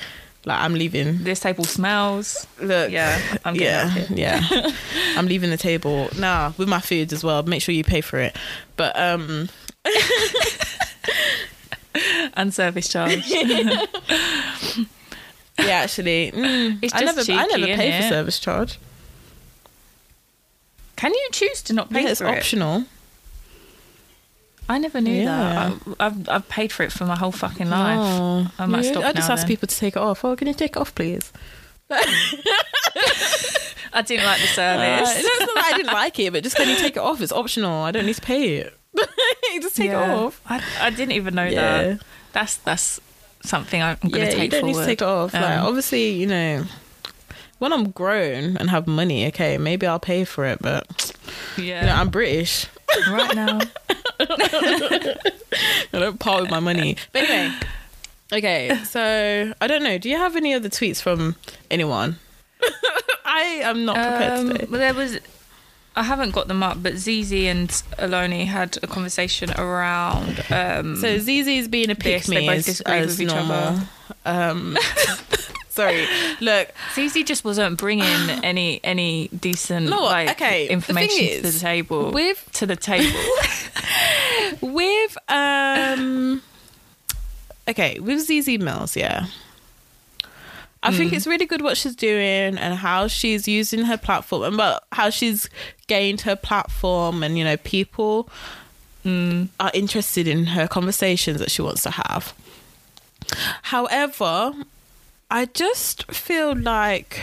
[0.46, 1.24] Like I'm leaving.
[1.24, 2.46] This table smells.
[2.62, 4.72] Look, Yeah, I'm getting yeah, out of yeah.
[5.18, 7.42] I'm leaving the table now with my food as well.
[7.42, 8.36] Make sure you pay for it.
[8.78, 9.50] But um,
[12.36, 13.24] And service charge.
[15.60, 18.80] Yeah, actually, mm, It's I just never, I never pay for service charge.
[20.96, 22.38] Can you choose to not pay Yeah, it's for it?
[22.38, 22.86] optional.
[24.68, 25.26] I never knew Yeah.
[25.78, 25.96] that.
[26.00, 28.00] I, I've I've paid for it for my whole fucking life.
[28.02, 29.48] Oh, I might Yeah, stop I just ask then.
[29.50, 30.26] people to take it off.
[30.26, 31.32] Oh, can you take it off, please?
[33.94, 35.14] I didn't like the Uh, service.
[35.24, 37.22] no, it's not that I didn't like it, but just can you take it off?
[37.22, 37.84] It's optional.
[37.84, 38.78] I don't need to pay it.
[39.62, 40.42] just take it off.
[40.48, 41.84] I, I didn't even know Yeah.
[41.84, 42.02] that.
[42.34, 43.00] That's that's
[43.46, 44.74] something I'm going to yeah, take you don't forward.
[44.78, 45.34] need to take it off.
[45.34, 46.64] like, Um, obviously, you know,
[47.60, 50.60] when I'm grown and have money, okay, maybe I'll pay for it.
[50.62, 51.14] But
[51.58, 51.82] yeah.
[51.82, 52.68] you know, I'm British.
[53.10, 53.60] right now.
[54.20, 55.16] I
[55.92, 56.98] don't part with my money.
[57.12, 57.56] But anyway,
[58.34, 58.76] okay.
[58.86, 59.98] So I don't know.
[59.98, 61.36] Do you have any other tweets from
[61.72, 62.18] anyone?
[63.26, 64.68] I am not prepared Um, today.
[64.70, 65.20] well, there was.
[65.98, 70.40] I haven't got them up, but Zeze and Aloni had a conversation around.
[70.52, 73.80] Um, So Zeze's being a pick this, they me both as with each normal.
[74.26, 74.78] Um,
[75.70, 76.06] sorry.
[76.42, 78.06] Look, Zeze just wasn't bringing
[78.44, 82.12] any any decent No, like okay, the information to is, the table.
[82.12, 83.20] with to the table.
[84.62, 86.42] with um
[87.70, 89.28] okay with Zeze Millz, yeah.
[90.88, 91.16] I think Mm.
[91.18, 95.10] it's really good what she's doing and how she's using her platform and but how
[95.10, 95.50] she's
[95.88, 98.30] gained her platform and you know people
[99.06, 99.50] Mm.
[99.60, 102.34] are interested in her conversations that she wants to have.
[103.64, 104.54] However,
[105.30, 107.22] I just feel like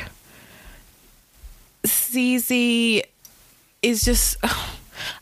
[1.84, 3.02] Zeze
[3.82, 4.36] is just.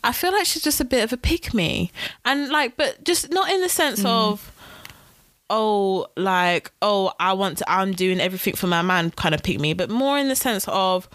[0.04, 1.90] I feel like she's just a bit of a pick me,
[2.24, 4.52] and like, but just not in the sense of,
[5.50, 9.58] oh, like, oh, I want to, I'm doing everything for my man, kind of pick
[9.60, 11.08] me, but more in the sense of,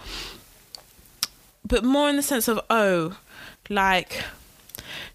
[1.66, 3.18] but more in the sense of, oh,
[3.70, 4.24] like,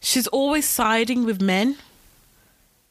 [0.01, 1.76] she's always siding with men.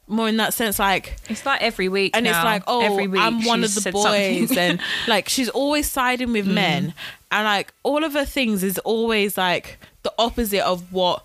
[0.08, 3.22] More in that sense, like, It's like every week, and it's like, oh, every week
[3.22, 6.54] I'm one of the boys, and like she's always siding with mm.
[6.54, 6.94] men,
[7.32, 11.24] and like all of her things is always like the opposite of what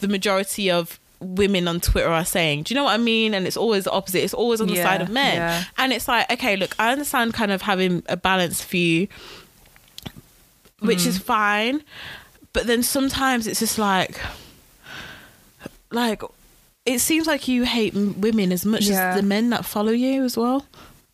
[0.00, 2.64] the majority of women on Twitter are saying.
[2.64, 3.32] Do you know what I mean?
[3.34, 4.22] And it's always the opposite.
[4.22, 5.64] It's always on the Yeah, side of men, yeah.
[5.78, 9.08] and it's like, okay, look, I understand kind of having a balanced view,
[10.80, 11.06] which Mm.
[11.06, 11.82] is fine,
[12.52, 14.20] but then sometimes it's just like,
[15.90, 16.22] like.
[16.84, 19.08] It seems like you hate m- women as much Yeah.
[19.10, 20.64] as the men that follow you as well.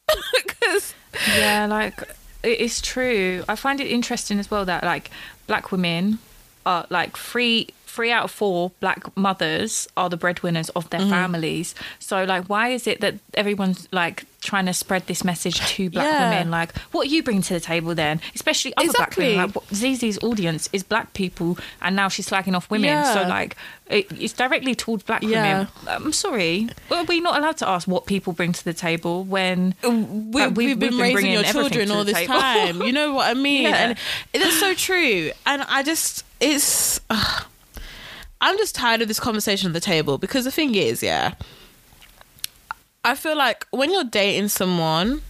[0.37, 0.93] Because
[1.37, 1.99] yeah, like
[2.43, 3.43] it is true.
[3.49, 5.11] I find it interesting as well that like
[5.47, 6.19] black women
[6.67, 11.11] are like three three out of four black mothers are the breadwinners of their Mm-hmm.
[11.11, 11.75] families.
[11.99, 16.05] So like why is it that everyone's like trying to spread this message to black
[16.07, 16.31] Yeah.
[16.31, 19.35] women like what you bring to the table then especially other Exactly.
[19.35, 23.15] black women like Zeze's audience is black people and now she's slagging off women Yeah.
[23.15, 23.55] so like
[23.89, 25.43] it, it's directly towards black Yeah.
[25.43, 29.23] women I'm sorry are we not allowed to ask what people bring to the table
[29.25, 32.35] when we, Like, we've, been, raising bringing your children all this table.
[32.41, 32.83] time.
[32.83, 33.63] You know what I mean?
[33.69, 33.89] Yeah.
[33.91, 33.99] And
[34.35, 35.31] it's so true.
[35.47, 37.45] And I just, it's, ugh.
[38.43, 41.35] I'm just tired of this conversation at the table because the thing is, yeah,
[43.05, 45.23] I feel like when you're dating someone,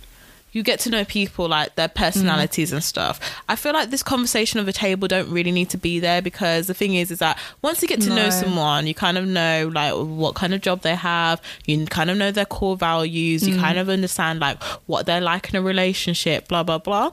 [0.53, 3.21] you get to know people like their personalities and stuff.
[3.49, 6.67] I feel like this conversation of a table don't really need to be there because
[6.67, 9.71] the thing is is that once you get to know someone, you kind of know
[9.73, 13.57] like what kind of job they have, you kind of know their core values, you
[13.57, 13.83] kind mm.
[13.83, 17.13] of understand like what they're like in a relationship, blah blah blah.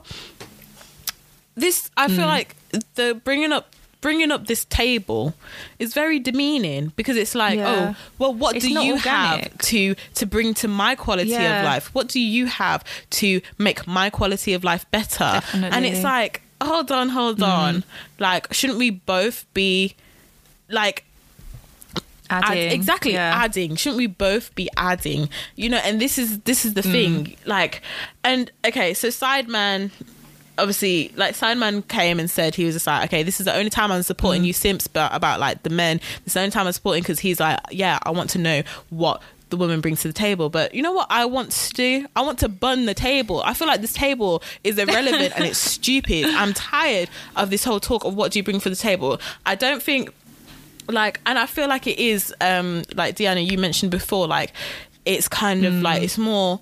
[1.56, 2.28] This I feel mm.
[2.28, 2.56] like
[2.94, 5.34] the bringing up bringing up this table
[5.78, 7.94] is very demeaning because it's like, Yeah.
[7.94, 11.60] oh, well what It's do you have to to bring to my quality Yeah.
[11.60, 11.94] of life?
[11.94, 12.82] What do you have
[13.20, 15.42] to make my quality of life better?
[15.52, 17.84] And it's like, hold on, hold on.
[18.18, 19.94] Like, shouldn't we both be
[20.68, 21.04] like
[22.30, 23.32] add- adding exactly yeah.
[23.42, 26.92] adding shouldn't we both be adding you know and this is this is the Mm.
[26.92, 27.82] thing like
[28.22, 29.90] and okay so sideman
[30.60, 33.70] obviously like Sandman came and said he was just like okay this is the only
[33.70, 34.04] time i'm Mm.
[34.04, 35.98] supporting you simps but about like the men.
[36.24, 38.62] This is the only time i'm supporting because he's like yeah i want to know
[38.90, 42.06] what the woman brings to the table but you know what i want to do?
[42.14, 43.42] I want to bun the table.
[43.44, 46.24] I feel like this table is irrelevant and it's stupid.
[46.26, 49.20] I'm tired of this whole talk of what do you bring for the table.
[49.44, 50.10] I don't think
[50.88, 54.52] like and i feel like it is um like deanna you mentioned before like
[55.04, 55.82] it's kind of Mm.
[55.82, 56.58] like it's more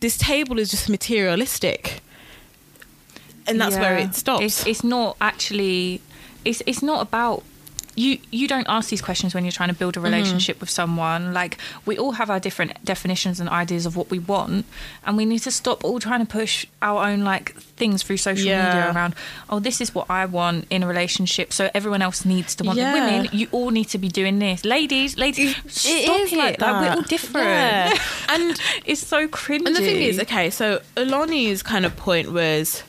[0.00, 2.00] this table is just materialistic
[3.48, 6.00] and that's where it stops It's, it's not actually.
[6.44, 7.42] It's it's not about.
[7.98, 10.04] You, you don't ask these questions when you're trying to build a Mm-hmm.
[10.12, 11.32] relationship with someone.
[11.32, 11.56] Like
[11.86, 14.66] we all have our different definitions and ideas of what we want,
[15.06, 18.44] and we need to stop all trying to push our own like things through social
[18.48, 18.66] Yeah.
[18.66, 19.14] media around.
[19.48, 22.78] Oh, this is what I want in a relationship, so everyone else needs to want.
[22.78, 22.92] Yeah.
[22.92, 24.62] The women, you all need to be doing this.
[24.66, 26.36] Ladies, ladies, stop is it.
[26.36, 27.46] like we're all different.
[27.46, 27.94] Yeah.
[28.28, 29.64] and it's so cringy.
[29.68, 32.82] and the thing is okay so Alani's kind of point was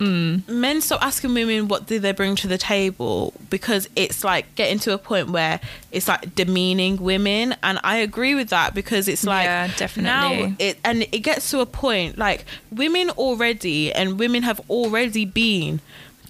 [0.00, 0.48] Mm.
[0.48, 4.78] men stop asking women what do they bring to the table because it's like getting
[4.80, 5.60] to a point where
[5.92, 7.54] it's like demeaning women.
[7.62, 11.60] And i agree with that because it's like Yeah, now it and it gets to
[11.60, 15.80] a point like women already and women have already been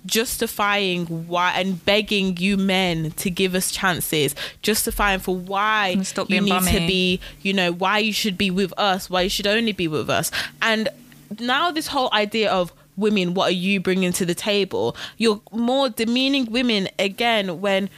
[0.06, 6.62] justifying why and begging you men to give us chances justifying for why you need
[6.62, 9.86] to be you know why you should be with us why you should only be
[9.88, 10.30] with us.
[10.62, 10.88] And
[11.38, 15.88] now this whole idea of women what are you bringing to the table you're more
[15.88, 17.88] demeaning women again when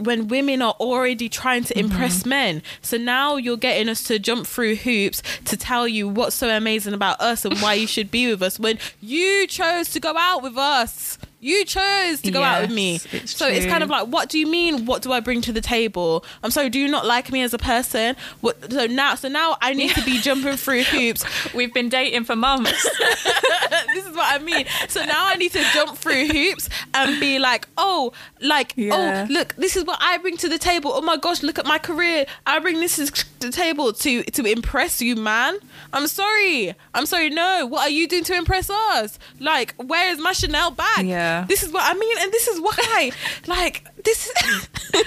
[0.00, 2.28] when women are already trying to impress mm-hmm.
[2.30, 2.62] men.
[2.82, 6.94] So now you're getting us to jump through hoops to tell you what's so amazing
[6.94, 10.42] about us and why you should be with us when you chose to go out
[10.42, 11.18] with us.
[11.42, 13.00] You chose to go out with me.
[13.12, 14.84] It's so it's kind of like, what do you mean?
[14.84, 16.22] What do I bring to the table?
[16.42, 18.14] I'm sorry, do you not like me as a person?
[18.42, 22.24] What, so now, so now I need to be jumping through hoops We've been dating
[22.24, 22.82] for months.
[23.94, 24.66] this is what I mean.
[24.88, 28.12] So now I need to jump through hoops and be like, oh,
[28.42, 29.26] like, oh, Yeah.
[29.28, 30.92] oh, look, this is what I bring to the table.
[30.94, 32.26] Oh my gosh, look at my career.
[32.46, 35.56] I bring this to the table to to impress you, man.
[35.92, 36.74] I'm sorry.
[36.94, 37.30] I'm sorry.
[37.30, 39.18] No, what are you doing to impress us?
[39.38, 41.06] Like, where is my Chanel bag?
[41.06, 41.29] Yeah.
[41.48, 43.10] This is what I mean, and this is why.
[43.46, 44.68] like, this is.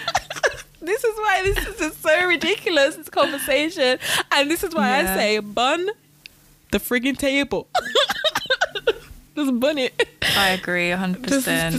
[0.85, 3.99] This is why this is just so ridiculous, this conversation.
[4.33, 5.87] And this is why I say bun
[6.71, 7.69] the frigging table.
[9.35, 10.09] just bun it.
[10.37, 11.75] I agree, hundred percent.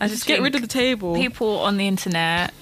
[0.00, 1.16] I Just just get rid of the table.
[1.16, 2.54] people on the internet.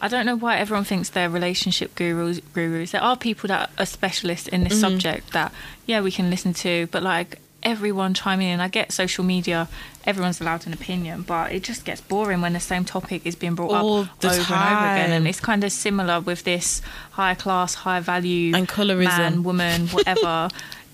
[0.00, 2.40] I don't know why everyone thinks they're relationship gurus.
[2.52, 2.90] Gurus.
[2.90, 4.80] There are people that are specialists in this Mm-hmm.
[4.98, 5.52] subject that
[5.86, 7.38] yeah we can listen to, but like
[7.72, 8.60] everyone chiming in.
[8.60, 9.68] I get social media.
[10.04, 13.54] Everyone's allowed an opinion, but it just gets boring when the same topic is being
[13.56, 15.10] brought All up over and over again.
[15.10, 16.80] And it's kind of similar with this
[17.12, 19.18] high class, high value And colorism.
[19.18, 20.48] man, woman, whatever.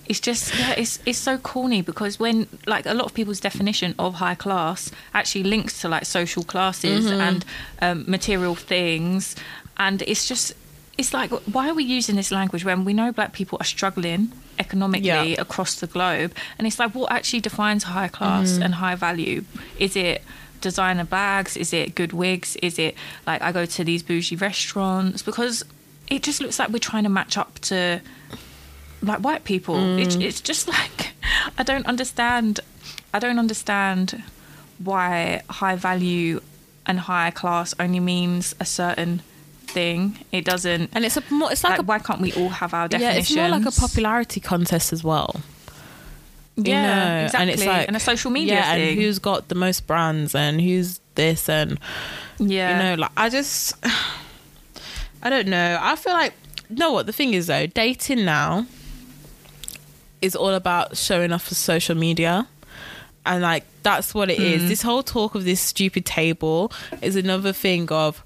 [0.06, 3.94] it's just yeah, it's it's so corny because when like a lot of people's definition
[3.98, 7.20] of high class actually links to like social classes Mm-hmm.
[7.20, 7.44] and
[7.82, 9.36] um, material things,
[9.76, 10.54] and it's just
[10.98, 14.30] it's like why are we using this language when we know black people are struggling
[14.58, 15.40] economically Yeah.
[15.40, 18.62] across the globe and it's like what actually defines high class Mm-hmm.
[18.62, 19.44] and high value
[19.78, 20.22] is it
[20.60, 22.94] designer bags is it good wigs is it
[23.26, 25.64] like i go to these bougie restaurants because
[26.08, 28.00] it just looks like we're trying to match up to
[29.02, 30.22] like white people it's, Mm.
[30.22, 31.12] it's just like
[31.58, 32.60] i don't understand
[33.14, 34.22] i don't understand
[34.78, 36.40] why high value
[36.86, 39.22] and high class only means a certain
[39.72, 40.18] thing.
[40.32, 40.90] It doesn't.
[40.94, 43.30] and it's a more it's like, Like, a why can't we all have our definitions?
[43.30, 45.40] yeah it's more like a popularity contest as well
[46.56, 46.82] you Yeah,
[47.20, 47.40] know, exactly.
[47.40, 48.88] and it's like and a social media yeah thing.
[48.92, 51.78] and who's got the most brands and who's this and
[52.38, 53.74] yeah, you know like i just
[55.22, 56.34] i don't know i feel like
[56.68, 58.66] you know what the thing is though dating now
[60.20, 62.46] is all about showing off for social media
[63.24, 64.42] and like that's what it Hmm.
[64.44, 64.68] is.
[64.68, 66.70] this whole talk of this stupid table
[67.00, 68.22] is another thing of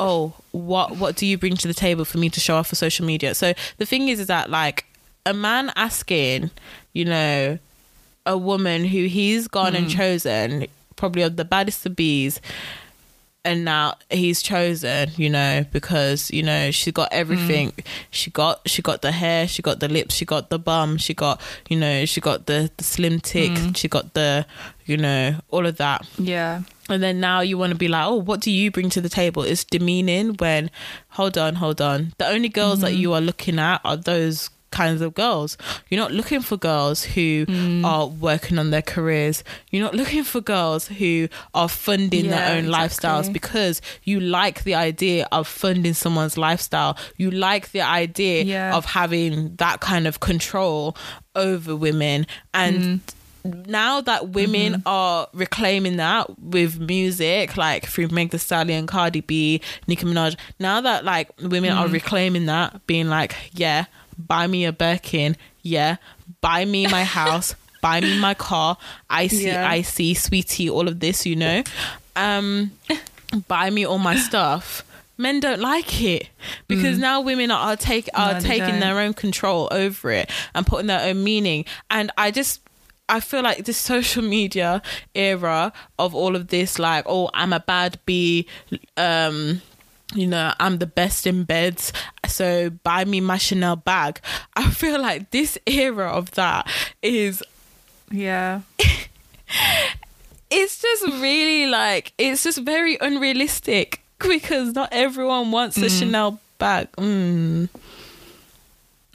[0.00, 2.74] oh what what do you bring to the table for me to show off for
[2.76, 4.84] social media so the thing is is that like
[5.24, 6.50] a man asking
[6.92, 7.58] you know
[8.24, 9.98] a woman who he's gone and Hmm.
[9.98, 10.66] chosen
[10.96, 12.40] probably of the baddest of bees
[13.46, 17.70] and now he's chosen you know because you know she got everything.
[17.70, 17.84] Mm.
[18.10, 21.14] She got she got the hair she got the lips she got the bum she
[21.14, 23.76] got you know she got the, the slim tick mm.
[23.76, 24.46] she got the
[24.84, 26.06] you know all of that.
[26.18, 29.00] Yeah, and then now you want to be like oh what do you bring to
[29.00, 29.42] the table?
[29.42, 30.70] It's demeaning when
[31.10, 32.12] hold on hold on.
[32.18, 33.00] The only girls that mm-hmm.
[33.00, 35.56] you are looking at are those kinds of girls.
[35.88, 37.46] You're not looking for girls who
[37.84, 39.42] are working on their careers.
[39.70, 44.64] You're not looking for girls who are funding Yeah, their own lifestyles because you like
[44.64, 46.96] the idea of funding someone's lifestyle.
[47.16, 48.76] You like the idea Yeah.
[48.76, 50.96] of having that kind of control
[51.34, 52.26] over women.
[52.52, 53.00] And
[53.44, 54.88] now that women Mm-hmm.
[54.88, 60.80] are reclaiming that with music, like through Meg Thee Stallion, Cardi B, Nicki Minaj, now
[60.80, 61.78] that like women Mm-hmm.
[61.78, 63.84] are reclaiming that, being like, yeah,
[64.18, 65.96] buy me a Birkin, yeah,
[66.40, 68.76] buy me my house, buy me my car,
[69.10, 69.68] I see, Yeah.
[69.68, 71.62] I see, sweetie, all of this, you know,
[72.14, 72.72] um,
[73.48, 74.82] buy me all my stuff.
[75.18, 76.28] Men don't like it
[76.68, 78.42] because now women are, are take are Mm.
[78.42, 81.64] No, taking their own control over it and putting their own meaning.
[81.90, 82.60] And I just
[83.08, 84.82] I feel like this social media
[85.14, 88.46] era of all of this, like, oh, I'm a bad bee,
[88.98, 89.62] um,
[90.14, 91.92] you know, I'm the best in beds,
[92.26, 94.20] so buy me my Chanel bag.
[94.54, 96.70] I feel like this era of that
[97.02, 97.42] is
[98.10, 98.60] yeah.
[100.50, 106.90] it's just really like it's just very unrealistic because not everyone wants a Chanel bag.
[106.92, 107.68] Mm.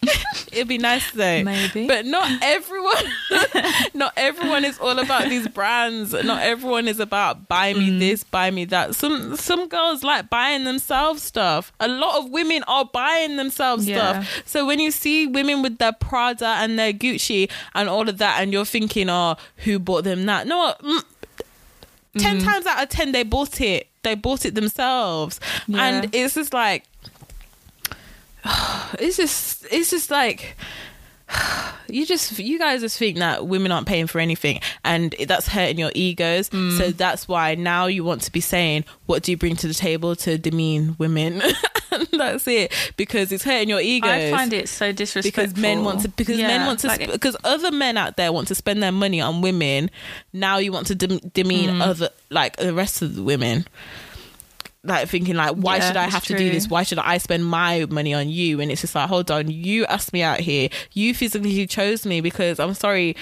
[0.52, 1.88] It'd be nice though, Maybe.
[1.88, 3.06] but not everyone.
[3.94, 6.12] not everyone is all about these brands.
[6.14, 8.96] Not everyone is about buy me this, buy me that.
[8.96, 11.72] Some some girls like buying themselves stuff.
[11.80, 14.24] A lot of women are buying themselves Yeah.
[14.24, 14.44] stuff.
[14.48, 18.42] So when you see women with their Prada and their Gucci and all of that,
[18.42, 20.48] and you're thinking, oh, who bought them that?
[20.48, 20.74] No.
[20.82, 21.04] Mm,
[22.18, 22.46] 10 Mm-hmm.
[22.46, 25.86] times out of 10 they bought it they bought it themselves Yeah.
[25.86, 26.84] and it's just like
[29.00, 30.56] it's just it's just like
[31.88, 35.78] you just you guys just think that women aren't paying for anything and that's hurting
[35.80, 36.50] your egos.
[36.50, 36.78] Mm.
[36.78, 39.74] so that's why now you want to be saying what do you bring to the
[39.74, 41.42] table to demean women?
[42.14, 44.10] That's it because it's hurting your egos.
[44.10, 47.12] I find it so disrespectful because men want to because Yeah, men want to like-
[47.12, 49.92] because other men out there want to spend their money on women.
[50.32, 51.82] Now you want to dem- demean Mm.
[51.82, 53.68] other like the rest of the women
[54.84, 56.68] like thinking like why Yeah, should i have to do this?
[56.68, 58.60] why should i spend my money on you?
[58.60, 60.70] And it's just like hold on you asked me out here.
[60.94, 63.16] You physically chose me because i'm sorry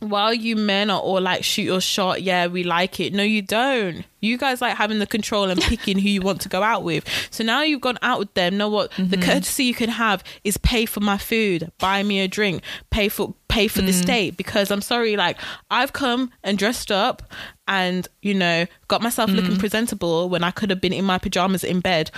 [0.00, 3.12] while you men are all like shoot your shot yeah we like it.
[3.12, 4.04] No you don't.
[4.20, 7.04] You guys like having the control and picking who you want to go out with.
[7.30, 8.56] So now you've gone out with them.
[8.56, 9.22] Know what the mm-hmm.
[9.22, 11.72] courtesy you can have is pay for my food.
[11.78, 12.62] Buy me a drink.
[12.90, 14.06] Pay for pay for this mm.
[14.06, 15.38] date because i'm sorry like
[15.70, 17.22] i've come and dressed up
[17.66, 19.58] and you know got myself looking mm.
[19.58, 22.10] presentable when i could have been in my pajamas in bed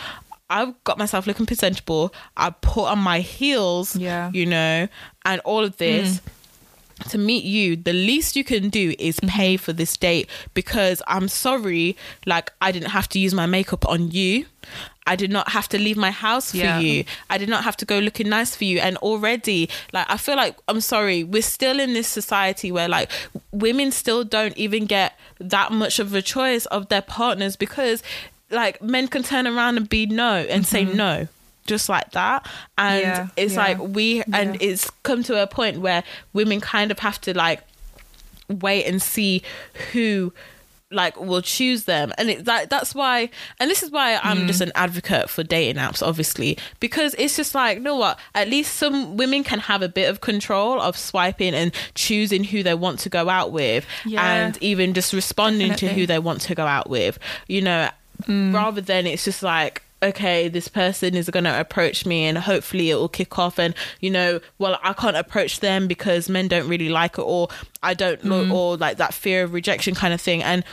[0.51, 2.13] I've got myself looking presentable.
[2.37, 4.31] I put on my heels, Yeah.
[4.35, 4.89] you know,
[5.25, 7.11] and all of this mm.
[7.11, 9.29] to meet you, the least you can do is Mm-hmm.
[9.29, 11.97] pay for this date because I'm sorry,
[12.27, 14.47] like I didn't have to use my makeup on you.
[15.11, 16.79] I did not have to leave my house for Yeah.
[16.79, 17.05] you.
[17.29, 18.79] I did not have to go looking nice for you.
[18.79, 23.11] And already, like, I feel like, I'm sorry, we're still in this society where, like,
[23.51, 28.03] women still don't even get that much of a choice of their partners because,
[28.51, 31.27] like, men can turn around and be no and say no.
[31.67, 32.47] Just like that,
[32.79, 33.21] and Mm-hmm.
[33.23, 33.59] Yeah, it's yeah.
[33.65, 37.61] like we, and it's come to a point where women kind of have to like
[38.49, 39.43] wait and see
[39.93, 40.33] who
[40.93, 42.13] like will choose them.
[42.19, 44.21] And it that that's why and this is why Mm.
[44.25, 48.19] i'm just an advocate for dating apps obviously because it's just like you know what?
[48.35, 52.63] At least some women can have a bit of control of swiping and choosing who
[52.63, 54.25] they want to go out with Yeah.
[54.25, 57.91] and even just responding to who they want to go out with you know?
[58.29, 62.91] Rather than it's just like okay this person is going to approach me and hopefully
[62.91, 66.69] it will kick off and you know well i can't approach them because men don't
[66.69, 67.49] really like it or
[67.83, 68.53] i don't know mm.
[68.53, 70.65] or like that fear of rejection kind of thing and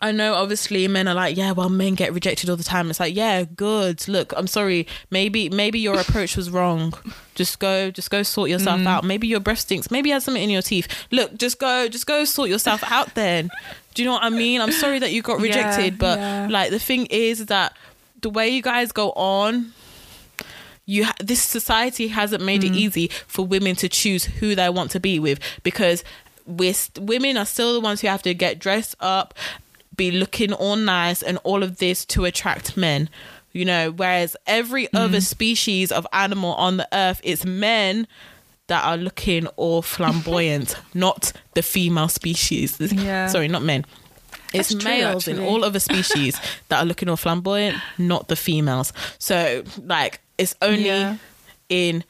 [0.00, 2.88] I know obviously men are like, yeah, well men get rejected all the time.
[2.88, 4.06] It's like, yeah, good.
[4.06, 4.86] Look, I'm sorry.
[5.10, 6.94] Maybe maybe your approach was wrong.
[7.34, 8.86] Just go just go sort yourself mm.
[8.86, 9.02] out.
[9.02, 9.90] Maybe your breath stinks.
[9.90, 10.86] Maybe you have something in your teeth.
[11.10, 13.50] Look, just go just go sort yourself out then.
[13.94, 14.60] Do you know what I mean?
[14.60, 16.46] I'm sorry that you got Yeah, rejected, but yeah.
[16.48, 17.72] like the thing is that
[18.20, 19.72] the way you guys go on
[20.86, 22.70] you ha- this society hasn't made Mm.
[22.70, 26.02] it easy for women to choose who they want to be with because
[26.46, 29.34] we're st- women are still the ones who have to get dressed up
[29.96, 33.08] be looking all nice and all of this to attract men
[33.52, 34.98] you know whereas every Mm.
[35.00, 38.06] other species of animal on the earth it's men
[38.68, 43.26] that are looking all flamboyant not the female species Yeah.
[43.26, 43.84] sorry not men
[44.52, 46.38] it's That's true, males in all other species
[46.68, 48.92] that are looking all flamboyant, not the females.
[49.18, 51.16] So, like, it's only Yeah.
[51.68, 52.04] in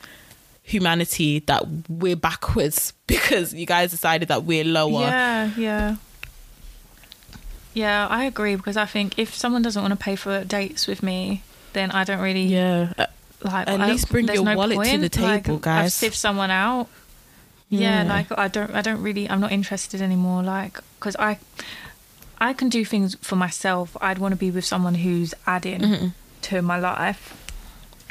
[0.62, 5.00] humanity that we're backwards because you guys decided that we're lower.
[5.00, 5.96] Yeah, yeah.
[7.74, 11.02] Yeah, I agree because I think if someone doesn't want to pay for dates with
[11.02, 11.42] me,
[11.74, 12.92] then I don't really Yeah.
[13.42, 13.68] Like.
[13.68, 15.00] At least bring your no wallet to point.
[15.02, 15.84] the table, like, guys.
[15.86, 16.88] I've sift someone out.
[17.68, 18.08] Yeah, Yeah.
[18.08, 20.42] like I don't, I don't really, I'm not interested anymore.
[20.42, 21.38] Like, because I,
[22.40, 23.96] I can do things for myself.
[24.00, 26.12] I'd want to be with someone who's adding Mhm.
[26.42, 27.34] to my life.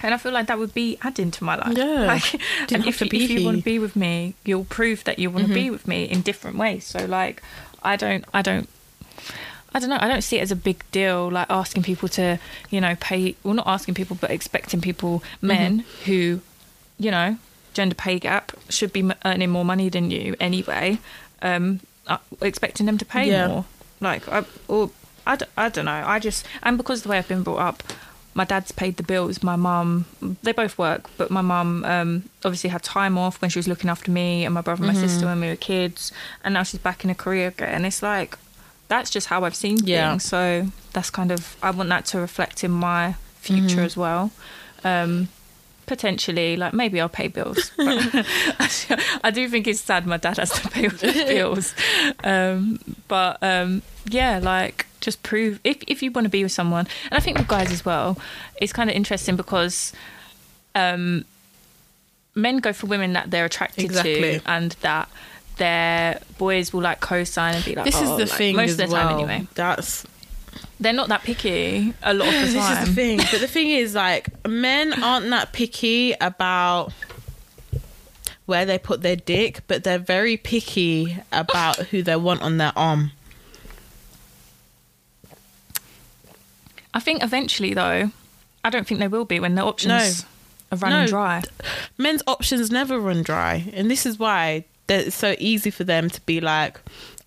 [0.03, 1.75] And I feel like that would be adding to my life.
[1.77, 2.05] Yeah.
[2.13, 2.33] Like,
[2.71, 5.45] and if, you- if you want to be with me, you'll prove that you want
[5.47, 5.55] to Mhm.
[5.55, 6.85] be with me in different ways.
[6.85, 7.41] So like,
[7.83, 8.69] I don't, I don't,
[9.73, 9.97] I don't know.
[9.99, 12.37] I don't see it as a big deal, like asking people to,
[12.69, 13.35] you know, pay.
[13.43, 16.41] Well, not asking people, but expecting people, men who,
[16.99, 17.37] you know,
[17.73, 20.99] gender pay gap should be earning more money than you anyway.
[21.41, 23.47] Um, uh, expecting them to pay Yeah.
[23.47, 23.65] more,
[23.99, 24.91] like, I, or
[25.25, 26.03] I, d- I don't know.
[26.05, 27.83] I just and because of the way I've been brought up,
[28.33, 29.41] my dad's paid the bills.
[29.41, 30.05] My mum,
[30.43, 33.89] they both work, but my mum um, obviously had time off when she was looking
[33.89, 36.11] after me and my brother and my sister when we were kids,
[36.43, 37.73] and now she's back in a career again.
[37.73, 38.37] And It's like
[38.89, 40.11] that's just how I've seen Yeah.
[40.11, 40.23] things.
[40.25, 43.85] So that's kind of I want that to reflect in my future Mhm.
[43.85, 44.31] as well.
[44.83, 45.29] Um,
[45.87, 47.71] potentially, like maybe I'll pay bills.
[47.79, 51.73] I do think it's sad my dad has to pay all the bills.
[52.23, 56.87] Um, but um, yeah, like just prove if if you want to be with someone,
[57.05, 58.19] and I think with guys as well,
[58.61, 59.93] it's kind of interesting because.
[60.75, 61.25] Um,
[62.35, 64.37] men go for women that they're attracted Exactly.
[64.37, 65.09] to and that
[65.55, 68.69] their boys will like co-sign and be like This oh, is the like, thing most
[68.73, 69.07] as of the well.
[69.09, 70.05] time anyway That's
[70.79, 72.43] they're not that picky a lot of the time.
[72.53, 73.17] this is the thing.
[73.17, 76.93] But the thing is, like, men aren't that picky about
[78.45, 82.71] where they put their dick, but they're very picky about who they want on their
[82.75, 83.11] arm.
[86.93, 88.09] i think eventually though
[88.63, 90.25] i don't think they will be when their options
[90.71, 91.07] are running No.
[91.07, 91.41] dry
[91.97, 96.21] Men's options never run dry, and this is why it's so easy for them to
[96.21, 96.79] be like,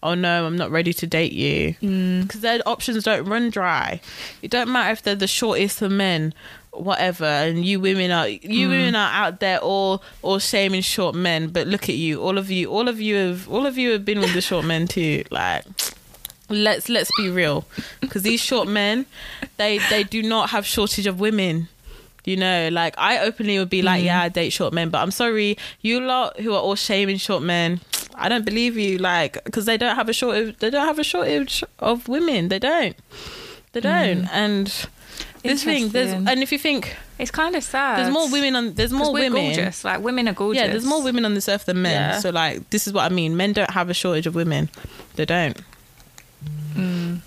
[0.02, 2.22] "Oh no, I'm not ready to date you," mm.
[2.22, 4.00] because their options don't run dry.
[4.42, 6.34] It don't matter if they're the shortest of men,
[6.72, 8.70] whatever, and you women are you mm.
[8.70, 12.50] women are out there all all shaming short men, but look at you, all of
[12.50, 15.24] you, all of you have all of you have been with the short men too,
[15.30, 15.64] like.
[16.52, 17.64] Let's let's be real,
[18.00, 19.06] because these short men,
[19.56, 21.68] they they do not have shortage of women.
[22.24, 25.10] You know, like I openly would be like, yeah, I date short men, but I'm
[25.10, 27.80] sorry, you lot who are all shaming short men,
[28.14, 31.04] I don't believe you, like, because they don't have a shortage, they don't have a
[31.04, 32.94] shortage of women, they don't,
[33.72, 34.66] they don't, and
[35.42, 37.98] this thing, there's, and if you think it's kind of sad.
[37.98, 39.82] there's more women on, there's more women, gorgeous.
[39.84, 40.60] Like women are gorgeous.
[40.62, 42.18] Yeah, there's more women on this earth than men, Yeah.
[42.18, 44.68] so like, this is what I mean, men don't have a shortage of women,
[45.16, 45.56] they don't.
[46.74, 47.20] Mm,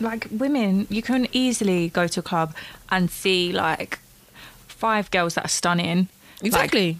[0.00, 2.54] like women you can easily go to a club
[2.90, 3.98] and see like
[4.66, 6.08] five girls that are stunning
[6.42, 6.98] Exactly.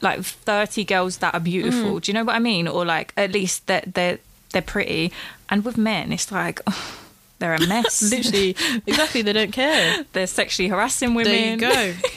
[0.00, 1.98] like 30 girls that are beautiful.
[1.98, 2.02] Mm.
[2.02, 2.66] Do you know what I mean?
[2.66, 4.18] Or like at least they're they're,
[4.52, 5.12] they're pretty.
[5.48, 6.60] And with men, it's like
[7.38, 8.02] they're a mess.
[8.10, 8.56] Literally,
[8.86, 9.22] exactly.
[9.22, 10.04] They don't care.
[10.12, 11.58] they're sexually harassing women.
[11.58, 12.08] There you go.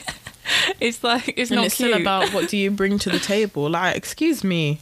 [0.80, 1.90] It's like it's and not it's cute.
[1.90, 3.70] still about what do you bring to the table.
[3.70, 4.80] Like, excuse me,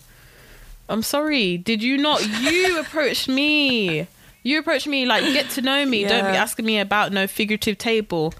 [0.89, 1.59] I'm sorry.
[1.59, 2.27] Did you not?
[2.27, 4.06] You approached me.
[4.49, 5.05] You approach me.
[5.07, 6.05] Like, get to know me.
[6.05, 8.33] Don't be asking me about no figurative table.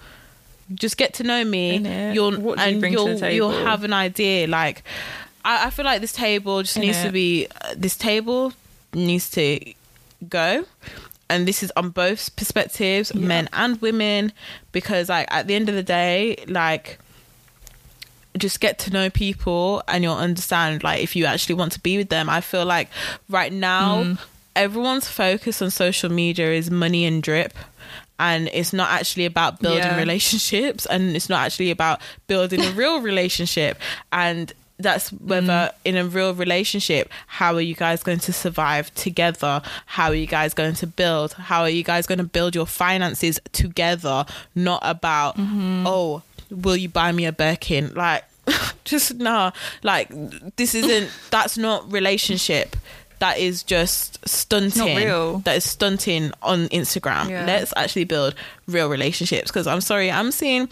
[0.75, 1.79] Just get to know me.
[2.15, 4.47] You'll you and you'll you'll have an idea.
[4.47, 4.83] Like,
[5.45, 7.47] I, I feel like this table just needs to be.
[7.63, 8.53] Uh, this table
[8.95, 9.61] needs to
[10.29, 10.65] go
[11.31, 14.33] and this is on both perspectives men and women
[14.73, 16.99] because like at the end of the day like
[18.37, 21.99] just get to know people and you'll understand like if you actually want to be
[21.99, 22.89] with them i feel like
[23.29, 24.19] right now Mm.
[24.59, 27.55] Everyone's focus on social media is money and drip
[28.19, 29.97] and it's not actually about building Yeah.
[29.97, 33.79] relationships and it's not actually about building a real relationship.
[34.13, 35.73] And that's whether mm.
[35.85, 39.63] in a real relationship how are you guys going to survive together?
[39.87, 41.33] How are you guys going to build?
[41.33, 44.25] How are you guys going to build your finances together?
[44.55, 45.85] Not about mm-hmm.
[45.87, 47.93] oh will you buy me a birkin?
[47.95, 48.25] Like
[48.85, 49.51] just nah.
[49.83, 50.11] Like
[50.57, 52.77] this isn't that's not relationship
[53.21, 55.39] that is just stunting real.
[55.41, 57.45] that is stunting on instagram Yeah.
[57.47, 58.35] let's actually build
[58.67, 60.69] real relationships because i'm sorry i'm seeing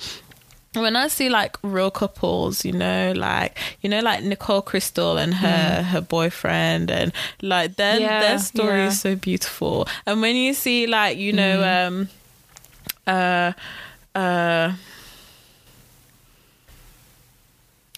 [0.75, 5.33] when I see like real couples, you know, like you know, like Nicole Crystal and
[5.33, 8.01] her her boyfriend, and like their Mm.
[8.01, 8.89] Yeah, their story yeah.
[8.89, 9.89] is so beautiful.
[10.05, 11.87] And when you see like you know, Mm.
[11.87, 12.09] um,
[13.07, 13.53] uh,
[14.19, 14.73] uh.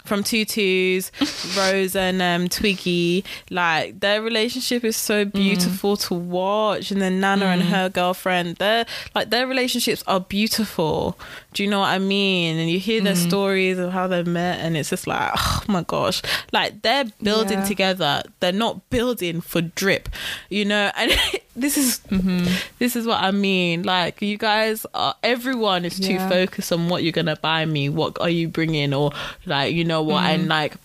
[0.08, 1.10] From Tutus,
[1.58, 5.32] Rose and um, Twiggy, like their relationship is so Mm.
[5.32, 11.18] beautiful to watch, and then Nana and her girlfriend, their like their relationships are beautiful.
[11.54, 12.58] Do you know what I mean?
[12.58, 13.26] And you hear their Mm.
[13.28, 16.20] stories of how they met, and it's just like, oh my gosh,
[16.52, 17.64] like they're building Yeah.
[17.64, 18.22] together.
[18.40, 20.08] They're not building for drip,
[20.50, 20.90] you know.
[20.96, 21.10] And
[21.56, 22.46] this is Mm-hmm.
[22.78, 23.82] this is what I mean.
[23.82, 26.28] Like you guys are, everyone is too Yeah.
[26.28, 29.10] focused on what you're gonna buy me, what are you bringing, or
[29.46, 30.76] like you know what, and like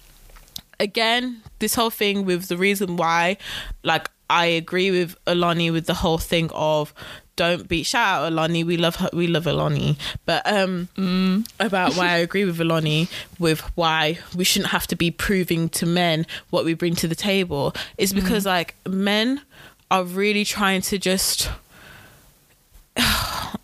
[0.79, 3.37] again, this whole thing with the reason why,
[3.83, 6.93] like, I agree with Alani with the whole thing of
[7.35, 8.63] don't be shout out Alani.
[8.63, 9.09] We love her.
[9.13, 13.07] We love Alani, but um, about why I agree with Alani
[13.39, 17.15] with why we shouldn't have to be proving to men what we bring to the
[17.15, 19.41] table is because like men
[19.89, 21.49] are really trying to just.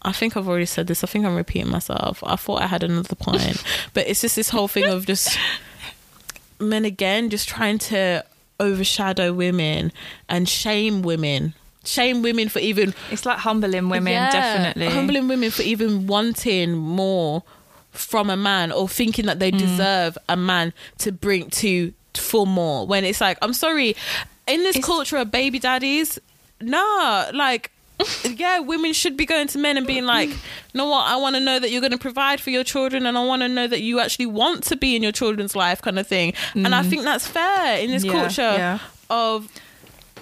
[0.01, 1.03] I think I've already said this.
[1.03, 2.23] I think I'm repeating myself.
[2.25, 3.63] I thought I had another point,
[3.93, 5.37] but it's just this whole thing of just
[6.59, 8.23] men again just trying to
[8.59, 9.91] overshadow women
[10.27, 11.53] and shame women
[11.89, 14.89] shame women for even It's like humbling women, Yeah, definitely.
[14.93, 17.43] humbling women for even wanting more
[17.91, 19.39] from a man or thinking that Mm.
[19.39, 23.95] they deserve a man to bring to for more when it's like i'm sorry
[24.47, 26.19] in this It's- culture of baby daddies
[26.61, 27.71] nah like
[28.43, 30.35] yeah women should be going to men and being like you
[30.73, 33.17] know what i want to know that you're going to provide for your children and
[33.17, 35.97] i want to know that you actually want to be in your children's life kind
[35.99, 38.13] of thing and i think that's fair in this Mm.
[38.13, 38.79] Yeah, culture yeah.
[39.09, 39.47] of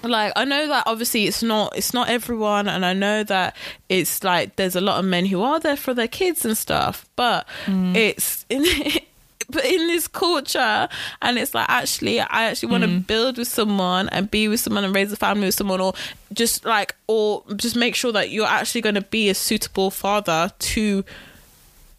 [0.02, 3.56] like I know that obviously it's not it's not everyone and I know that
[3.88, 7.06] it's like there's a lot of men who are there for their kids and stuff
[7.16, 7.96] but Mm.
[7.96, 8.62] it's in
[9.50, 10.88] but in this culture
[11.22, 13.06] and it's like actually I actually want to Mm.
[13.06, 15.94] build with someone and be with someone and raise a family with someone or
[16.32, 20.52] just like or just make sure that you're actually going to be a suitable father
[20.58, 21.04] to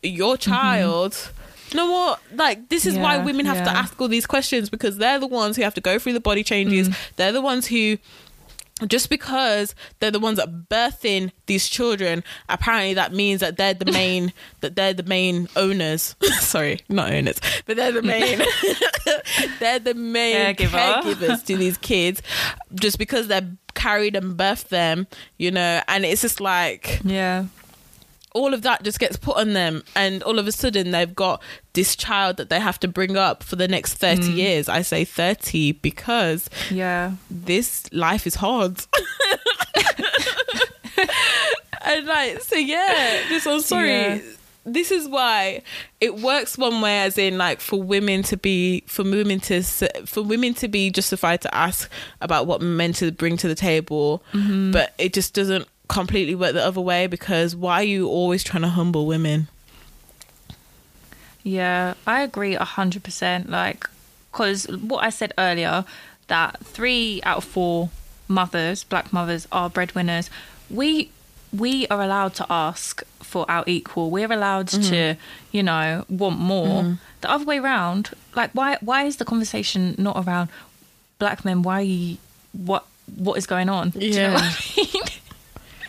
[0.04, 1.32] your child
[1.72, 3.18] you know what like this is why.
[3.18, 5.82] Yeah, women have to ask all these questions because they're the ones who have to
[5.82, 6.96] go through the body changes Mm.
[7.16, 7.98] they're the ones who
[8.88, 13.91] just because they're the ones that birthing these children apparently that means that they're the
[13.91, 14.32] main
[14.62, 18.40] that they're the main owners sorry not owners but they're the main
[19.60, 21.02] they're the main Caregiver.
[21.04, 22.22] caregivers to these kids
[22.76, 27.46] just because they're carried and birthed them you know and it's just like Yeah.
[28.36, 31.42] All of that just gets put on them and all of a sudden they've got
[31.74, 34.36] this child that they have to bring up for the next 30 Mm.
[34.36, 37.14] years i say 30 because Yeah.
[37.32, 38.82] this life is hard
[41.86, 44.20] and like so yeah just i'm sorry Yeah.
[44.66, 45.62] this is why
[46.02, 49.64] it works one way as in like for women to be for women to
[50.06, 51.90] for women to be justified to ask
[52.22, 54.72] about what men to bring to the table Mm-hmm.
[54.72, 58.61] but it just doesn't completely work the other way because why are you always trying
[58.61, 59.48] to humble women
[61.44, 63.49] Yeah, I agree a hundred percent.
[63.49, 63.90] Like,
[64.32, 65.86] because what I said earlier,
[66.28, 67.90] that three out of four
[68.28, 70.30] mothers, black mothers, are breadwinners.
[70.70, 71.10] We
[71.52, 74.11] we are allowed to ask for our equal.
[74.11, 75.20] We're allowed to, mm-hmm.
[75.52, 76.84] you know, want more.
[76.84, 76.94] Mm-hmm.
[77.22, 80.49] The other way around, like, why why is the conversation not around
[81.18, 81.64] black men?
[81.64, 82.18] Why you,
[82.52, 82.86] what
[83.18, 83.90] what is going on?
[83.91, 84.34] Do you know Yeah.
[84.34, 85.03] what I mean?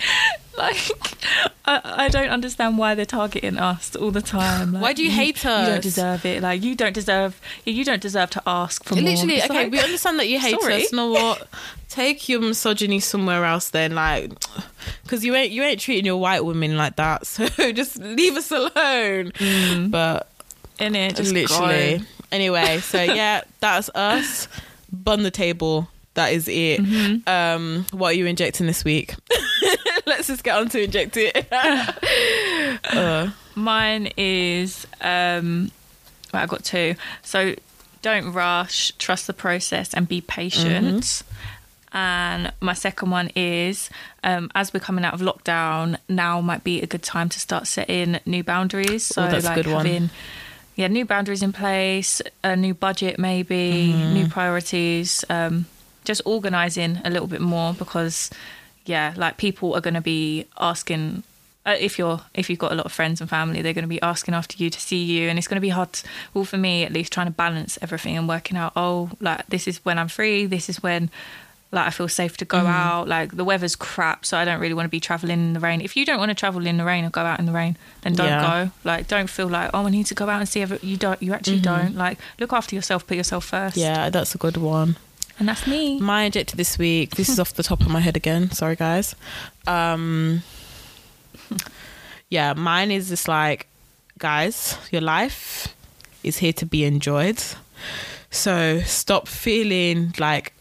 [0.59, 0.91] like,
[1.65, 4.73] I, I don't understand why they're targeting us all the time.
[4.81, 5.67] Like, Why do you hate us?
[5.67, 6.43] You don't deserve it.
[6.43, 7.41] Like you don't deserve.
[7.65, 9.05] You don't deserve to ask for more.
[9.05, 10.75] Literally, okay, like- we understand that you hate Sorry.
[10.85, 10.93] us.
[10.93, 11.49] You know what?
[11.89, 14.33] Take your misogyny somewhere else then, like,
[15.03, 17.27] because you ain't you ain't treating your white women like that.
[17.27, 19.33] So just leave us alone.
[19.33, 19.91] Mm.
[19.91, 20.29] But
[20.79, 22.05] in it, just literally, go.
[22.33, 22.79] anyway.
[22.79, 24.47] So yeah, that's us.
[24.93, 25.89] Bun the table.
[26.21, 26.81] That is it.
[26.81, 27.29] Mm-hmm.
[27.29, 29.15] Um, what are you injecting this week?
[30.07, 31.47] Let's just get on to inject it.
[31.53, 34.87] uh, Mine is.
[35.01, 35.71] um
[36.33, 36.95] well, I've got two.
[37.23, 37.55] So
[38.03, 38.93] don't rush.
[38.99, 41.03] Trust the process and be patient.
[41.05, 41.97] Mm-hmm.
[41.97, 43.91] And my second one is,
[44.23, 47.67] um, as we're coming out of lockdown, now might be a good time to start
[47.67, 49.07] setting new boundaries.
[49.07, 50.11] So Oh, that's a like having,
[50.77, 54.15] yeah, new boundaries in place, a new budget, maybe Mm-hmm.
[54.15, 55.25] new priorities.
[55.29, 55.67] Um,
[56.05, 58.31] just organizing a little bit more because,
[58.87, 61.23] yeah, like people are going to be asking.
[61.67, 63.89] Uh, if you're if you've got a lot of friends and family, they're going to
[63.89, 65.93] be asking after you to see you, and it's going to be hard.
[65.93, 68.73] to- well, for me at least, trying to balance everything and working out.
[68.77, 70.47] Oh, like this is when I'm free.
[70.47, 71.11] This is when
[71.73, 73.09] like I feel safe to go out.
[73.09, 75.83] Like the weather's crap, so I don't really want to be traveling in the rain.
[75.83, 77.77] If you don't want to travel in the rain or go out in the rain,
[78.01, 78.65] then don't Yeah.
[78.65, 78.71] go.
[78.83, 80.63] Like don't feel like oh I need to go out and see.
[80.63, 80.79] Every-.
[80.83, 81.23] You don't.
[81.23, 81.95] You actually don't.
[81.95, 83.07] Like look after yourself.
[83.07, 83.77] Put yourself first.
[83.77, 84.97] Yeah, that's a good one.
[85.41, 85.99] And that's me.
[85.99, 87.17] My injector this week.
[87.17, 88.51] This is off the top of my head again.
[88.53, 89.17] Sorry, guys.
[89.67, 90.43] Um,
[92.29, 93.67] yeah, mine is just like,
[94.19, 95.75] guys, your life
[96.23, 97.43] is here to be enjoyed.
[98.31, 100.53] So stop feeling like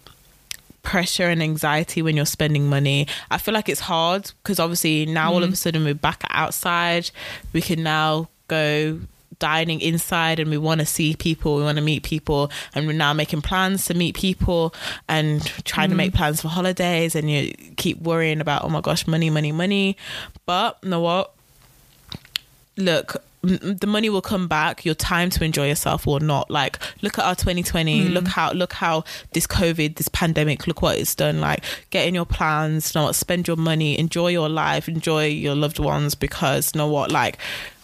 [0.82, 3.06] pressure and anxiety when you're spending money.
[3.30, 7.12] I feel like it's hard because obviously now all of a sudden we're back outside.
[7.52, 9.02] We can now go
[9.40, 12.94] dining inside and we want to see people, we want to meet people, and we're
[12.94, 14.74] now making plans to meet people
[15.07, 16.16] and trying to make mm.
[16.16, 17.16] plans for holidays.
[17.16, 19.98] And you keep worrying about, oh my gosh, money, money, money.
[20.45, 21.34] But you know what?
[22.80, 24.84] look the money will come back.
[24.84, 26.52] Your time to enjoy yourself will not.
[26.52, 28.14] Like look at our 2020 mm.
[28.14, 31.40] look how look how this covid this pandemic look what it's done.
[31.40, 32.94] Like get in your plans.
[32.94, 33.16] You know what?
[33.16, 33.98] Spend your money.
[33.98, 34.90] Enjoy your life.
[34.90, 37.11] Enjoy your loved ones because you know what?
[37.11, 37.38] Like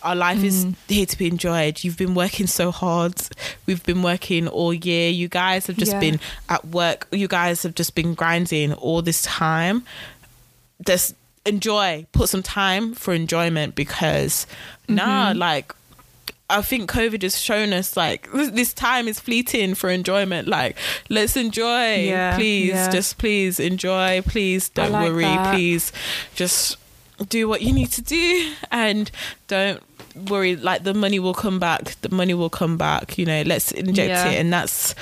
[0.06, 3.16] our life is here to be enjoyed you've been working so hard
[3.66, 6.00] we've been working all year you guys have just Yeah.
[6.00, 9.84] been at work you guys have just been grinding all this time
[10.86, 11.16] just
[11.46, 14.46] enjoy put some time for enjoyment because
[14.88, 15.40] nah Mm-hmm.
[15.40, 15.74] like
[16.48, 20.48] I think COVID has shown us like this this time is fleeting for enjoyment.
[20.48, 20.78] Like,
[21.10, 22.70] let's enjoy, Yeah, please.
[22.70, 22.92] yeah.
[22.92, 24.22] Just please enjoy.
[24.22, 25.24] Please don't like worry.
[25.24, 25.56] that.
[25.56, 25.92] Please
[26.36, 26.78] just
[27.30, 29.10] do what you need to do and
[29.48, 29.82] don't
[30.16, 30.56] worry.
[30.56, 31.96] Like, the money will come back.
[32.02, 33.18] The money will come back.
[33.18, 34.30] You know, let's inject Yeah.
[34.30, 34.96] it, and that's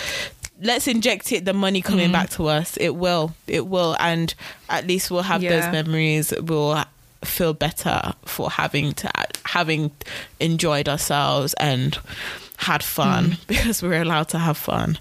[0.62, 2.14] let's inject it the money coming Mm.
[2.14, 4.34] back to us it will it will and
[4.70, 6.82] at least we'll have those memories we'll
[7.26, 9.10] feel better for having to
[9.46, 9.92] having
[10.40, 11.98] enjoyed ourselves and
[12.58, 14.98] had fun because we're allowed to have fun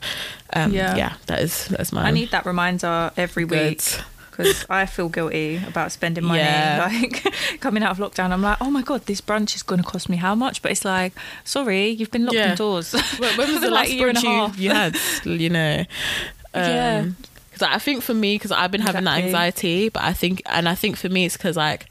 [0.55, 1.13] um yeah, Yeah.
[1.27, 4.01] that is that's my I need that reminder every good week
[4.33, 6.41] because I feel guilty about spending money.
[6.41, 6.89] Yeah.
[7.03, 7.25] Like
[7.61, 10.09] coming out of lockdown, I'm like, oh my god, this brunch is going to cost
[10.09, 10.61] me how much?
[10.63, 11.13] But it's like,
[11.45, 12.51] sorry, you've been locked Yeah.
[12.51, 12.93] indoors.
[13.19, 14.59] when, when was the last year and a brunch you, half.
[14.59, 15.85] you had you know
[16.55, 17.01] Yeah.
[17.05, 17.17] um,
[17.51, 20.67] because I think for me, because I've been having that anxiety, but I think, and
[20.69, 21.87] I think for me, it's because like,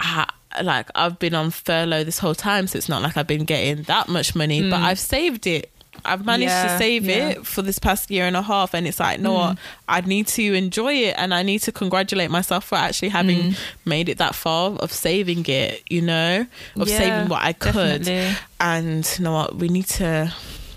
[0.00, 0.26] I,
[0.62, 3.82] like I've been on furlough this whole time, so it's not like I've been getting
[3.84, 5.70] that much money, but I've saved it.
[6.04, 6.78] I've managed to Hmm.
[6.78, 7.28] Save yeah.
[7.30, 9.58] it for this past year and a half, and it's like, no, what?
[9.88, 13.54] I need to enjoy it, and I need to congratulate myself for actually having
[13.84, 15.82] made it that far of saving it.
[15.90, 16.46] You know,
[16.76, 18.36] of Yeah, saving what I could definitely.
[18.60, 20.32] and you know what we need to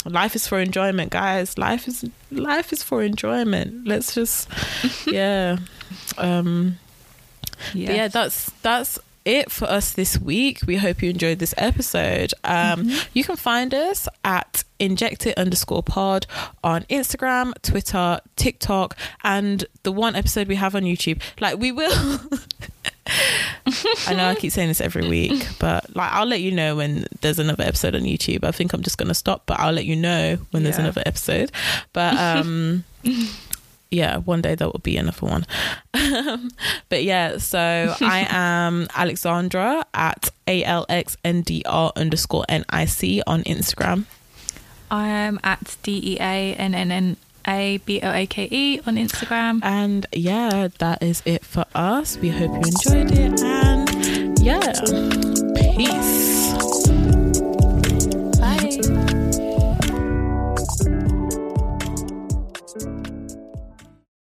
[0.06, 4.50] life is for enjoyment guys life is life is for enjoyment let's just
[5.06, 5.58] yeah
[6.18, 6.76] um
[7.76, 10.60] yeah that's that's it for us this week.
[10.66, 12.34] We hope you enjoyed this episode.
[12.44, 16.26] Um you can find us at injected underscore pod
[16.64, 21.22] on instagram twitter tiktok and the one episode we have on youtube.
[21.40, 21.92] Like we will.
[24.08, 27.06] I know I keep saying this every week, but like I'll let you know when
[27.22, 28.44] there's another episode on YouTube.
[28.44, 31.52] I think I'm just gonna stop, but I'll let you know when there's another episode.
[31.94, 32.84] But um
[33.92, 35.46] yeah, one day there will be another one.
[35.94, 36.50] Um,
[36.90, 37.60] but yeah, so
[38.02, 43.44] I am Alexandra at A L X N D R underscore N I C on
[43.44, 44.06] Instagram.
[44.90, 48.80] I am at D E A N N N A B O A K E
[48.88, 49.60] on Instagram.
[49.64, 52.18] And yeah, that is it for us.
[52.18, 54.74] We hope you enjoyed it and yeah.
[55.78, 56.41] Peace.